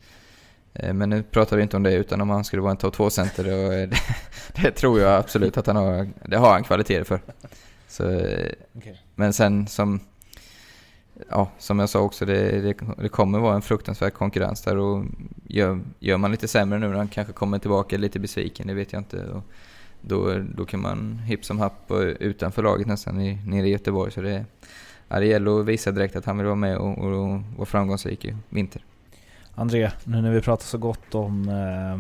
Eh, 0.75 0.95
Men 0.95 1.11
nu 1.11 1.23
pratar 1.23 1.57
vi 1.57 1.63
inte 1.63 1.77
om 1.77 1.83
det 1.83 1.93
utan 1.93 2.21
om 2.21 2.31
han 2.31 2.45
skulle 2.45 2.63
vara 2.63 2.71
en 2.71 2.77
topp 2.77 2.97
2-center 2.97 3.45
och 3.47 3.75
eh, 3.75 3.89
det, 3.89 3.97
det 4.63 4.71
tror 4.71 5.01
jag 5.01 5.13
absolut 5.19 5.57
att 5.57 5.67
han 5.67 5.77
har, 5.77 6.09
det 6.25 6.37
har 6.37 6.53
han 6.53 6.65
kvaliteter 6.65 7.05
för. 7.05 7.21
Så, 7.89 8.05
Okej. 8.77 9.03
Men 9.15 9.33
sen 9.33 9.67
som 9.67 10.01
ja, 11.31 11.49
som 11.59 11.79
jag 11.79 11.89
sa 11.89 12.01
också, 12.01 12.25
det, 12.27 12.61
det, 12.61 12.75
det 13.03 13.09
kommer 13.09 13.39
vara 13.39 13.55
en 13.55 13.63
fruktansvärd 13.63 14.13
konkurrens 14.15 14.63
där 14.63 14.77
och 14.77 15.05
gör, 15.47 15.81
gör 15.99 16.17
man 16.17 16.31
lite 16.31 16.49
sämre 16.49 16.79
nu 16.79 16.89
när 16.89 16.97
han 16.97 17.09
kanske 17.09 17.33
kommer 17.33 17.59
tillbaka 17.59 17.99
lite 17.99 18.19
besviken, 18.21 18.67
det 18.67 18.75
vet 18.75 18.93
jag 18.93 19.01
inte. 19.01 19.25
Och 19.27 19.43
då, 20.01 20.39
då 20.55 20.65
kan 20.65 20.81
man 20.81 21.19
hipp 21.19 21.45
som 21.45 21.59
happ 21.59 21.91
och 21.91 22.03
utanför 22.21 22.63
laget 22.63 22.87
nästan 22.87 23.21
i, 23.21 23.39
nere 23.47 23.69
i 23.69 23.71
Göteborg. 23.71 24.13
Så 24.13 24.21
det, 24.21 24.45
ja, 25.09 25.21
det 25.21 25.27
gäller 25.27 25.61
att 25.61 25.67
visa 25.67 25.91
direkt 25.91 26.17
att 26.17 26.25
han 26.25 26.37
vill 26.39 26.47
vara 26.47 26.57
med 26.57 26.77
och, 26.77 26.99
och, 26.99 27.13
och 27.33 27.41
vara 27.57 27.67
framgångsrik 27.67 28.25
i 28.25 28.37
vinter. 28.49 28.85
André, 29.55 29.91
nu 30.05 30.23
när 30.23 30.31
vi 30.33 30.41
pratar 30.41 30.65
så 30.65 30.79
gott 30.79 31.15
om 31.15 31.49
eh, 31.49 31.93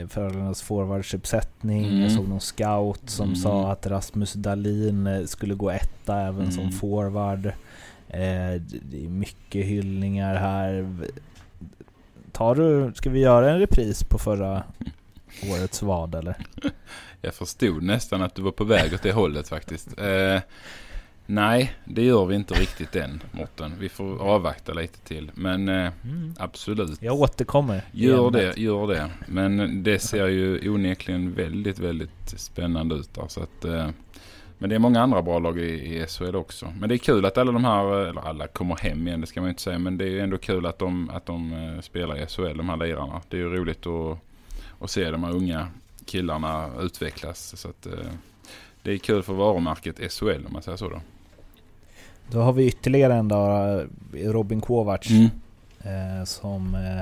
eh, 0.00 0.06
Frölundas 0.08 0.62
forwardsuppsättning. 0.62 1.84
Mm. 1.84 2.00
Jag 2.00 2.12
såg 2.12 2.28
någon 2.28 2.40
scout 2.40 3.10
som 3.10 3.24
Mm. 3.26 3.36
sa 3.36 3.72
att 3.72 3.86
Rasmus 3.86 4.32
Dahlin 4.32 5.06
eh, 5.06 5.24
skulle 5.24 5.54
gå 5.54 5.70
etta 5.70 6.20
även 6.20 6.52
som 6.52 6.62
Mm. 6.62 6.72
forward. 6.72 7.52
Eh, 8.10 8.60
det 8.82 9.04
är 9.04 9.08
mycket 9.08 9.66
hyllningar 9.66 10.34
här. 10.34 10.86
Tar 12.32 12.54
du, 12.54 12.92
ska 12.94 13.10
vi 13.10 13.20
göra 13.20 13.50
en 13.50 13.58
repris 13.58 14.04
på 14.04 14.18
förra 14.18 14.62
årets 15.52 15.82
vad 15.82 16.14
eller? 16.14 16.36
Jag 17.22 17.34
förstod 17.34 17.82
nästan 17.82 18.22
att 18.22 18.34
du 18.34 18.42
var 18.42 18.52
på 18.52 18.64
väg 18.64 18.94
åt 18.94 19.02
det 19.02 19.12
hållet 19.12 19.48
faktiskt. 19.48 19.98
Eh, 20.00 20.40
nej, 21.26 21.72
det 21.84 22.02
gör 22.04 22.26
vi 22.26 22.34
inte 22.34 22.54
riktigt 22.54 22.96
än 22.96 23.22
Morten. 23.32 23.74
Vi 23.78 23.88
får 23.88 24.22
avvakta 24.22 24.72
lite 24.72 24.98
till. 24.98 25.30
Men 25.34 25.68
eh, 25.68 25.92
Mm. 26.04 26.34
absolut. 26.38 27.02
Jag 27.02 27.14
återkommer. 27.14 27.82
Gör 27.92 28.30
det, 28.30 28.56
gör 28.58 28.86
det. 28.86 29.10
Men 29.28 29.82
det 29.82 29.98
ser 29.98 30.26
ju 30.26 30.70
onekligen 30.70 31.34
väldigt, 31.34 31.78
väldigt 31.78 32.28
spännande 32.36 32.94
ut 32.94 33.14
där. 33.14 33.28
Så 33.28 33.42
att, 33.42 33.64
eh, 33.64 33.88
men 34.60 34.70
det 34.70 34.74
är 34.74 34.78
många 34.78 35.00
andra 35.00 35.22
bra 35.22 35.38
lag 35.38 35.58
i, 35.58 35.96
i 35.96 36.06
SHL 36.06 36.36
också. 36.36 36.72
Men 36.78 36.88
det 36.88 36.94
är 36.94 36.98
kul 36.98 37.24
att 37.24 37.38
alla 37.38 37.52
de 37.52 37.64
här, 37.64 38.08
eller 38.08 38.20
alla 38.20 38.46
kommer 38.46 38.76
hem 38.76 39.08
igen, 39.08 39.20
det 39.20 39.26
ska 39.26 39.40
man 39.40 39.48
ju 39.48 39.50
inte 39.50 39.62
säga. 39.62 39.78
Men 39.78 39.98
det 39.98 40.04
är 40.04 40.08
ju 40.08 40.20
ändå 40.20 40.38
kul 40.38 40.66
att 40.66 40.78
de, 40.78 41.10
att 41.10 41.26
de 41.26 41.52
eh, 41.52 41.80
spelar 41.80 42.22
i 42.22 42.26
SHL, 42.26 42.56
de 42.56 42.68
här 42.68 42.76
lirarna. 42.76 43.20
Det 43.28 43.36
är 43.36 43.40
ju 43.40 43.56
roligt 43.56 43.86
att, 43.86 44.18
att 44.80 44.90
se 44.90 45.10
de 45.10 45.24
här 45.24 45.32
unga 45.32 45.68
killarna 46.04 46.70
utvecklas. 46.80 47.60
Så 47.60 47.68
att, 47.68 47.86
eh, 47.86 47.92
det 48.82 48.92
är 48.92 48.98
kul 48.98 49.22
för 49.22 49.32
varumärket 49.32 50.12
SHL 50.12 50.46
om 50.46 50.52
man 50.52 50.62
säger 50.62 50.78
så 50.78 50.88
då. 50.88 51.00
Då 52.30 52.40
har 52.40 52.52
vi 52.52 52.66
ytterligare 52.66 53.14
en 53.14 53.28
dag, 53.28 53.86
Robin 54.12 54.60
Kovacs. 54.60 55.10
Mm. 55.10 55.30
eh, 55.80 56.24
som 56.24 56.74
eh, 56.74 57.00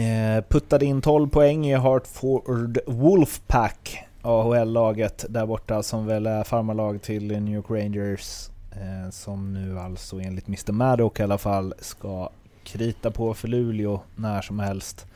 eh, 0.00 0.44
puttade 0.48 0.84
in 0.84 1.02
12 1.02 1.28
poäng 1.28 1.66
i 1.66 1.74
Hartford 1.74 2.78
Wolfpack, 2.86 4.09
AHL-laget 4.22 5.24
där 5.28 5.46
borta 5.46 5.82
som 5.82 6.06
väl 6.06 6.26
är 6.26 6.44
farmarlag 6.44 7.02
till 7.02 7.40
New 7.40 7.54
York 7.54 7.70
Rangers 7.70 8.50
eh, 8.72 9.10
som 9.10 9.54
nu 9.54 9.78
alltså 9.78 10.20
enligt 10.20 10.48
Mr 10.48 10.72
Maddock 10.72 11.20
i 11.20 11.22
alla 11.22 11.38
fall 11.38 11.74
ska 11.78 12.30
krita 12.64 13.10
på 13.10 13.34
för 13.34 13.48
Luleå 13.48 14.00
när 14.16 14.42
som 14.42 14.58
helst. 14.58 15.06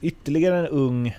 Ytterligare 0.00 0.58
en 0.58 0.66
ung 0.66 1.16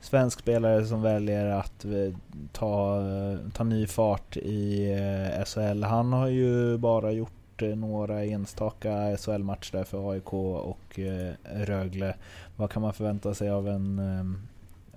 svensk 0.00 0.40
spelare 0.40 0.84
som 0.84 1.02
väljer 1.02 1.46
att 1.46 1.84
eh, 1.84 2.14
ta, 2.52 3.00
eh, 3.00 3.38
ta 3.52 3.64
ny 3.64 3.86
fart 3.86 4.36
i 4.36 4.92
eh, 4.92 5.44
SHL. 5.44 5.82
Han 5.82 6.12
har 6.12 6.28
ju 6.28 6.78
bara 6.78 7.12
gjort 7.12 7.32
några 7.76 8.24
enstaka 8.24 9.16
SHL-matcher 9.16 9.84
för 9.84 10.10
AIK 10.10 10.32
och 10.32 10.98
Rögle. 11.42 12.14
Vad 12.56 12.70
kan 12.70 12.82
man 12.82 12.92
förvänta 12.92 13.34
sig 13.34 13.50
av 13.50 13.68
en, 13.68 13.98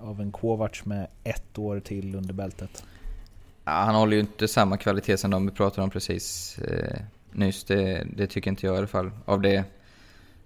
av 0.02 0.22
en 0.22 0.32
Kovacs 0.32 0.86
med 0.86 1.08
ett 1.24 1.58
år 1.58 1.80
till 1.80 2.16
under 2.16 2.34
bältet? 2.34 2.84
Ja, 3.66 3.72
han 3.72 3.95
håller 3.95 4.14
ju 4.14 4.20
inte 4.20 4.47
samma 4.47 4.78
kvalitet 4.78 5.18
som 5.18 5.32
de 5.32 5.45
vi 5.45 5.52
pratade 5.52 5.84
om 5.84 5.89
precis 5.89 6.58
eh, 6.60 7.02
nyss. 7.32 7.64
Det, 7.64 8.08
det, 8.16 8.28
tycker 8.28 8.52
inte 8.52 8.66
jag 8.66 8.76
i 8.76 8.78
alla 8.78 8.88
fall. 8.88 9.12
Av 9.26 9.41
det, 9.41 9.64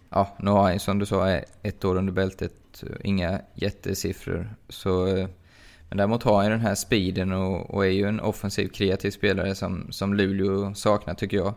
ja, 0.10 0.36
nu 0.39 0.51
har 0.51 0.70
han 0.70 0.80
som 0.80 0.99
du 0.99 1.06
sa 1.06 1.30
ett 1.62 1.86
år 1.86 1.95
under 1.95 2.14
bältet 2.14 2.54
inga 3.04 3.39
jättesiffror. 3.54 4.56
Så, 4.70 5.08
eh, 5.08 5.28
men 5.89 5.97
däremot 5.97 6.24
har 6.24 6.41
han 6.41 6.51
den 6.51 6.60
här 6.60 6.76
speeden 6.76 7.32
och, 7.32 7.74
och, 7.74 7.86
är 7.86 7.89
ju 7.89 8.08
en 8.08 8.20
offensiv 8.20 8.68
kreativ 8.68 9.12
spelare 9.12 9.56
som, 9.56 9.91
som 9.91 10.14
Luleå 10.14 10.74
saknar 10.74 11.14
tycker 11.14 11.38
jag. 11.38 11.54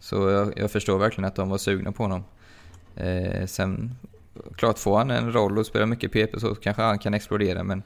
Så 0.00 0.30
jag, 0.30 0.52
jag 0.58 0.70
förstår 0.70 0.98
verkligen 0.98 1.28
att 1.28 1.34
de 1.34 1.48
var 1.48 1.58
sugna 1.58 1.92
på 1.92 2.02
honom. 2.02 2.24
Eh, 2.96 3.46
sen, 3.46 3.96
klart 4.56 4.78
får 4.78 4.98
han 4.98 5.10
en 5.10 5.32
roll 5.32 5.58
och 5.58 5.66
spelar 5.66 5.86
mycket 5.86 6.12
PP 6.12 6.40
så 6.40 6.54
kanske 6.54 6.82
han 6.82 6.98
kan 6.98 7.14
explodera 7.14 7.64
men 7.64 7.82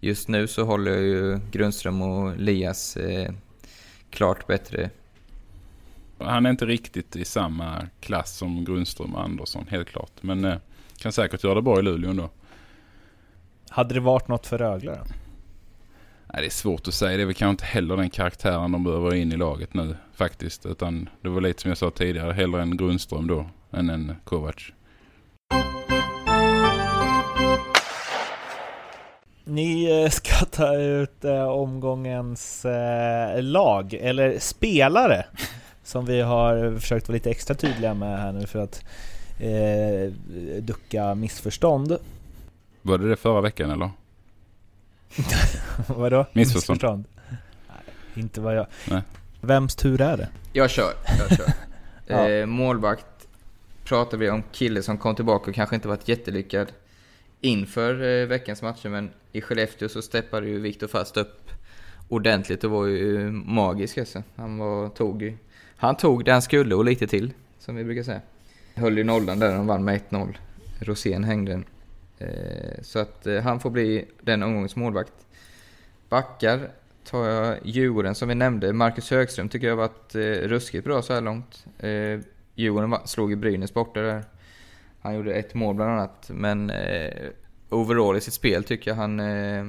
just 0.00 0.28
nu 0.28 0.46
så 0.46 0.64
håller 0.64 0.90
jag 0.90 1.02
ju 1.02 1.40
Grundström 1.50 2.02
och 2.02 2.36
Lias 2.36 2.96
eh, 2.96 3.32
klart 4.10 4.46
bättre. 4.46 4.90
Han 6.18 6.46
är 6.46 6.50
inte 6.50 6.66
riktigt 6.66 7.16
i 7.16 7.24
samma 7.24 7.86
klass 8.00 8.36
som 8.36 8.64
Grundström 8.64 9.14
och 9.14 9.22
Andersson, 9.22 9.66
helt 9.70 9.88
klart. 9.88 10.12
Men 10.20 10.44
eh, 10.44 10.56
kan 10.98 11.12
säkert 11.12 11.44
göra 11.44 11.54
det 11.54 11.62
bra 11.62 11.78
i 11.78 11.82
Luleå 11.82 12.10
ändå. 12.10 12.30
Hade 13.68 13.94
det 13.94 14.00
varit 14.00 14.28
något 14.28 14.46
för 14.46 14.58
Rögle 14.58 14.90
då? 14.90 15.04
Nej, 16.32 16.42
det 16.42 16.46
är 16.46 16.50
svårt 16.50 16.88
att 16.88 16.94
säga. 16.94 17.16
Det 17.16 17.22
är 17.22 17.26
väl 17.26 17.34
kanske 17.34 17.50
inte 17.50 17.64
heller 17.64 17.96
den 17.96 18.10
karaktären 18.10 18.72
de 18.72 18.84
behöver 18.84 19.14
in 19.14 19.32
i 19.32 19.36
laget 19.36 19.74
nu 19.74 19.96
faktiskt. 20.14 20.66
Utan 20.66 21.08
det 21.20 21.28
var 21.28 21.40
lite 21.40 21.62
som 21.62 21.68
jag 21.68 21.78
sa 21.78 21.90
tidigare, 21.90 22.32
hellre 22.32 22.62
en 22.62 22.76
Grundström 22.76 23.26
då 23.26 23.46
än 23.72 23.90
en 23.90 24.16
Kovacs. 24.24 24.72
Ni 29.44 30.02
eh, 30.02 30.10
ska 30.10 30.44
ta 30.44 30.74
ut 30.76 31.24
eh, 31.24 31.44
omgångens 31.48 32.64
eh, 32.64 33.42
lag, 33.42 33.94
eller 33.94 34.38
spelare, 34.38 35.26
som 35.84 36.06
vi 36.06 36.20
har 36.20 36.78
försökt 36.80 37.08
vara 37.08 37.14
lite 37.14 37.30
extra 37.30 37.54
tydliga 37.54 37.94
med 37.94 38.18
här 38.18 38.32
nu 38.32 38.46
för 38.46 38.58
att 38.58 38.84
eh, 39.40 40.12
ducka 40.60 41.14
missförstånd. 41.14 41.98
Var 42.82 42.98
det 42.98 43.08
det 43.08 43.16
förra 43.16 43.40
veckan 43.40 43.70
eller? 43.70 43.90
Vadå? 45.86 46.26
Missförstånd? 46.32 46.78
missförstånd? 46.78 47.04
Nej, 47.68 48.22
inte 48.24 48.40
vad 48.40 48.56
jag... 48.56 48.66
Nej. 48.84 49.02
Vems 49.40 49.74
tur 49.74 50.00
är 50.00 50.16
det? 50.16 50.28
Jag 50.52 50.70
kör, 50.70 50.92
jag 51.18 51.38
kör. 51.38 51.46
ja. 52.06 52.28
eh, 52.30 52.46
målvakt 52.46 53.06
pratar 53.84 54.18
vi 54.18 54.30
om 54.30 54.42
kille 54.52 54.82
som 54.82 54.98
kom 54.98 55.14
tillbaka 55.14 55.50
och 55.50 55.54
kanske 55.54 55.74
inte 55.74 55.88
varit 55.88 56.08
jättelyckad 56.08 56.72
inför 57.40 58.02
eh, 58.02 58.26
veckans 58.26 58.62
matcher 58.62 58.88
men 58.88 59.10
i 59.32 59.40
Skellefteå 59.40 59.88
så 59.88 60.02
steppade 60.02 60.46
ju 60.46 60.60
Viktor 60.60 60.86
Fast 60.86 61.16
upp 61.16 61.50
ordentligt 62.08 62.64
och 62.64 62.70
var 62.70 62.86
ju 62.86 63.26
eh, 63.26 63.30
magisk 63.30 63.98
alltså. 63.98 64.22
Han 64.36 64.58
var, 64.58 64.88
tog 64.88 65.36
han 65.76 65.96
tog 65.96 66.24
det 66.24 66.32
han 66.32 66.42
skulle 66.42 66.74
och 66.74 66.84
lite 66.84 67.06
till, 67.06 67.32
som 67.58 67.76
vi 67.76 67.84
brukar 67.84 68.02
säga 68.02 68.20
höll 68.74 68.98
ju 68.98 69.04
nollan 69.04 69.38
där, 69.38 69.54
de 69.54 69.66
vann 69.66 69.84
med 69.84 70.00
1-0. 70.10 70.36
Rosén 70.80 71.24
hängde 71.24 71.52
den. 71.52 71.64
Eh, 72.18 72.82
så 72.82 72.98
att 72.98 73.26
han 73.42 73.60
får 73.60 73.70
bli 73.70 74.04
den 74.20 74.42
omgångens 74.42 74.76
målvakt. 74.76 75.12
Backar 76.08 76.70
tar 77.04 77.26
jag 77.26 77.58
Djurgården 77.62 78.14
som 78.14 78.28
vi 78.28 78.34
nämnde. 78.34 78.72
Marcus 78.72 79.10
Högström 79.10 79.48
tycker 79.48 79.66
jag 79.66 79.76
har 79.76 79.88
varit 79.88 80.14
ruskigt 80.48 80.84
bra 80.84 81.02
så 81.02 81.14
här 81.14 81.20
långt. 81.20 81.64
Djurgården 82.54 82.96
slog 83.04 83.30
ju 83.30 83.36
Brynäs 83.36 83.74
borta 83.74 84.00
där. 84.00 84.24
Han 85.00 85.14
gjorde 85.14 85.34
ett 85.34 85.54
mål 85.54 85.74
bland 85.74 85.90
annat. 85.90 86.30
Men 86.34 86.70
eh, 86.70 87.28
overall 87.68 88.16
i 88.16 88.20
sitt 88.20 88.34
spel 88.34 88.64
tycker 88.64 88.90
jag 88.90 88.96
han 88.96 89.20
eh, 89.20 89.64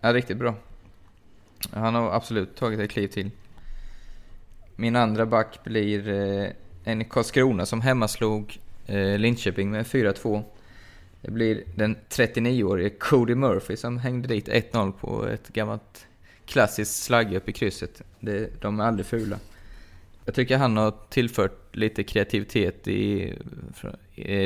är 0.00 0.14
riktigt 0.14 0.36
bra. 0.36 0.54
Han 1.70 1.94
har 1.94 2.12
absolut 2.12 2.56
tagit 2.56 2.80
ett 2.80 2.90
kliv 2.90 3.08
till. 3.08 3.30
Min 4.76 4.96
andra 4.96 5.26
back 5.26 5.64
blir 5.64 6.08
eh, 6.08 6.50
en 6.84 7.04
Karlskrona 7.04 7.66
som 7.66 7.80
hemmaslog 7.80 8.58
eh, 8.86 9.18
Linköping 9.18 9.70
med 9.70 9.86
4-2. 9.86 10.42
Det 11.20 11.30
blir 11.30 11.62
den 11.74 11.96
39-årige 12.08 12.90
Cody 12.90 13.34
Murphy 13.34 13.76
som 13.76 13.98
hängde 13.98 14.28
dit 14.28 14.48
1-0 14.48 14.92
på 14.92 15.26
ett 15.26 15.48
gammalt 15.48 16.06
klassiskt 16.46 17.02
slagg 17.02 17.34
upp 17.34 17.48
i 17.48 17.52
krysset. 17.52 18.02
Det, 18.20 18.62
de 18.62 18.80
är 18.80 18.84
aldrig 18.84 19.06
fula. 19.06 19.38
Jag 20.24 20.34
tycker 20.34 20.58
han 20.58 20.76
har 20.76 20.94
tillfört 21.08 21.67
lite 21.78 22.04
kreativitet 22.04 22.88
i, 22.88 23.34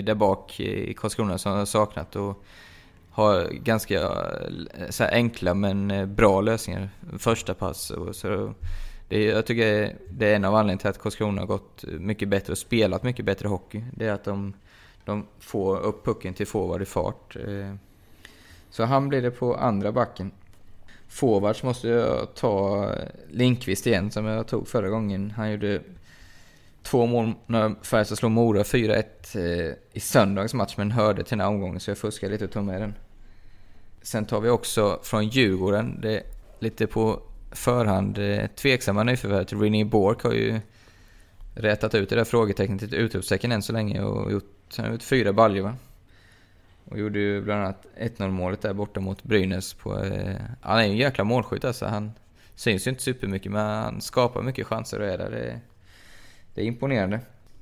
där 0.04 0.14
bak 0.14 0.60
i 0.60 0.94
Karlskrona 0.94 1.38
som 1.38 1.52
har 1.52 1.64
saknat 1.64 2.16
och 2.16 2.44
har 3.10 3.50
ganska 3.50 4.00
eh, 4.00 4.88
så 4.90 5.04
enkla 5.04 5.54
men 5.54 5.90
eh, 5.90 6.06
bra 6.06 6.40
lösningar. 6.40 6.88
Första 7.18 7.54
pass 7.54 7.90
och 7.90 8.16
så 8.16 8.54
det, 9.08 9.24
jag 9.24 9.46
tycker 9.46 9.96
det 10.10 10.26
är 10.32 10.36
en 10.36 10.44
av 10.44 10.54
anledningarna 10.54 10.80
till 10.80 10.90
att 10.90 10.98
Karlskrona 10.98 11.40
har 11.40 11.46
gått 11.46 11.84
mycket 11.84 12.28
bättre 12.28 12.52
och 12.52 12.58
spelat 12.58 13.02
mycket 13.02 13.24
bättre 13.24 13.48
hockey. 13.48 13.84
Det 13.96 14.06
är 14.06 14.12
att 14.12 14.24
de, 14.24 14.54
de 15.04 15.26
får 15.38 15.80
upp 15.80 16.04
pucken 16.04 16.34
till 16.34 16.46
forward 16.46 16.82
i 16.82 16.84
fart. 16.84 17.36
Eh. 17.36 17.74
Så 18.70 18.84
han 18.84 19.08
blir 19.08 19.22
det 19.22 19.30
på 19.30 19.56
andra 19.56 19.92
backen. 19.92 20.30
Forwards 21.08 21.62
måste 21.62 21.88
jag 21.88 22.34
ta 22.34 22.88
Linkvist 23.30 23.86
igen 23.86 24.10
som 24.10 24.24
jag 24.24 24.46
tog 24.46 24.68
förra 24.68 24.88
gången. 24.88 25.30
Han 25.36 25.50
gjorde 25.50 25.80
två 26.82 27.06
mål 27.06 27.32
när 27.46 27.74
Färjestad 27.84 28.18
slog 28.18 28.30
Mora 28.30 28.62
4-1 28.62 29.04
eh, 29.34 29.74
i 29.92 30.00
söndagens 30.00 30.54
match 30.54 30.74
men 30.76 30.90
hörde 30.90 31.24
till 31.24 31.30
den 31.30 31.40
här 31.40 31.48
omgången 31.48 31.80
så 31.80 31.90
jag 31.90 31.98
fuskade 31.98 32.32
lite 32.32 32.44
och 32.44 32.50
tog 32.50 32.64
med 32.64 32.80
den. 32.80 32.94
Sen 34.02 34.24
tar 34.24 34.40
vi 34.40 34.48
också 34.48 35.00
från 35.02 35.28
Djurgården. 35.28 36.00
Det 36.00 36.16
är 36.16 36.22
lite 36.58 36.86
på 36.86 37.22
förhand 37.50 38.18
eh, 38.18 38.46
tveksamma 38.46 39.02
nyförvärvet. 39.02 39.52
René 39.52 39.84
Bork 39.84 40.22
har 40.22 40.32
ju 40.32 40.60
rätat 41.54 41.94
ut 41.94 42.08
det 42.08 42.16
där 42.16 42.24
frågetecknet 42.24 42.78
till 42.78 42.88
ett 42.88 42.94
utropstecken 42.94 43.52
än 43.52 43.62
så 43.62 43.72
länge 43.72 44.02
och 44.02 44.32
gjort, 44.32 44.74
han 44.76 44.86
har 44.86 44.92
gjort 44.92 45.02
fyra 45.02 45.32
baljor 45.32 45.62
va? 45.62 45.74
Och 46.84 46.98
gjorde 46.98 47.18
ju 47.18 47.42
bland 47.42 47.62
annat 47.62 47.86
1-0 47.98 48.30
målet 48.30 48.62
där 48.62 48.72
borta 48.72 49.00
mot 49.00 49.22
Brynäs 49.22 49.74
på... 49.74 49.98
Eh, 49.98 50.36
han 50.60 50.78
är 50.78 50.84
ju 50.84 50.90
en 50.90 50.96
jäkla 50.96 51.24
målskytt 51.24 51.64
alltså. 51.64 51.86
Han 51.86 52.12
syns 52.54 52.86
ju 52.86 52.90
inte 52.90 53.02
supermycket 53.02 53.52
men 53.52 53.66
han 53.66 54.00
skapar 54.00 54.42
mycket 54.42 54.66
chanser 54.66 55.00
och 55.00 55.06
är 55.06 55.18
där. 55.18 55.30
Det, 55.30 55.60
det 56.54 56.60
är 56.62 56.64
imponerande. 56.64 57.20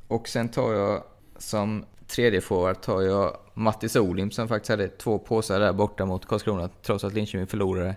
Och 0.08 0.28
sen 0.28 0.48
tar 0.48 0.72
jag 0.72 1.02
som 1.38 1.84
tredje 2.06 2.40
forward 2.40 2.80
tar 2.80 3.02
jag 3.02 3.36
Mattis 3.54 3.96
Olim 3.96 4.30
som 4.30 4.48
faktiskt 4.48 4.70
hade 4.70 4.88
två 4.88 5.18
påsar 5.18 5.60
där 5.60 5.72
borta 5.72 6.06
mot 6.06 6.26
Karlskrona 6.26 6.68
trots 6.82 7.04
att 7.04 7.12
Linköping 7.12 7.46
förlorade. 7.46 7.96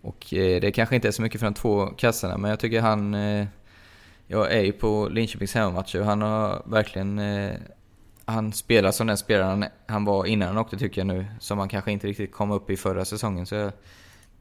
Och 0.00 0.34
eh, 0.34 0.60
det 0.60 0.72
kanske 0.72 0.94
inte 0.94 1.08
är 1.08 1.12
så 1.12 1.22
mycket 1.22 1.40
för 1.40 1.46
de 1.46 1.54
två 1.54 1.86
kassarna, 1.86 2.38
men 2.38 2.50
jag 2.50 2.60
tycker 2.60 2.80
han... 2.80 3.14
Eh, 3.14 3.46
jag 4.28 4.52
är 4.52 4.62
ju 4.62 4.72
på 4.72 5.08
Linköpings 5.08 5.54
hemmamatcher 5.54 6.00
och 6.00 6.06
han 6.06 6.22
har 6.22 6.62
verkligen... 6.66 7.18
Eh, 7.18 7.56
han 8.24 8.52
spelar 8.52 8.90
som 8.90 9.06
den 9.06 9.16
spelaren 9.16 9.64
han 9.86 10.04
var 10.04 10.26
innan 10.26 10.48
han 10.48 10.58
åkte 10.58 10.76
tycker 10.76 11.00
jag 11.00 11.06
nu, 11.06 11.26
som 11.40 11.58
han 11.58 11.68
kanske 11.68 11.92
inte 11.92 12.06
riktigt 12.06 12.32
kom 12.32 12.50
upp 12.50 12.70
i 12.70 12.76
förra 12.76 13.04
säsongen. 13.04 13.46
Så 13.46 13.72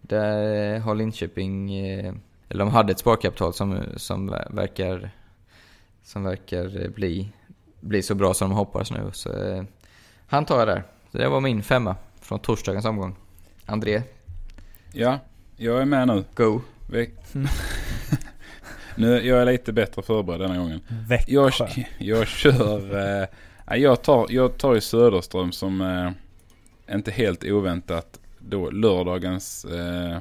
där 0.02 0.80
har 0.80 0.96
Linköping... 0.96 1.76
Eh, 1.76 2.14
eller 2.50 2.66
de 2.66 2.74
hade 2.74 2.92
ett 2.92 3.00
sparkapital 3.00 3.54
som, 3.54 3.84
som 3.96 4.28
verkar... 4.50 5.12
Som 6.06 6.24
verkar 6.24 6.90
bli, 6.90 7.30
bli 7.80 8.02
så 8.02 8.16
bra 8.16 8.34
som 8.34 8.50
de 8.50 8.56
hoppas 8.56 8.92
nu. 8.92 9.10
Så 9.14 9.30
han 10.28 10.46
tar 10.46 10.60
jag 10.60 10.68
där. 10.68 10.84
Så 11.12 11.18
det 11.18 11.30
var 11.30 11.42
min 11.42 11.64
femma 11.64 11.96
från 12.22 12.40
torsdagens 12.40 12.86
omgång. 12.86 13.16
André? 13.66 14.02
Ja, 14.92 15.20
jag 15.58 15.82
är 15.82 15.86
med 15.86 16.08
nu. 16.08 16.24
Go. 16.36 16.62
nu, 18.96 19.28
jag 19.28 19.42
är 19.42 19.46
lite 19.46 19.74
bättre 19.74 20.02
förberedd 20.02 20.40
denna 20.40 20.58
gången. 20.58 20.82
Jag, 21.28 21.54
jag 21.98 22.28
kör... 22.28 22.98
Eh, 23.22 23.78
jag, 23.78 24.02
tar, 24.02 24.28
jag 24.30 24.58
tar 24.58 24.74
ju 24.74 24.82
Söderström 24.82 25.52
som 25.52 25.82
eh, 25.82 26.12
inte 26.96 27.12
helt 27.12 27.44
oväntat 27.44 28.20
då 28.40 28.70
lördagens 28.70 29.66
eh, 29.66 30.18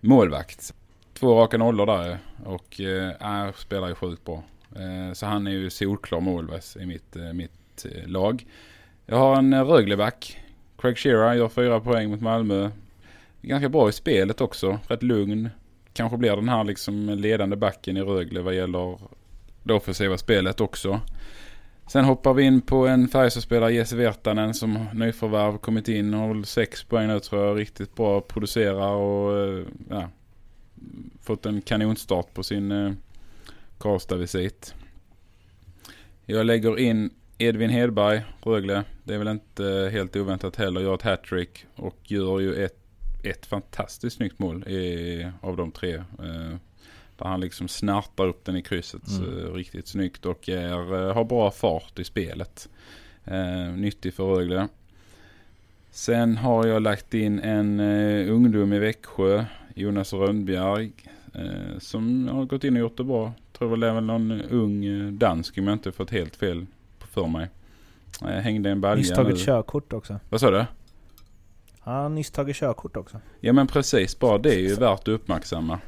målvakt. 0.00 0.74
Två 1.20 1.40
raka 1.40 1.58
nollor 1.58 1.86
där 1.86 2.18
och 2.44 2.80
eh, 2.80 3.52
spelar 3.52 3.88
ju 3.88 3.94
sjukt 3.94 4.24
bra. 4.24 4.42
Eh, 4.76 5.12
så 5.12 5.26
han 5.26 5.46
är 5.46 5.50
ju 5.50 5.70
solklar 5.70 6.20
målvakt 6.20 6.76
i 6.76 6.86
mitt, 6.86 7.16
eh, 7.16 7.32
mitt 7.32 7.84
eh, 7.84 8.08
lag. 8.08 8.46
Jag 9.06 9.16
har 9.16 9.36
en 9.36 9.52
eh, 9.52 9.64
Rögleback. 9.64 10.38
Craig 10.78 10.98
Shearer 10.98 11.34
gör 11.34 11.48
fyra 11.48 11.80
poäng 11.80 12.10
mot 12.10 12.20
Malmö. 12.20 12.70
Ganska 13.42 13.68
bra 13.68 13.88
i 13.88 13.92
spelet 13.92 14.40
också. 14.40 14.78
Rätt 14.88 15.02
lugn. 15.02 15.50
Kanske 15.92 16.16
blir 16.16 16.36
den 16.36 16.48
här 16.48 16.64
liksom 16.64 17.08
ledande 17.08 17.56
backen 17.56 17.96
i 17.96 18.02
Rögle 18.02 18.40
vad 18.40 18.54
gäller 18.54 18.98
det 19.62 19.74
offensiva 19.74 20.18
spelet 20.18 20.60
också. 20.60 21.00
Sen 21.86 22.04
hoppar 22.04 22.34
vi 22.34 22.42
in 22.42 22.60
på 22.60 22.86
en 22.86 23.08
Färjestadspelare, 23.08 23.72
Jesse 23.72 23.96
Virtanen, 23.96 24.54
som 24.54 24.86
nyförvärv 24.94 25.58
kommit 25.58 25.88
in. 25.88 26.14
Har 26.14 26.28
väl 26.28 26.44
sex 26.44 26.84
poäng 26.84 27.08
nu 27.08 27.20
tror 27.20 27.46
jag. 27.46 27.58
Riktigt 27.58 27.94
bra. 27.94 28.20
Producerar 28.20 28.90
och 28.90 29.38
eh, 29.38 29.64
ja, 29.88 30.08
fått 31.22 31.46
en 31.46 31.62
kanonstart 31.62 32.34
på 32.34 32.42
sin 32.42 32.72
eh, 32.72 32.92
Karlstad-visit. 33.78 34.74
Jag 36.26 36.46
lägger 36.46 36.78
in 36.78 37.10
Edvin 37.38 37.70
Hedberg, 37.70 38.22
Rögle. 38.42 38.84
Det 39.04 39.14
är 39.14 39.18
väl 39.18 39.28
inte 39.28 39.90
helt 39.92 40.16
oväntat 40.16 40.56
heller. 40.56 40.80
Gör 40.80 40.94
ett 40.94 41.02
hattrick 41.02 41.66
och 41.76 41.98
gör 42.04 42.40
ju 42.40 42.64
ett, 42.64 42.78
ett 43.24 43.46
fantastiskt 43.46 44.16
snyggt 44.16 44.38
mål 44.38 44.68
i, 44.68 45.26
av 45.40 45.56
de 45.56 45.72
tre. 45.72 45.94
Eh, 45.94 46.56
där 47.16 47.26
han 47.26 47.40
liksom 47.40 47.68
snartar 47.68 48.26
upp 48.26 48.44
den 48.44 48.56
i 48.56 48.62
krysset 48.62 49.02
Mm. 49.08 49.38
eh, 49.38 49.52
riktigt 49.52 49.88
snyggt 49.88 50.26
och 50.26 50.48
är, 50.48 51.08
eh, 51.08 51.14
har 51.14 51.24
bra 51.24 51.50
fart 51.50 51.98
i 51.98 52.04
spelet. 52.04 52.68
Eh, 53.24 53.72
nyttig 53.72 54.14
för 54.14 54.24
Rögle. 54.34 54.68
Sen 55.90 56.36
har 56.36 56.66
jag 56.66 56.82
lagt 56.82 57.14
in 57.14 57.38
en 57.40 57.80
eh, 57.80 58.32
ungdom 58.32 58.72
i 58.72 58.78
Växjö, 58.78 59.44
Jonas 59.74 60.12
Rönnbjerg, 60.12 60.92
eh, 61.34 61.78
som 61.78 62.28
har 62.28 62.44
gått 62.44 62.64
in 62.64 62.74
och 62.74 62.80
gjort 62.80 62.96
det 62.96 63.04
bra. 63.04 63.32
Tror 63.58 63.68
väl 63.68 63.80
det 63.80 63.88
är 63.88 64.00
någon 64.00 64.40
ung 64.40 64.84
eh, 64.84 65.12
dansk 65.12 65.58
om 65.58 65.66
jag 65.66 65.74
inte 65.74 65.92
fått 65.92 66.10
helt 66.10 66.36
fel 66.36 66.66
på 66.98 67.06
för 67.06 67.26
mig. 67.26 67.48
Eh, 68.22 68.28
hängde 68.28 68.70
en 68.70 68.80
balja 68.80 68.96
Nyss 68.96 69.10
tagit 69.10 69.36
nu. 69.36 69.44
körkort 69.44 69.92
också. 69.92 70.20
Vad 70.28 70.40
sa 70.40 70.50
du? 70.50 70.64
Han 71.80 72.02
har 72.02 72.08
nyss 72.08 72.30
tagit 72.30 72.56
körkort 72.56 72.96
också. 72.96 73.20
Ja 73.40 73.52
men 73.52 73.66
precis, 73.66 74.18
bara 74.18 74.38
det 74.38 74.54
är 74.54 74.58
ju 74.58 74.74
värt 74.74 75.00
att 75.00 75.08
uppmärksamma. 75.08 75.78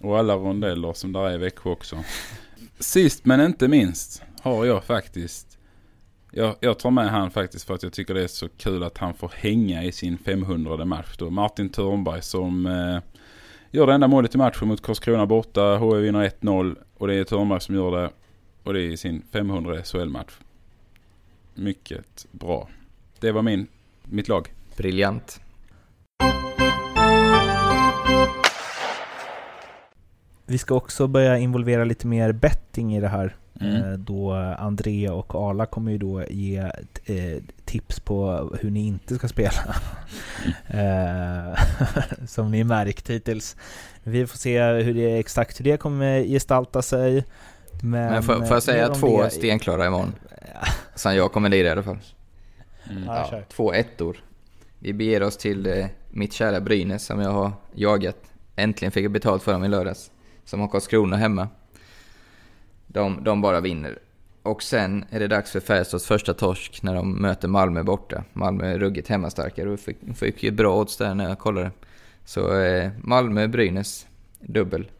Och 0.00 0.18
alla 0.18 0.34
rondeller 0.34 0.92
som 0.92 1.12
där 1.12 1.20
är 1.28 1.34
i 1.34 1.38
Växjö 1.38 1.70
också. 1.70 2.04
Sist 2.78 3.24
men 3.24 3.40
inte 3.40 3.68
minst 3.68 4.22
har 4.42 4.64
jag 4.64 4.84
faktiskt. 4.84 5.45
Jag, 6.38 6.56
jag 6.60 6.78
tar 6.78 6.90
med 6.90 7.10
han 7.10 7.30
faktiskt 7.30 7.66
för 7.66 7.74
att 7.74 7.82
jag 7.82 7.92
tycker 7.92 8.14
det 8.14 8.22
är 8.22 8.26
så 8.28 8.48
kul 8.48 8.82
att 8.82 8.98
han 8.98 9.14
får 9.14 9.32
hänga 9.34 9.84
i 9.84 9.92
sin 9.92 10.18
500 10.18 10.84
match 10.84 11.16
då. 11.18 11.30
Martin 11.30 11.68
Törnberg 11.68 12.22
som 12.22 12.66
eh, 12.66 12.98
gör 13.70 13.86
det 13.86 13.92
enda 13.92 14.08
målet 14.08 14.34
i 14.34 14.38
matchen 14.38 14.68
mot 14.68 14.82
Karlskrona 14.82 15.26
borta. 15.26 15.76
HV 15.76 16.00
vinner 16.00 16.28
1-0 16.28 16.76
och 16.98 17.06
det 17.06 17.14
är 17.14 17.24
Törnberg 17.24 17.60
som 17.60 17.74
gör 17.74 17.90
det. 17.90 18.10
Och 18.62 18.72
det 18.74 18.80
är 18.80 18.88
i 18.88 18.96
sin 18.96 19.22
500 19.32 19.82
SHL-match. 19.84 20.32
Mycket 21.54 22.26
bra. 22.30 22.68
Det 23.20 23.32
var 23.32 23.42
min, 23.42 23.66
mitt 24.04 24.28
lag. 24.28 24.52
Briljant. 24.76 25.40
Vi 30.46 30.58
ska 30.58 30.74
också 30.74 31.06
börja 31.06 31.38
involvera 31.38 31.84
lite 31.84 32.06
mer 32.06 32.32
betting 32.32 32.96
i 32.96 33.00
det 33.00 33.08
här. 33.08 33.36
Mm. 33.60 33.76
Eh, 33.92 33.92
Då 33.98 34.32
Andrea 34.58 35.12
och 35.12 35.34
Arla 35.34 35.66
kommer 35.66 35.92
ju 35.92 35.98
då 35.98 36.22
ge 36.30 36.58
eh, 37.04 37.42
tips 37.64 38.00
på 38.00 38.50
hur 38.60 38.70
ni 38.70 38.86
inte 38.86 39.14
ska 39.14 39.28
spela. 39.28 39.52
Eh, 40.66 41.58
Som 42.26 42.50
ni 42.50 42.64
märkt 42.64 43.10
hittills. 43.10 43.56
Vi 44.02 44.26
får 44.26 44.38
se 44.38 44.62
hur 44.64 44.94
det, 44.94 45.18
exakt 45.18 45.60
hur 45.60 45.64
det 45.64 45.76
kommer 45.76 46.22
gestalta 46.22 46.82
sig. 46.82 47.24
Men, 47.82 47.90
Men 48.12 48.22
får, 48.22 48.34
får 48.34 48.56
jag 48.56 48.62
säga 48.62 48.88
två 48.94 49.22
det- 49.22 49.30
stenklara 49.30 49.86
imorgon? 49.86 50.12
Som 50.94 51.14
jag 51.16 51.32
kommer 51.32 51.48
lira 51.48 51.68
i 51.68 51.70
alla 51.70 51.82
fall. 51.82 51.98
Mm. 52.90 53.04
Ja, 53.04 53.28
Ja, 53.32 53.38
två 53.48 53.72
ettor. 53.72 54.16
Vi 54.78 54.92
beger 54.92 55.22
oss 55.22 55.36
till 55.36 55.66
eh, 55.66 55.86
mitt 56.10 56.32
kära 56.32 56.60
Brynäs 56.60 57.04
som 57.04 57.20
jag 57.20 57.30
har 57.30 57.52
jagat. 57.74 58.16
Äntligen 58.56 58.92
fick 58.92 59.04
jag 59.04 59.12
betalt 59.12 59.42
för 59.42 59.52
dem 59.52 59.64
i 59.64 59.68
lördags. 59.68 60.10
Som 60.44 60.60
har 60.60 60.68
Karlskrona 60.68 61.16
hemma. 61.16 61.48
De, 62.96 63.24
de 63.24 63.40
bara 63.40 63.60
vinner. 63.60 63.98
Och 64.42 64.62
sen 64.62 65.04
är 65.10 65.20
det 65.20 65.28
dags 65.28 65.50
för 65.50 65.60
Färjestads 65.60 66.06
första 66.06 66.34
torsk 66.34 66.82
när 66.82 66.94
de 66.94 67.22
möter 67.22 67.48
Malmö 67.48 67.82
borta. 67.82 68.24
Malmö 68.32 68.66
är 68.66 68.78
ruggigt 68.78 69.08
hemmastarkare 69.08 69.70
och 69.70 69.80
fick, 69.80 69.96
fick 70.16 70.42
ju 70.42 70.50
bra 70.50 70.80
odds 70.80 70.96
där 70.96 71.14
när 71.14 71.28
jag 71.28 71.38
kollade. 71.38 71.70
Så 72.24 72.60
eh, 72.60 72.90
Malmö-Brynäs, 73.02 74.06
dubbel. 74.40 74.90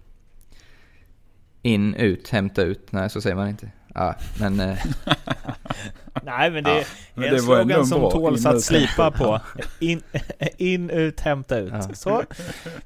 In, 1.66 1.94
ut, 1.94 2.28
hämta 2.28 2.62
ut. 2.62 2.92
Nej, 2.92 3.10
så 3.10 3.20
säger 3.20 3.36
man 3.36 3.48
inte. 3.48 3.70
Ja, 3.94 4.14
men... 4.40 4.60
Eh, 4.60 4.78
Nej 6.22 6.50
men 6.50 6.64
det 6.64 6.70
Ja, 6.70 6.76
är 6.76 6.84
men 7.14 7.24
en 7.24 7.34
det 7.34 7.40
slogan 7.40 7.70
en 7.70 7.86
som 7.86 8.10
tåls 8.10 8.46
att 8.46 8.62
slipa 8.62 9.10
på. 9.10 9.40
In, 9.80 10.02
in, 10.56 10.90
ut, 10.90 11.20
hämta 11.20 11.58
ut. 11.58 11.72
Ja. 11.72 11.94
Så. 11.94 12.22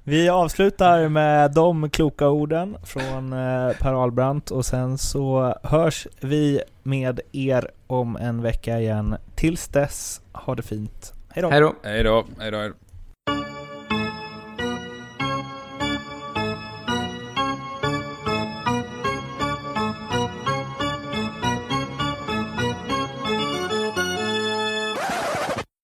Vi 0.04 0.28
avslutar 0.28 1.08
med 1.08 1.52
de 1.52 1.90
kloka 1.90 2.28
orden 2.28 2.76
från 2.84 3.32
eh, 3.32 3.72
Per 3.80 4.02
Ahlbrandt 4.02 4.50
och 4.50 4.66
sen 4.66 4.98
så 4.98 5.54
hörs 5.62 6.06
vi 6.20 6.60
med 6.82 7.20
er 7.32 7.70
om 7.86 8.16
en 8.16 8.42
vecka 8.42 8.80
igen. 8.80 9.16
Tills 9.34 9.68
dess, 9.68 10.20
ha 10.32 10.54
det 10.54 10.62
fint. 10.62 11.12
Då! 11.34 11.50
Hej 11.50 11.60
då! 11.60 12.24
Hej 12.38 12.50
då! 12.50 12.70